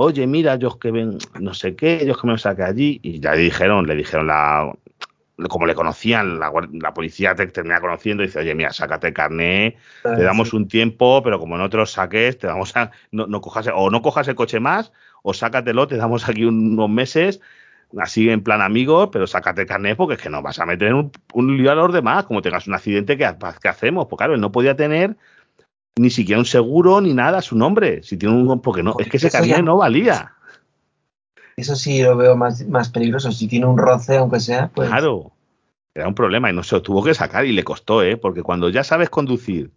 Oye, 0.00 0.28
mira, 0.28 0.54
yo 0.54 0.78
que 0.78 0.92
ven, 0.92 1.18
no 1.40 1.54
sé 1.54 1.74
qué, 1.74 2.06
yo 2.06 2.16
que 2.16 2.26
me 2.28 2.38
saqué 2.38 2.62
allí. 2.62 3.00
Y 3.02 3.18
ya 3.18 3.32
le 3.32 3.38
dijeron, 3.38 3.84
le 3.84 3.96
dijeron 3.96 4.28
la, 4.28 4.72
como 5.48 5.66
le 5.66 5.74
conocían, 5.74 6.38
la, 6.38 6.52
policía 6.94 7.34
te 7.34 7.48
termina 7.48 7.80
conociendo 7.80 8.22
y 8.22 8.26
dice, 8.26 8.38
oye, 8.38 8.54
mira, 8.54 8.72
sácate 8.72 9.12
carné, 9.12 9.76
te 10.04 10.22
damos 10.22 10.52
un 10.52 10.68
tiempo, 10.68 11.20
pero 11.24 11.40
como 11.40 11.58
no 11.58 11.68
te 11.68 11.78
lo 11.78 11.84
saques, 11.84 12.38
te 12.38 12.46
vamos 12.46 12.76
a, 12.76 12.92
no, 13.10 13.26
no 13.26 13.40
cojas, 13.40 13.68
o 13.74 13.90
no 13.90 14.00
cojas 14.00 14.28
el 14.28 14.36
coche 14.36 14.60
más, 14.60 14.92
o 15.24 15.34
sácatelo, 15.34 15.88
te 15.88 15.96
damos 15.96 16.28
aquí 16.28 16.44
unos 16.44 16.88
meses, 16.88 17.40
así 17.98 18.30
en 18.30 18.44
plan 18.44 18.62
amigo, 18.62 19.10
pero 19.10 19.26
sácate 19.26 19.66
carné 19.66 19.96
porque 19.96 20.14
es 20.14 20.22
que 20.22 20.30
no 20.30 20.42
vas 20.42 20.60
a 20.60 20.66
meter 20.66 20.94
un, 20.94 21.10
un 21.32 21.56
lío 21.56 21.72
a 21.72 21.74
los 21.74 21.92
demás, 21.92 22.24
como 22.24 22.40
tengas 22.40 22.68
un 22.68 22.74
accidente, 22.74 23.16
¿qué, 23.16 23.28
¿qué 23.60 23.68
hacemos? 23.68 24.06
Pues 24.08 24.18
claro, 24.18 24.34
él 24.34 24.40
no 24.40 24.52
podía 24.52 24.76
tener 24.76 25.16
ni 25.98 26.10
siquiera 26.10 26.38
un 26.38 26.46
seguro 26.46 27.00
ni 27.00 27.14
nada 27.14 27.38
a 27.38 27.42
su 27.42 27.56
nombre, 27.56 28.02
si 28.02 28.16
tiene 28.16 28.34
un, 28.34 28.60
porque 28.60 28.82
no, 28.82 28.96
es 28.98 29.08
que 29.08 29.16
ese 29.18 29.30
carné 29.30 29.62
no 29.62 29.76
valía. 29.76 30.32
Eso 31.56 31.74
sí 31.74 32.02
lo 32.02 32.16
veo 32.16 32.36
más, 32.36 32.66
más 32.68 32.88
peligroso. 32.88 33.32
Si 33.32 33.48
tiene 33.48 33.66
un 33.66 33.78
roce, 33.78 34.16
aunque 34.16 34.40
sea, 34.40 34.68
pues. 34.68 34.88
Claro. 34.88 35.32
Era 35.94 36.06
un 36.06 36.14
problema 36.14 36.48
y 36.48 36.52
no 36.52 36.62
se 36.62 36.76
lo 36.76 36.82
tuvo 36.82 37.02
que 37.02 37.12
sacar 37.12 37.44
y 37.44 37.52
le 37.52 37.64
costó, 37.64 38.04
¿eh? 38.04 38.16
Porque 38.16 38.44
cuando 38.44 38.68
ya 38.68 38.84
sabes 38.84 39.10
conducir, 39.10 39.72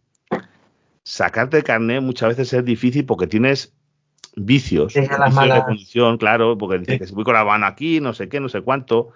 sacarte 1.04 1.58
el 1.58 1.64
carnet 1.64 2.04
muchas 2.04 2.30
veces 2.30 2.54
es 2.54 2.64
difícil 2.64 3.06
porque 3.06 3.26
tienes 3.26 3.74
vicios, 4.36 4.94
vicios 4.94 5.10
de 5.10 5.64
conducción, 5.66 6.18
claro, 6.18 6.58
porque 6.60 6.78
dices 6.78 7.00
que 7.00 7.08
si 7.08 7.16
voy 7.16 7.24
con 7.24 7.34
la 7.34 7.44
mano 7.44 7.66
aquí, 7.66 8.00
no 8.00 8.14
sé 8.14 8.30
qué, 8.30 8.40
no 8.40 8.50
sé 8.50 8.62
cuánto. 8.62 9.10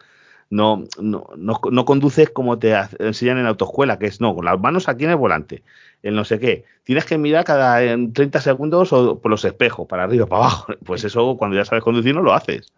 No, 0.50 0.84
no, 1.00 1.28
no, 1.36 1.86
conduces 1.86 2.30
como 2.30 2.60
te 2.60 2.76
enseñan 3.00 3.38
en 3.38 3.44
la 3.44 3.50
autoescuela, 3.50 3.98
que 3.98 4.06
es 4.06 4.22
no, 4.22 4.36
con 4.36 4.46
las 4.46 4.60
manos 4.60 4.88
aquí 4.88 5.04
en 5.04 5.10
el 5.10 5.16
volante, 5.16 5.64
el 6.04 6.16
no 6.16 6.24
sé 6.24 6.40
qué. 6.40 6.66
Tienes 6.84 7.06
que 7.06 7.18
mirar 7.18 7.46
cada 7.46 7.80
30 7.80 8.42
segundos 8.42 8.94
o 8.94 9.20
por 9.20 9.32
los 9.32 9.44
espejos, 9.44 9.88
para 9.88 10.04
arriba, 10.04 10.28
para 10.28 10.44
abajo. 10.44 10.74
Pues 10.86 11.04
eso 11.04 11.36
cuando 11.38 11.58
ya 11.58 11.66
sabes 11.66 11.84
conducir 11.84 12.14
no 12.14 12.22
lo 12.22 12.34
haces. 12.34 12.72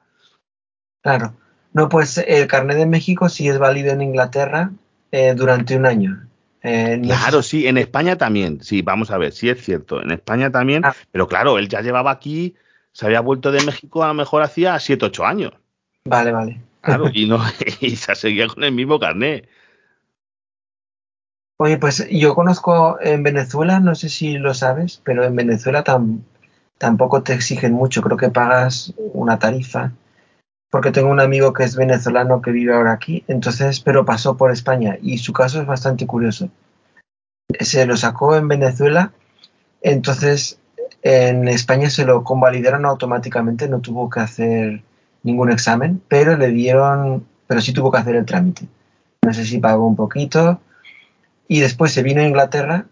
Claro. 1.02 1.34
No, 1.74 1.90
pues 1.90 2.18
el 2.18 2.48
carnet 2.48 2.78
de 2.78 2.86
México 2.86 3.30
sí 3.30 3.48
es 3.50 3.60
válido 3.60 3.92
en 3.92 4.02
Inglaterra 4.02 4.72
eh, 5.12 5.34
durante 5.36 5.76
un 5.76 5.86
año. 5.86 6.28
Eh, 6.64 7.00
claro, 7.04 7.44
sí, 7.44 7.68
en 7.68 7.78
España 7.78 8.18
también. 8.18 8.62
Sí, 8.62 8.82
vamos 8.82 9.12
a 9.12 9.18
ver, 9.18 9.32
sí 9.32 9.50
es 9.50 9.64
cierto. 9.64 10.02
En 10.02 10.12
España 10.12 10.52
también, 10.52 10.84
ah. 10.86 10.96
pero 11.12 11.28
claro, 11.28 11.60
él 11.60 11.70
ya 11.70 11.82
llevaba 11.82 12.12
aquí, 12.12 12.56
se 12.92 13.06
había 13.06 13.22
vuelto 13.22 13.52
de 13.52 13.64
México 13.64 14.04
a 14.04 14.08
lo 14.08 14.14
mejor 14.16 14.42
hacía 14.42 14.80
7, 14.80 15.06
8 15.06 15.26
años. 15.26 15.54
Vale, 16.06 16.32
vale. 16.32 16.62
Claro, 16.88 17.10
y, 17.14 17.28
no, 17.28 17.40
y 17.82 17.96
se 17.98 18.16
seguía 18.16 18.48
con 18.48 18.64
el 18.64 18.72
mismo 18.72 18.98
carnet. 18.98 19.48
Oye, 21.60 21.78
pues 21.78 22.08
yo 22.10 22.34
conozco 22.34 22.98
en 23.02 23.24
Venezuela, 23.24 23.80
no 23.80 23.96
sé 23.96 24.10
si 24.10 24.38
lo 24.38 24.54
sabes, 24.54 25.02
pero 25.04 25.24
en 25.26 25.36
Venezuela 25.36 25.84
tampoco 26.78 27.24
te 27.24 27.34
exigen 27.34 27.74
mucho, 27.74 28.02
creo 28.04 28.16
que 28.16 28.30
pagas 28.30 28.94
una 28.98 29.40
tarifa, 29.40 29.92
porque 30.70 30.92
tengo 30.92 31.10
un 31.10 31.20
amigo 31.20 31.54
que 31.54 31.64
es 31.64 31.76
venezolano 31.76 32.44
que 32.44 32.52
vive 32.52 32.76
ahora 32.76 32.94
aquí, 32.94 33.24
entonces, 33.28 33.80
pero 33.80 34.06
pasó 34.06 34.38
por 34.38 34.52
España 34.52 34.98
y 35.02 35.18
su 35.18 35.34
caso 35.34 35.60
es 35.60 35.66
bastante 35.66 36.06
curioso. 36.06 36.50
Se 37.60 37.88
lo 37.88 37.98
sacó 37.98 38.36
en 38.36 38.48
Venezuela, 38.48 39.12
entonces 39.82 40.60
en 41.02 41.48
España 41.48 41.90
se 41.90 42.06
lo 42.06 42.24
convalidaron 42.24 42.86
automáticamente, 42.86 43.68
no 43.68 43.82
tuvo 43.82 44.12
que 44.12 44.20
hacer 44.20 44.84
ningún 45.24 45.52
examen, 45.52 46.02
pero 46.08 46.38
le 46.38 46.50
dieron, 46.50 47.26
pero 47.48 47.62
sí 47.62 47.74
tuvo 47.74 47.92
que 47.92 47.98
hacer 47.98 48.16
el 48.16 48.26
trámite. 48.26 48.68
No 49.24 49.34
sé 49.34 49.46
si 49.46 49.60
pagó 49.60 49.88
un 49.88 49.96
poquito 49.96 50.60
y 51.48 51.60
después 51.60 51.92
se 51.92 52.04
vino 52.04 52.22
a 52.22 52.28
Inglaterra 52.28 52.86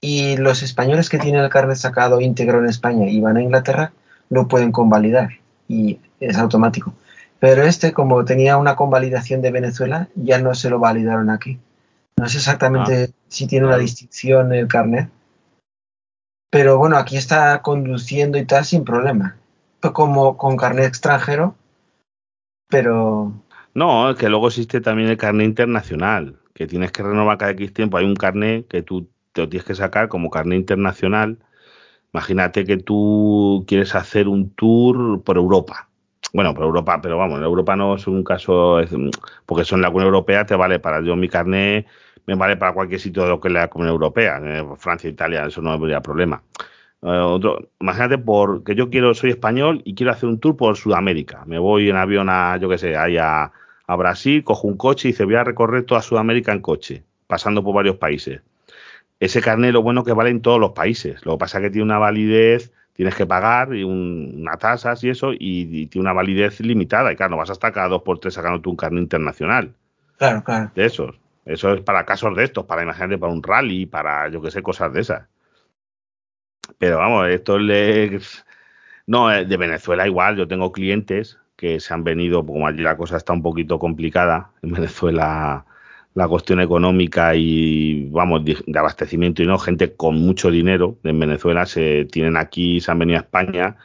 y 0.00 0.36
los 0.36 0.62
españoles 0.62 1.08
que 1.08 1.18
tienen 1.18 1.42
el 1.42 1.50
carnet 1.50 1.76
sacado 1.76 2.20
íntegro 2.20 2.58
en 2.58 2.68
España 2.68 3.06
y 3.08 3.20
van 3.20 3.36
a 3.36 3.42
Inglaterra 3.42 3.92
lo 4.28 4.48
pueden 4.48 4.72
convalidar 4.72 5.30
y 5.68 5.98
es 6.20 6.36
automático. 6.38 6.94
Pero 7.40 7.62
este, 7.62 7.92
como 7.92 8.24
tenía 8.24 8.56
una 8.56 8.76
convalidación 8.76 9.42
de 9.42 9.50
Venezuela, 9.50 10.08
ya 10.14 10.38
no 10.38 10.54
se 10.54 10.70
lo 10.70 10.78
validaron 10.78 11.30
aquí. 11.30 11.58
No 12.16 12.28
sé 12.28 12.38
exactamente 12.38 13.10
ah. 13.10 13.14
si 13.28 13.46
tiene 13.46 13.66
una 13.66 13.78
distinción 13.78 14.52
el 14.52 14.68
carnet. 14.68 15.08
Pero 16.50 16.78
bueno, 16.78 16.96
aquí 16.96 17.16
está 17.16 17.60
conduciendo 17.62 18.38
y 18.38 18.44
tal 18.44 18.64
sin 18.64 18.84
problema. 18.84 19.36
Como 19.92 20.36
con 20.36 20.56
carnet 20.56 20.86
extranjero, 20.86 21.54
pero... 22.68 23.32
No, 23.74 24.10
es 24.10 24.16
que 24.16 24.28
luego 24.28 24.48
existe 24.48 24.80
también 24.80 25.08
el 25.08 25.16
carnet 25.16 25.46
internacional 25.46 26.38
que 26.54 26.66
tienes 26.66 26.92
que 26.92 27.02
renovar 27.02 27.36
cada 27.36 27.50
X 27.50 27.74
tiempo, 27.74 27.98
hay 27.98 28.06
un 28.06 28.14
carnet 28.14 28.66
que 28.68 28.82
tú 28.82 29.08
te 29.32 29.46
tienes 29.48 29.66
que 29.66 29.74
sacar 29.74 30.08
como 30.08 30.30
carnet 30.30 30.60
internacional. 30.60 31.38
Imagínate 32.12 32.64
que 32.64 32.76
tú 32.76 33.64
quieres 33.66 33.94
hacer 33.96 34.28
un 34.28 34.50
tour 34.50 35.22
por 35.22 35.36
Europa. 35.36 35.88
Bueno, 36.32 36.54
por 36.54 36.64
Europa, 36.64 37.00
pero 37.02 37.18
vamos, 37.18 37.38
en 37.38 37.44
Europa 37.44 37.76
no 37.76 37.96
es 37.96 38.06
un 38.06 38.22
caso, 38.22 38.80
porque 39.46 39.62
eso 39.62 39.74
en 39.74 39.82
la 39.82 39.88
Unión 39.88 40.06
Europea 40.06 40.46
te 40.46 40.54
vale 40.54 40.78
para 40.78 41.00
yo 41.00 41.16
mi 41.16 41.28
carnet, 41.28 41.86
me 42.26 42.34
vale 42.36 42.56
para 42.56 42.72
cualquier 42.72 43.00
sitio 43.00 43.24
de 43.24 43.28
lo 43.28 43.40
que 43.40 43.48
es 43.48 43.54
la 43.54 43.68
Comunidad 43.68 43.94
Europea, 43.94 44.40
Francia, 44.78 45.10
Italia, 45.10 45.44
eso 45.46 45.60
no 45.60 45.72
habría 45.72 46.00
problema. 46.00 46.42
Eh, 47.04 47.08
otro, 47.08 47.68
imagínate 47.80 48.16
porque 48.16 48.74
yo 48.74 48.88
quiero, 48.88 49.12
soy 49.12 49.30
español 49.30 49.82
y 49.84 49.94
quiero 49.94 50.12
hacer 50.12 50.26
un 50.26 50.40
tour 50.40 50.56
por 50.56 50.76
Sudamérica. 50.76 51.44
Me 51.44 51.58
voy 51.58 51.90
en 51.90 51.96
avión 51.96 52.28
a, 52.30 52.56
yo 52.56 52.70
qué 52.70 52.78
sé, 52.78 52.96
ahí 52.96 53.18
a, 53.18 53.52
a 53.86 53.96
Brasil, 53.96 54.42
cojo 54.42 54.66
un 54.66 54.78
coche 54.78 55.08
y 55.08 55.12
dice 55.12 55.24
voy 55.24 55.34
a 55.34 55.44
recorrer 55.44 55.84
toda 55.84 56.00
Sudamérica 56.00 56.52
en 56.52 56.60
coche, 56.60 57.04
pasando 57.26 57.62
por 57.62 57.74
varios 57.74 57.96
países. 57.96 58.40
Ese 59.20 59.42
carnet 59.42 59.72
lo 59.72 59.82
bueno 59.82 60.02
que 60.02 60.14
vale 60.14 60.30
en 60.30 60.40
todos 60.40 60.58
los 60.58 60.72
países. 60.72 61.24
Lo 61.26 61.32
que 61.32 61.38
pasa 61.38 61.58
es 61.58 61.64
que 61.64 61.70
tiene 61.70 61.84
una 61.84 61.98
validez, 61.98 62.72
tienes 62.94 63.14
que 63.14 63.26
pagar 63.26 63.74
y 63.74 63.84
una 63.84 64.56
tasa 64.56 64.94
y 65.02 65.10
eso, 65.10 65.32
y, 65.32 65.86
tiene 65.86 66.04
una 66.04 66.14
validez 66.14 66.60
limitada. 66.60 67.12
Y 67.12 67.16
claro, 67.16 67.32
no 67.32 67.36
vas 67.36 67.50
hasta 67.50 67.70
cada 67.70 67.88
dos 67.88 68.02
por 68.02 68.18
tres 68.18 68.32
sacándote 68.32 68.68
un 68.70 68.76
carnet 68.76 69.02
internacional. 69.02 69.74
Claro, 70.16 70.42
claro. 70.42 70.70
De 70.74 70.86
esos. 70.86 71.16
Eso 71.44 71.74
es 71.74 71.82
para 71.82 72.06
casos 72.06 72.34
de 72.34 72.44
estos, 72.44 72.64
para 72.64 72.82
imagínate, 72.82 73.18
para 73.18 73.30
un 73.30 73.42
rally, 73.42 73.84
para 73.84 74.28
yo 74.28 74.40
que 74.40 74.50
sé, 74.50 74.62
cosas 74.62 74.90
de 74.94 75.02
esas. 75.02 75.24
Pero 76.78 76.98
vamos, 76.98 77.28
esto 77.28 77.58
es. 77.58 78.44
No, 79.06 79.32
eh, 79.32 79.44
de 79.44 79.56
Venezuela 79.56 80.06
igual, 80.06 80.36
yo 80.36 80.48
tengo 80.48 80.72
clientes 80.72 81.38
que 81.56 81.80
se 81.80 81.94
han 81.94 82.04
venido, 82.04 82.44
como 82.44 82.66
allí 82.66 82.82
la 82.82 82.96
cosa 82.96 83.16
está 83.16 83.32
un 83.32 83.42
poquito 83.42 83.78
complicada, 83.78 84.50
en 84.62 84.72
Venezuela 84.72 85.66
la 86.14 86.28
cuestión 86.28 86.60
económica 86.60 87.34
y, 87.34 88.08
vamos, 88.10 88.44
de, 88.44 88.56
abastecimiento 88.78 89.42
y 89.42 89.46
no, 89.46 89.58
gente 89.58 89.94
con 89.96 90.16
mucho 90.16 90.50
dinero 90.50 90.98
en 91.02 91.18
Venezuela 91.18 91.66
se 91.66 92.06
tienen 92.06 92.36
aquí, 92.36 92.80
se 92.80 92.92
han 92.92 93.00
venido 93.00 93.18
a 93.18 93.22
España 93.22 93.76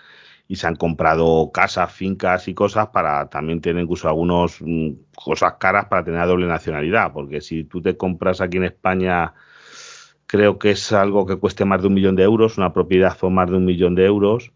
y 0.47 0.55
se 0.55 0.67
han 0.67 0.75
comprado 0.75 1.51
casas, 1.51 1.91
fincas 1.91 2.47
y 2.47 2.53
cosas 2.53 2.89
para 2.89 3.29
también 3.29 3.61
tener 3.61 3.83
incluso 3.83 4.07
algunos 4.07 4.57
mm, 4.61 4.91
cosas 5.15 5.55
caras 5.59 5.85
para 5.85 6.03
tener 6.03 6.25
doble 6.27 6.47
nacionalidad, 6.47 7.13
porque 7.13 7.41
si 7.41 7.63
tú 7.63 7.81
te 7.81 7.97
compras 7.97 8.41
aquí 8.41 8.57
en 8.57 8.65
España, 8.65 9.33
creo 10.29 10.59
que 10.59 10.69
es 10.69 10.91
algo 10.91 11.25
que 11.25 11.37
cueste 11.37 11.65
más 11.65 11.81
de 11.81 11.87
un 11.87 11.95
millón 11.95 12.15
de 12.15 12.21
euros, 12.21 12.59
una 12.59 12.71
propiedad 12.71 13.17
o 13.21 13.31
más 13.31 13.49
de 13.49 13.57
un 13.57 13.65
millón 13.65 13.95
de 13.95 14.05
euros, 14.05 14.51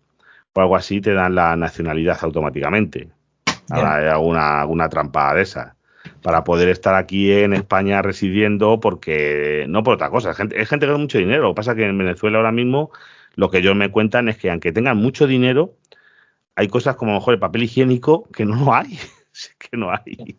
o 0.54 0.62
algo 0.62 0.76
así, 0.76 1.02
te 1.02 1.14
dan 1.14 1.34
la 1.34 1.56
nacionalidad 1.56 2.20
automáticamente. 2.22 3.10
Ahora 3.72 3.96
hay 3.96 4.08
alguna, 4.08 4.62
alguna 4.62 4.88
trampa 4.88 5.34
de 5.34 5.42
esas. 5.42 5.74
Para 6.22 6.44
poder 6.44 6.70
estar 6.70 6.94
aquí 6.94 7.32
en 7.32 7.54
España 7.54 8.04
residiendo, 8.04 8.80
porque 8.80 9.66
no 9.68 9.82
por 9.82 9.96
otra 9.96 10.12
cosa, 10.12 10.30
es 10.30 10.38
gente, 10.38 10.62
es 10.62 10.70
gente 10.70 10.86
con 10.86 11.02
mucho 11.02 11.18
dinero. 11.18 11.42
Lo 11.42 11.50
que 11.50 11.56
pasa 11.56 11.72
es 11.72 11.78
que 11.78 11.86
en 11.86 11.98
Venezuela 11.98 12.38
ahora 12.38 12.52
mismo 12.52 12.92
lo 13.34 13.50
que 13.50 13.58
ellos 13.58 13.76
me 13.76 13.90
cuentan 13.90 14.30
es 14.30 14.38
que 14.38 14.52
aunque 14.52 14.72
tengan 14.72 14.98
mucho 14.98 15.26
dinero, 15.26 15.74
hay 16.56 16.68
cosas 16.68 16.98
como 16.98 17.12
a 17.12 17.14
lo 17.16 17.20
mejor 17.20 17.34
el 17.34 17.40
papel 17.40 17.64
higiénico 17.64 18.30
que 18.32 18.46
no 18.46 18.74
hay, 18.76 19.00
que 19.58 19.76
no 19.76 19.90
hay. 19.90 20.38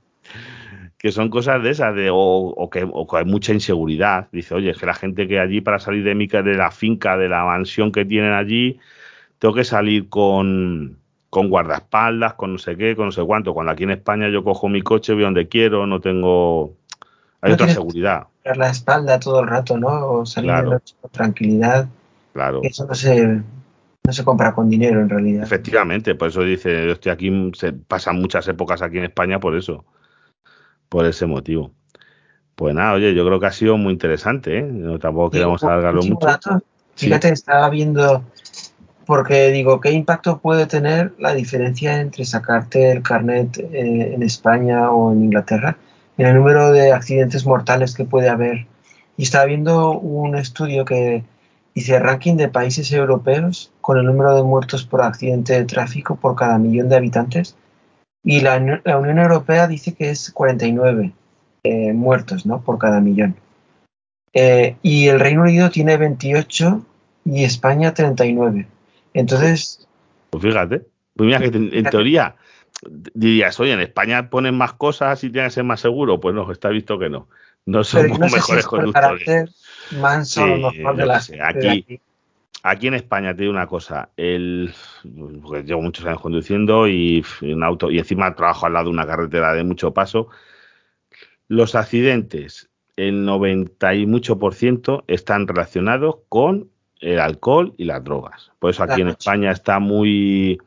Que 1.04 1.12
son 1.12 1.28
cosas 1.28 1.62
de 1.62 1.68
esas, 1.68 1.94
de, 1.94 2.08
o, 2.10 2.70
que, 2.72 2.88
o, 2.90 3.06
que, 3.06 3.18
hay 3.18 3.26
mucha 3.26 3.52
inseguridad. 3.52 4.28
Dice, 4.32 4.54
oye, 4.54 4.70
es 4.70 4.78
que 4.78 4.86
la 4.86 4.94
gente 4.94 5.28
que 5.28 5.38
allí 5.38 5.60
para 5.60 5.78
salir 5.78 6.02
de, 6.02 6.14
mi, 6.14 6.28
de 6.28 6.54
la 6.54 6.70
finca, 6.70 7.18
de 7.18 7.28
la 7.28 7.44
mansión 7.44 7.92
que 7.92 8.06
tienen 8.06 8.32
allí, 8.32 8.80
tengo 9.38 9.54
que 9.54 9.64
salir 9.64 10.08
con, 10.08 10.96
con 11.28 11.50
guardaespaldas, 11.50 12.32
con 12.32 12.52
no 12.52 12.58
sé 12.58 12.78
qué, 12.78 12.96
con 12.96 13.04
no 13.04 13.12
sé 13.12 13.22
cuánto. 13.22 13.52
Cuando 13.52 13.72
aquí 13.72 13.82
en 13.82 13.90
España 13.90 14.30
yo 14.30 14.42
cojo 14.42 14.70
mi 14.70 14.80
coche, 14.80 15.12
voy 15.12 15.24
donde 15.24 15.46
quiero, 15.46 15.86
no 15.86 16.00
tengo... 16.00 16.72
Hay 17.42 17.52
otra 17.52 17.68
seguridad. 17.68 18.28
La 18.42 18.70
espalda 18.70 19.20
todo 19.20 19.40
el 19.40 19.46
rato, 19.46 19.76
¿no? 19.76 20.06
O 20.10 20.24
salir 20.24 20.52
con 21.02 21.10
tranquilidad. 21.10 21.86
Claro. 22.32 22.60
Eso 22.62 22.86
no 22.86 22.94
se, 22.94 23.26
no 23.26 24.12
se 24.12 24.24
compra 24.24 24.54
con 24.54 24.70
dinero 24.70 25.02
en 25.02 25.10
realidad. 25.10 25.42
Efectivamente, 25.42 26.14
por 26.14 26.28
eso 26.28 26.40
dice, 26.40 26.86
yo 26.86 26.92
estoy 26.92 27.12
aquí, 27.12 27.52
se 27.52 27.74
pasan 27.74 28.22
muchas 28.22 28.48
épocas 28.48 28.80
aquí 28.80 28.96
en 28.96 29.04
España 29.04 29.38
por 29.38 29.54
eso, 29.54 29.84
por 30.88 31.06
ese 31.06 31.26
motivo. 31.26 31.72
Pues 32.54 32.74
nada, 32.74 32.92
oye, 32.92 33.14
yo 33.14 33.26
creo 33.26 33.40
que 33.40 33.46
ha 33.46 33.52
sido 33.52 33.76
muy 33.76 33.92
interesante, 33.92 34.58
¿eh? 34.58 34.62
No, 34.62 34.98
tampoco 34.98 35.30
queremos 35.30 35.62
alargarlo 35.64 36.02
mucho. 36.02 36.28
Fíjate, 36.94 37.30
estaba 37.30 37.68
viendo, 37.68 38.24
porque 39.06 39.50
digo, 39.50 39.80
¿qué 39.80 39.90
impacto 39.90 40.38
puede 40.38 40.66
tener 40.66 41.12
la 41.18 41.34
diferencia 41.34 42.00
entre 42.00 42.24
sacarte 42.24 42.92
el 42.92 43.02
carnet 43.02 43.58
eh, 43.58 44.14
en 44.14 44.22
España 44.22 44.92
o 44.92 45.12
en 45.12 45.24
Inglaterra? 45.24 45.76
En 46.16 46.26
el 46.28 46.36
número 46.36 46.70
de 46.70 46.92
accidentes 46.92 47.44
mortales 47.44 47.94
que 47.94 48.04
puede 48.04 48.28
haber. 48.28 48.66
Y 49.16 49.24
estaba 49.24 49.46
viendo 49.46 49.98
un 49.98 50.36
estudio 50.36 50.84
que 50.84 51.24
dice 51.74 51.98
ranking 51.98 52.36
de 52.36 52.48
países 52.48 52.92
europeos 52.92 53.72
con 53.80 53.98
el 53.98 54.06
número 54.06 54.36
de 54.36 54.44
muertos 54.44 54.84
por 54.84 55.02
accidente 55.02 55.54
de 55.54 55.64
tráfico 55.64 56.14
por 56.14 56.36
cada 56.36 56.58
millón 56.58 56.88
de 56.88 56.96
habitantes. 56.96 57.56
Y 58.24 58.40
la, 58.40 58.56
Unión 58.56 59.18
Europea 59.18 59.66
dice 59.66 59.94
que 59.94 60.10
es 60.10 60.30
49 60.30 61.12
eh, 61.62 61.92
muertos 61.92 62.46
¿no? 62.46 62.62
por 62.62 62.78
cada 62.78 63.00
millón. 63.00 63.36
Eh, 64.32 64.76
y 64.82 65.08
el 65.08 65.20
Reino 65.20 65.42
Unido 65.42 65.70
tiene 65.70 65.96
28 65.96 66.84
y 67.26 67.44
España 67.44 67.92
39. 67.92 68.66
Entonces... 69.12 69.86
Pues 70.30 70.42
fíjate, 70.42 70.86
pues 71.14 71.26
mira 71.26 71.38
que 71.38 71.46
en, 71.46 71.84
teoría 71.84 72.34
dirías, 73.14 73.60
oye, 73.60 73.72
en 73.72 73.80
España 73.80 74.30
ponen 74.30 74.56
más 74.56 74.72
cosas 74.72 75.22
y 75.22 75.30
tiene 75.30 75.48
que 75.48 75.52
ser 75.52 75.64
más 75.64 75.80
seguro. 75.80 76.18
Pues 76.18 76.34
no, 76.34 76.50
está 76.50 76.70
visto 76.70 76.98
que 76.98 77.10
no. 77.10 77.28
No 77.66 77.84
somos 77.84 78.18
mejores 78.18 78.66
conductores. 78.66 79.54
Manso, 79.92 80.44
aquí, 80.44 81.38
aquí 81.40 82.00
en 82.72 82.94
España 82.94 83.34
te 83.34 83.42
digo 83.42 83.52
una 83.52 83.66
cosa, 83.66 84.10
el, 84.16 84.72
pues 85.42 85.64
llevo 85.66 85.82
muchos 85.82 86.04
años 86.06 86.20
conduciendo 86.20 86.88
y 86.88 87.24
un 87.42 87.62
auto 87.62 87.90
y 87.90 87.98
encima 87.98 88.34
trabajo 88.34 88.66
al 88.66 88.72
lado 88.72 88.86
de 88.86 88.90
una 88.90 89.06
carretera 89.06 89.52
de 89.52 89.64
mucho 89.64 89.92
paso. 89.92 90.28
Los 91.48 91.74
accidentes 91.74 92.70
el 92.96 93.24
90 93.24 93.94
y 93.94 94.06
mucho 94.06 94.38
por 94.38 94.54
ciento 94.54 95.04
están 95.08 95.46
relacionados 95.46 96.16
con 96.28 96.70
el 97.00 97.20
alcohol 97.20 97.74
y 97.76 97.84
las 97.84 98.02
drogas. 98.02 98.50
Por 98.58 98.70
eso 98.70 98.82
aquí 98.82 99.02
en 99.02 99.08
España 99.08 99.50
está 99.50 99.78
muy... 99.78 100.58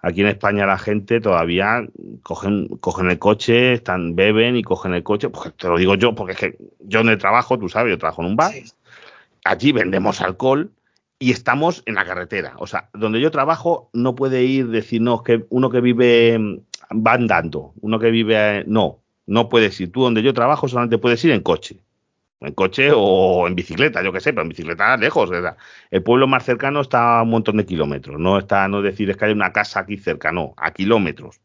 Aquí 0.00 0.20
en 0.20 0.28
España 0.28 0.66
la 0.66 0.78
gente 0.78 1.20
todavía 1.20 1.84
cogen, 2.22 2.68
cogen 2.78 3.10
el 3.10 3.18
coche, 3.18 3.72
están 3.72 4.14
beben 4.14 4.56
y 4.56 4.62
cogen 4.62 4.94
el 4.94 5.02
coche. 5.02 5.28
Pues 5.28 5.52
te 5.56 5.68
lo 5.68 5.76
digo 5.76 5.96
yo, 5.96 6.14
porque 6.14 6.32
es 6.32 6.38
que 6.38 6.58
yo 6.80 7.00
el 7.00 7.18
trabajo, 7.18 7.58
tú 7.58 7.68
sabes, 7.68 7.90
yo 7.90 7.98
trabajo 7.98 8.22
en 8.22 8.28
un 8.28 8.36
bar. 8.36 8.52
Allí 9.44 9.72
vendemos 9.72 10.20
alcohol 10.20 10.70
y 11.18 11.30
estamos 11.30 11.82
en 11.86 11.94
la 11.94 12.04
carretera. 12.04 12.54
O 12.58 12.66
sea, 12.66 12.90
donde 12.92 13.20
yo 13.20 13.30
trabajo 13.30 13.90
no 13.92 14.14
puede 14.14 14.44
ir 14.44 14.68
decir, 14.68 15.00
no, 15.00 15.22
que 15.22 15.46
uno 15.50 15.70
que 15.70 15.80
vive 15.80 16.38
va 16.92 17.14
andando, 17.14 17.72
uno 17.80 17.98
que 17.98 18.10
vive, 18.10 18.64
no, 18.66 19.00
no 19.26 19.48
puedes 19.48 19.80
ir. 19.80 19.92
Tú 19.92 20.02
donde 20.02 20.22
yo 20.22 20.34
trabajo 20.34 20.68
solamente 20.68 20.98
puedes 20.98 21.24
ir 21.24 21.32
en 21.32 21.40
coche. 21.40 21.80
En 22.40 22.52
coche 22.52 22.90
o 22.94 23.46
en 23.46 23.54
bicicleta, 23.54 24.02
yo 24.02 24.12
qué 24.12 24.20
sé, 24.20 24.32
pero 24.32 24.42
en 24.42 24.50
bicicleta 24.50 24.96
lejos. 24.98 25.30
El 25.90 26.02
pueblo 26.02 26.26
más 26.26 26.44
cercano 26.44 26.82
está 26.82 27.20
a 27.20 27.22
un 27.22 27.30
montón 27.30 27.56
de 27.56 27.64
kilómetros. 27.64 28.20
No 28.20 28.38
está, 28.38 28.68
no 28.68 28.82
decir 28.82 29.08
es 29.08 29.16
que 29.16 29.24
hay 29.24 29.32
una 29.32 29.52
casa 29.52 29.80
aquí 29.80 29.96
cerca, 29.96 30.32
no, 30.32 30.54
a 30.58 30.72
kilómetros. 30.72 31.40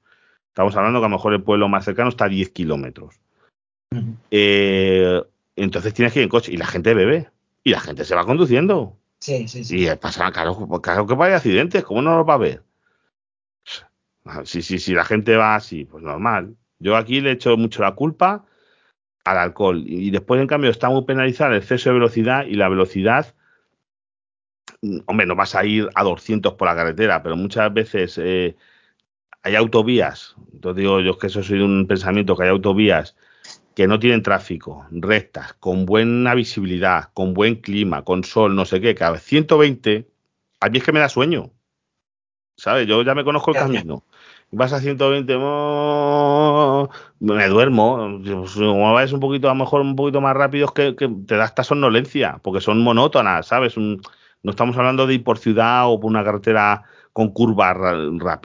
Estamos 0.50 0.76
hablando 0.76 1.00
que 1.00 1.06
a 1.06 1.10
lo 1.10 1.16
mejor 1.16 1.34
el 1.34 1.44
pueblo 1.44 1.70
más 1.70 1.86
cercano 1.86 2.10
está 2.10 2.26
a 2.26 2.30
10 2.30 2.50
kilómetros. 2.50 3.22
Eh, 4.32 5.22
entonces 5.56 5.94
tienes 5.94 6.14
que 6.14 6.20
ir 6.20 6.24
en 6.24 6.30
coche 6.30 6.52
y 6.52 6.58
la 6.58 6.66
gente 6.66 6.94
bebe 6.94 7.30
y 7.64 7.72
la 7.72 7.80
gente 7.80 8.04
se 8.04 8.16
va 8.16 8.26
conduciendo. 8.26 8.98
Sí, 9.22 9.48
sí, 9.48 9.64
sí. 9.64 9.88
Y 9.88 9.96
pasa, 9.96 10.32
claro, 10.32 10.68
claro 10.82 11.08
que 11.08 11.14
vaya 11.14 11.38
accidentes, 11.38 11.84
¿cómo 11.84 12.02
no 12.02 12.18
los 12.18 12.28
va 12.28 12.34
a 12.34 12.38
ver? 12.38 12.64
Sí, 14.46 14.62
sí, 14.62 14.80
sí, 14.80 14.94
la 14.94 15.06
gente 15.06 15.36
va 15.36 15.56
así, 15.56 15.86
pues 15.86 16.04
normal. 16.04 16.56
Yo 16.80 16.96
aquí 16.96 17.22
le 17.22 17.32
echo 17.32 17.56
mucho 17.58 17.82
la 17.82 17.94
culpa 17.94 18.46
al 19.24 19.38
alcohol 19.38 19.84
y 19.88 20.12
después 20.12 20.42
en 20.42 20.48
cambio 20.48 20.72
está 20.72 20.90
muy 20.90 21.06
penalizado 21.06 21.52
el 21.52 21.58
exceso 21.58 21.90
de 21.90 21.96
velocidad 21.96 22.46
y 22.46 22.56
la 22.56 22.70
velocidad 22.70 23.36
mm, 24.82 25.00
hombre 25.06 25.26
no 25.26 25.36
vas 25.36 25.56
a 25.56 25.66
ir 25.66 25.90
a 25.96 26.04
200 26.04 26.54
por 26.54 26.68
la 26.68 26.76
carretera 26.76 27.22
pero 27.24 27.36
muchas 27.36 27.74
veces 27.74 28.18
eh, 28.18 28.56
hay 29.44 29.56
autovías 29.56 30.36
entonces 30.54 30.82
digo 30.82 31.02
yo 31.02 31.18
que 31.18 31.28
eso 31.28 31.44
soy 31.44 31.62
un 31.62 31.88
pensamiento 31.88 32.36
que 32.36 32.44
hay 32.44 32.50
autovías 32.50 33.16
que 33.76 33.88
no 33.88 34.00
tienen 34.00 34.24
tráfico 34.24 34.86
rectas 34.92 35.54
con 35.54 35.86
buena 35.86 36.36
visibilidad 36.36 37.10
con 37.14 37.34
buen 37.34 37.56
clima 37.56 38.04
con 38.04 38.24
sol 38.24 38.56
no 38.56 38.66
sé 38.66 38.82
qué 38.82 38.96
cada 38.96 39.18
120 39.18 40.08
a 40.60 40.70
mí 40.70 40.78
es 40.78 40.84
que 40.84 40.92
me 40.92 41.00
da 41.00 41.10
sueño 41.10 41.52
¿sabes? 42.56 42.88
yo 42.88 43.02
ya 43.04 43.16
me 43.16 43.24
conozco 43.24 43.52
el 43.52 43.58
camino 43.58 44.04
vas 44.52 44.74
a 44.74 44.80
120, 44.80 45.38
me 47.20 47.48
duermo. 47.48 48.20
Como 48.56 48.94
vas 48.94 49.12
un 49.14 49.20
poquito, 49.20 49.50
a 49.50 49.54
lo 49.54 49.60
mejor 49.60 49.82
un 49.82 49.96
poquito 49.96 50.22
más 50.22 50.36
rápido, 50.36 50.68
es 50.68 50.72
que, 50.72 51.10
te 51.26 51.36
da 51.36 51.46
esta 51.46 51.64
somnolencia, 51.64 52.40
porque 52.44 52.62
son 52.62 52.82
monótonas, 52.84 53.48
¿sabes? 53.48 53.78
no 53.78 54.00
estamos 54.50 54.78
hablando 54.78 55.08
de 55.08 55.16
ir 55.16 55.24
por 55.24 55.38
ciudad 55.38 55.90
o 55.90 56.00
por 56.00 56.10
una 56.10 56.24
carretera 56.24 56.84
con 57.14 57.30
curvas 57.30 57.78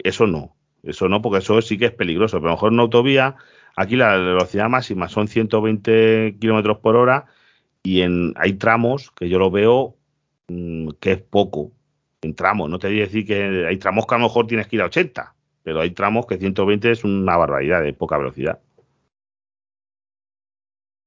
eso 0.05 0.27
no, 0.27 0.55
eso 0.83 1.09
no, 1.09 1.22
porque 1.22 1.39
eso 1.39 1.61
sí 1.62 1.79
que 1.79 1.87
es 1.87 1.93
peligroso, 1.93 2.39
pero 2.39 2.49
a 2.49 2.51
lo 2.51 2.57
mejor 2.57 2.68
en 2.68 2.74
una 2.74 2.83
autovía, 2.83 3.37
aquí 3.77 3.97
la 3.97 4.16
velocidad 4.16 4.68
máxima 4.68 5.09
son 5.09 5.29
120 5.29 6.37
kilómetros 6.41 6.79
por 6.79 6.97
hora 6.97 7.27
y 7.83 8.01
en, 8.01 8.33
hay 8.37 8.55
tramos 8.55 9.12
que 9.12 9.29
yo 9.29 9.39
lo 9.39 9.51
veo 9.51 9.97
mm, 10.49 10.91
que 11.01 11.12
es 11.12 11.22
poco, 11.22 11.72
en 12.22 12.35
tramos, 12.35 12.68
no 12.68 12.79
te 12.79 12.89
voy 12.89 12.99
a 12.99 13.05
decir 13.05 13.27
que 13.27 13.66
hay 13.68 13.77
tramos 13.79 14.07
que 14.07 14.14
a 14.14 14.18
lo 14.18 14.24
mejor 14.24 14.47
tienes 14.47 14.66
que 14.66 14.77
ir 14.77 14.83
a 14.83 14.87
80, 14.87 15.35
pero 15.62 15.81
hay 15.81 15.91
tramos 15.91 16.27
que 16.27 16.39
120 16.39 16.91
es 16.91 17.05
una 17.05 17.37
barbaridad 17.37 17.83
de 17.83 17.93
poca 17.93 18.18
velocidad. 18.18 18.61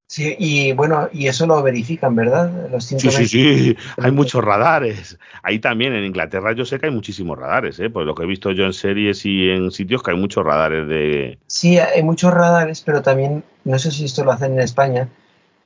Sí, 0.10 0.36
y 0.40 0.72
bueno, 0.72 1.08
y 1.14 1.28
eso 1.28 1.46
lo 1.46 1.62
verifican, 1.62 2.16
¿verdad? 2.16 2.68
Los 2.72 2.86
Sí, 2.86 2.98
sí, 2.98 3.28
sí, 3.28 3.78
hay 3.96 4.12
muchos 4.12 4.44
radares. 4.44 5.20
Ahí 5.44 5.60
también 5.60 5.94
en 5.94 6.04
Inglaterra 6.04 6.52
yo 6.54 6.66
sé 6.66 6.80
que 6.80 6.88
hay 6.88 6.92
muchísimos 6.92 7.38
radares, 7.38 7.80
¿eh? 7.80 7.92
Por 7.92 8.06
lo 8.06 8.16
que 8.16 8.24
he 8.24 8.26
visto 8.26 8.50
yo 8.50 8.66
en 8.66 8.74
series 8.74 9.24
y 9.28 9.52
en 9.52 9.70
sitios 9.70 10.02
que 10.02 10.10
hay 10.10 10.18
muchos 10.18 10.44
radares 10.44 10.88
de... 10.88 11.38
Sí, 11.46 11.78
hay 11.78 12.02
muchos 12.02 12.34
radares, 12.34 12.82
pero 12.82 13.04
también, 13.04 13.44
no 13.66 13.78
sé 13.78 13.92
si 13.92 14.06
esto 14.06 14.24
lo 14.24 14.32
hacen 14.32 14.54
en 14.54 14.62
España, 14.62 15.10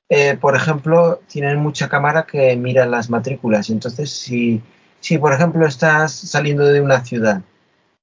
eh, 0.10 0.36
por 0.36 0.58
ejemplo, 0.58 1.22
tienen 1.28 1.60
mucha 1.60 1.88
cámara 1.88 2.24
que 2.30 2.58
mira 2.58 2.86
las 2.86 3.10
matrículas. 3.10 3.70
Entonces, 3.70 4.12
si, 4.12 4.62
si 5.00 5.20
por 5.20 5.32
ejemplo 5.32 5.66
estás 5.66 6.12
saliendo 6.12 6.66
de 6.66 6.82
una 6.82 7.06
ciudad 7.06 7.42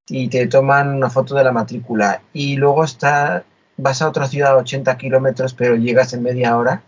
y 0.09 0.29
te 0.29 0.47
toman 0.47 0.89
una 0.95 1.11
foto 1.11 1.35
de 1.35 1.45
la 1.45 1.53
matrícula 1.53 2.23
y 2.33 2.57
luego 2.57 2.83
está, 2.83 3.45
vas 3.81 4.03
a 4.03 4.09
otra 4.09 4.27
ciudad 4.27 4.53
a 4.53 4.57
80 4.57 4.97
kilómetros 4.99 5.55
pero 5.55 5.77
llegas 5.77 6.13
en 6.13 6.23
media 6.23 6.57
hora, 6.57 6.83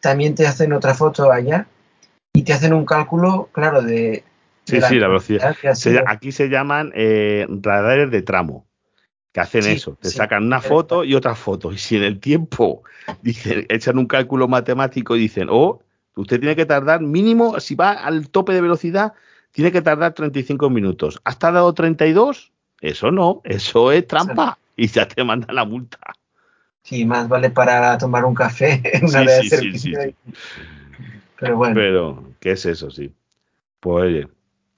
también 0.00 0.34
te 0.34 0.46
hacen 0.46 0.72
otra 0.72 0.94
foto 0.94 1.32
allá 1.32 1.66
y 2.32 2.42
te 2.42 2.52
hacen 2.52 2.72
un 2.72 2.84
cálculo, 2.84 3.48
claro, 3.52 3.82
de... 3.82 4.22
sí, 4.64 4.80
sí, 4.80 4.98
la 4.98 5.08
velocidad. 5.08 5.56
aquí 6.06 6.32
se 6.32 6.48
llaman 6.48 6.92
eh, 6.94 7.46
radares 7.48 8.10
de 8.10 8.22
tramo, 8.22 8.66
que 9.32 9.40
hacen 9.40 9.66
eso, 9.66 9.96
te 10.00 10.10
sacan 10.10 10.44
una 10.44 10.60
foto 10.60 11.02
y 11.02 11.14
otra 11.14 11.34
foto. 11.34 11.72
Y 11.72 11.78
si 11.78 11.96
en 11.96 12.04
el 12.04 12.20
tiempo 12.20 12.82
dicen, 13.22 13.66
echan 13.68 13.98
un 13.98 14.06
cálculo 14.06 14.48
matemático 14.48 15.16
y 15.16 15.20
dicen, 15.20 15.48
oh, 15.50 15.80
usted 16.14 16.38
tiene 16.38 16.56
que 16.56 16.66
tardar 16.66 17.00
mínimo, 17.00 17.58
si 17.58 17.74
va 17.74 17.92
al 17.92 18.28
tope 18.28 18.52
de 18.52 18.60
velocidad, 18.60 19.14
tiene 19.52 19.72
que 19.72 19.80
tardar 19.80 20.12
35 20.12 20.68
minutos. 20.68 21.18
¿Has 21.24 21.38
tardado 21.38 21.72
32? 21.72 22.52
Eso 22.82 23.10
no, 23.10 23.40
eso 23.44 23.90
es 23.90 24.06
trampa 24.06 24.58
y 24.76 24.88
ya 24.88 25.08
te 25.08 25.24
mandan 25.24 25.56
la 25.56 25.64
multa. 25.64 25.98
Sí, 26.86 27.04
más 27.04 27.28
vale 27.28 27.50
para 27.50 27.98
tomar 27.98 28.24
un 28.24 28.34
café 28.34 28.80
en 28.92 29.06
una 29.06 29.26
sí, 29.26 29.50
sí, 29.50 29.76
sí, 29.76 29.92
Pero 31.40 31.56
bueno. 31.56 31.74
Pero, 31.74 32.24
¿qué 32.38 32.52
es 32.52 32.64
eso? 32.64 32.92
Sí. 32.92 33.12
Pues 33.80 34.04
oye. 34.04 34.28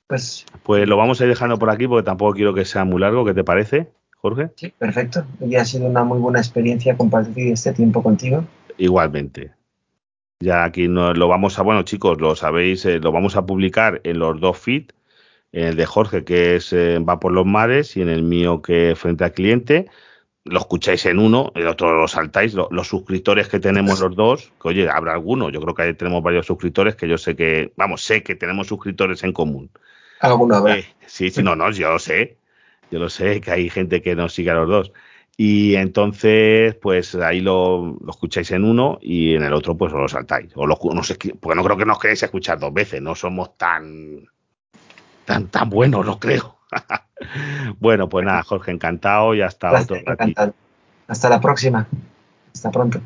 Pues, 0.06 0.46
pues 0.62 0.88
lo 0.88 0.96
vamos 0.96 1.20
a 1.20 1.24
ir 1.24 1.28
dejando 1.28 1.59
por 1.59 1.68
aquí 1.68 1.86
porque 1.86 2.06
tampoco 2.06 2.32
quiero 2.32 2.54
que 2.54 2.64
sea 2.64 2.86
muy 2.86 2.98
largo. 2.98 3.26
¿Qué 3.26 3.34
te 3.34 3.44
parece, 3.44 3.90
Jorge? 4.16 4.48
Sí, 4.56 4.72
perfecto. 4.78 5.26
Y 5.38 5.56
ha 5.56 5.66
sido 5.66 5.84
una 5.84 6.02
muy 6.02 6.18
buena 6.18 6.38
experiencia 6.38 6.96
compartir 6.96 7.52
este 7.52 7.74
tiempo 7.74 8.02
contigo. 8.02 8.42
Igualmente. 8.78 9.52
Ya 10.40 10.64
aquí 10.64 10.88
no, 10.88 11.12
lo 11.12 11.28
vamos 11.28 11.59
a, 11.59 11.62
bueno 11.62 11.82
chicos, 11.82 12.18
lo 12.22 12.34
sabéis, 12.36 12.86
eh, 12.86 13.00
lo 13.00 13.12
vamos 13.12 13.36
a 13.36 13.44
publicar 13.44 14.00
en 14.04 14.18
los 14.18 14.40
dos 14.40 14.56
feeds 14.56 14.94
en 15.52 15.64
el 15.64 15.76
de 15.76 15.84
Jorge, 15.84 16.24
que 16.24 16.56
es 16.56 16.72
eh, 16.72 16.98
Va 17.00 17.20
por 17.20 17.32
los 17.32 17.44
mares, 17.44 17.98
y 17.98 18.02
en 18.02 18.09
el 18.09 18.22
mío, 18.22 18.62
que 18.62 18.92
es 18.92 18.98
Frente 18.98 19.24
al 19.24 19.32
Cliente 19.32 19.90
lo 20.51 20.59
escucháis 20.59 21.07
en 21.07 21.18
uno, 21.18 21.53
el 21.55 21.66
otro 21.66 21.92
lo 21.94 22.09
saltáis. 22.09 22.55
Los, 22.55 22.68
los 22.70 22.88
suscriptores 22.88 23.49
que 23.49 23.61
tenemos 23.61 24.01
los 24.01 24.14
dos, 24.16 24.53
que 24.61 24.68
oye, 24.68 24.88
habrá 24.88 25.12
alguno. 25.12 25.51
Yo 25.51 25.61
creo 25.61 25.74
que 25.74 25.94
tenemos 25.94 26.22
varios 26.22 26.46
suscriptores 26.46 26.96
que 26.96 27.09
yo 27.09 27.18
sé 27.18 27.36
que, 27.36 27.72
vamos, 27.76 28.03
sé 28.03 28.22
que 28.22 28.34
tenemos 28.34 28.66
suscriptores 28.66 29.22
en 29.24 29.32
común. 29.32 29.70
Alguno 30.20 30.57
habrá. 30.57 30.78
Eh, 30.78 30.84
sí, 31.07 31.30
sí, 31.30 31.42
no, 31.42 31.55
no, 31.55 31.70
yo 31.70 31.90
lo 31.90 31.99
sé. 31.99 32.38
Yo 32.90 32.99
lo 32.99 33.11
sé, 33.11 33.40
que 33.40 33.51
hay 33.51 33.68
gente 33.68 34.01
que 34.01 34.14
nos 34.14 34.32
sigue 34.32 34.51
a 34.51 34.55
los 34.55 34.68
dos. 34.68 34.92
Y 35.36 35.76
entonces, 35.76 36.74
pues 36.74 37.14
ahí 37.14 37.40
lo, 37.40 37.96
lo 38.03 38.11
escucháis 38.11 38.51
en 38.51 38.64
uno 38.64 38.99
y 39.01 39.34
en 39.34 39.44
el 39.44 39.53
otro, 39.53 39.76
pues 39.76 39.92
os 39.92 40.01
lo 40.01 40.09
saltáis. 40.09 40.51
O 40.57 40.66
lo, 40.66 40.78
no 40.92 41.03
sé, 41.05 41.16
porque 41.40 41.57
no 41.57 41.62
creo 41.62 41.76
que 41.76 41.84
nos 41.84 42.01
queráis 42.01 42.22
escuchar 42.22 42.59
dos 42.59 42.72
veces. 42.74 43.01
No 43.01 43.14
somos 43.14 43.57
tan, 43.57 44.28
tan, 45.24 45.49
tan 45.49 45.70
buenos, 45.70 46.05
no 46.05 46.18
creo. 46.18 46.59
Bueno, 47.79 48.09
pues 48.09 48.25
nada, 48.25 48.43
Jorge, 48.43 48.71
encantado 48.71 49.35
y 49.35 49.43
hasta 49.43 49.71
Gracias, 49.71 50.01
otro 50.01 50.14
ratito. 50.14 50.55
Hasta 51.09 51.29
la 51.29 51.41
próxima. 51.41 51.87
Hasta 52.53 52.71
pronto. 52.71 53.01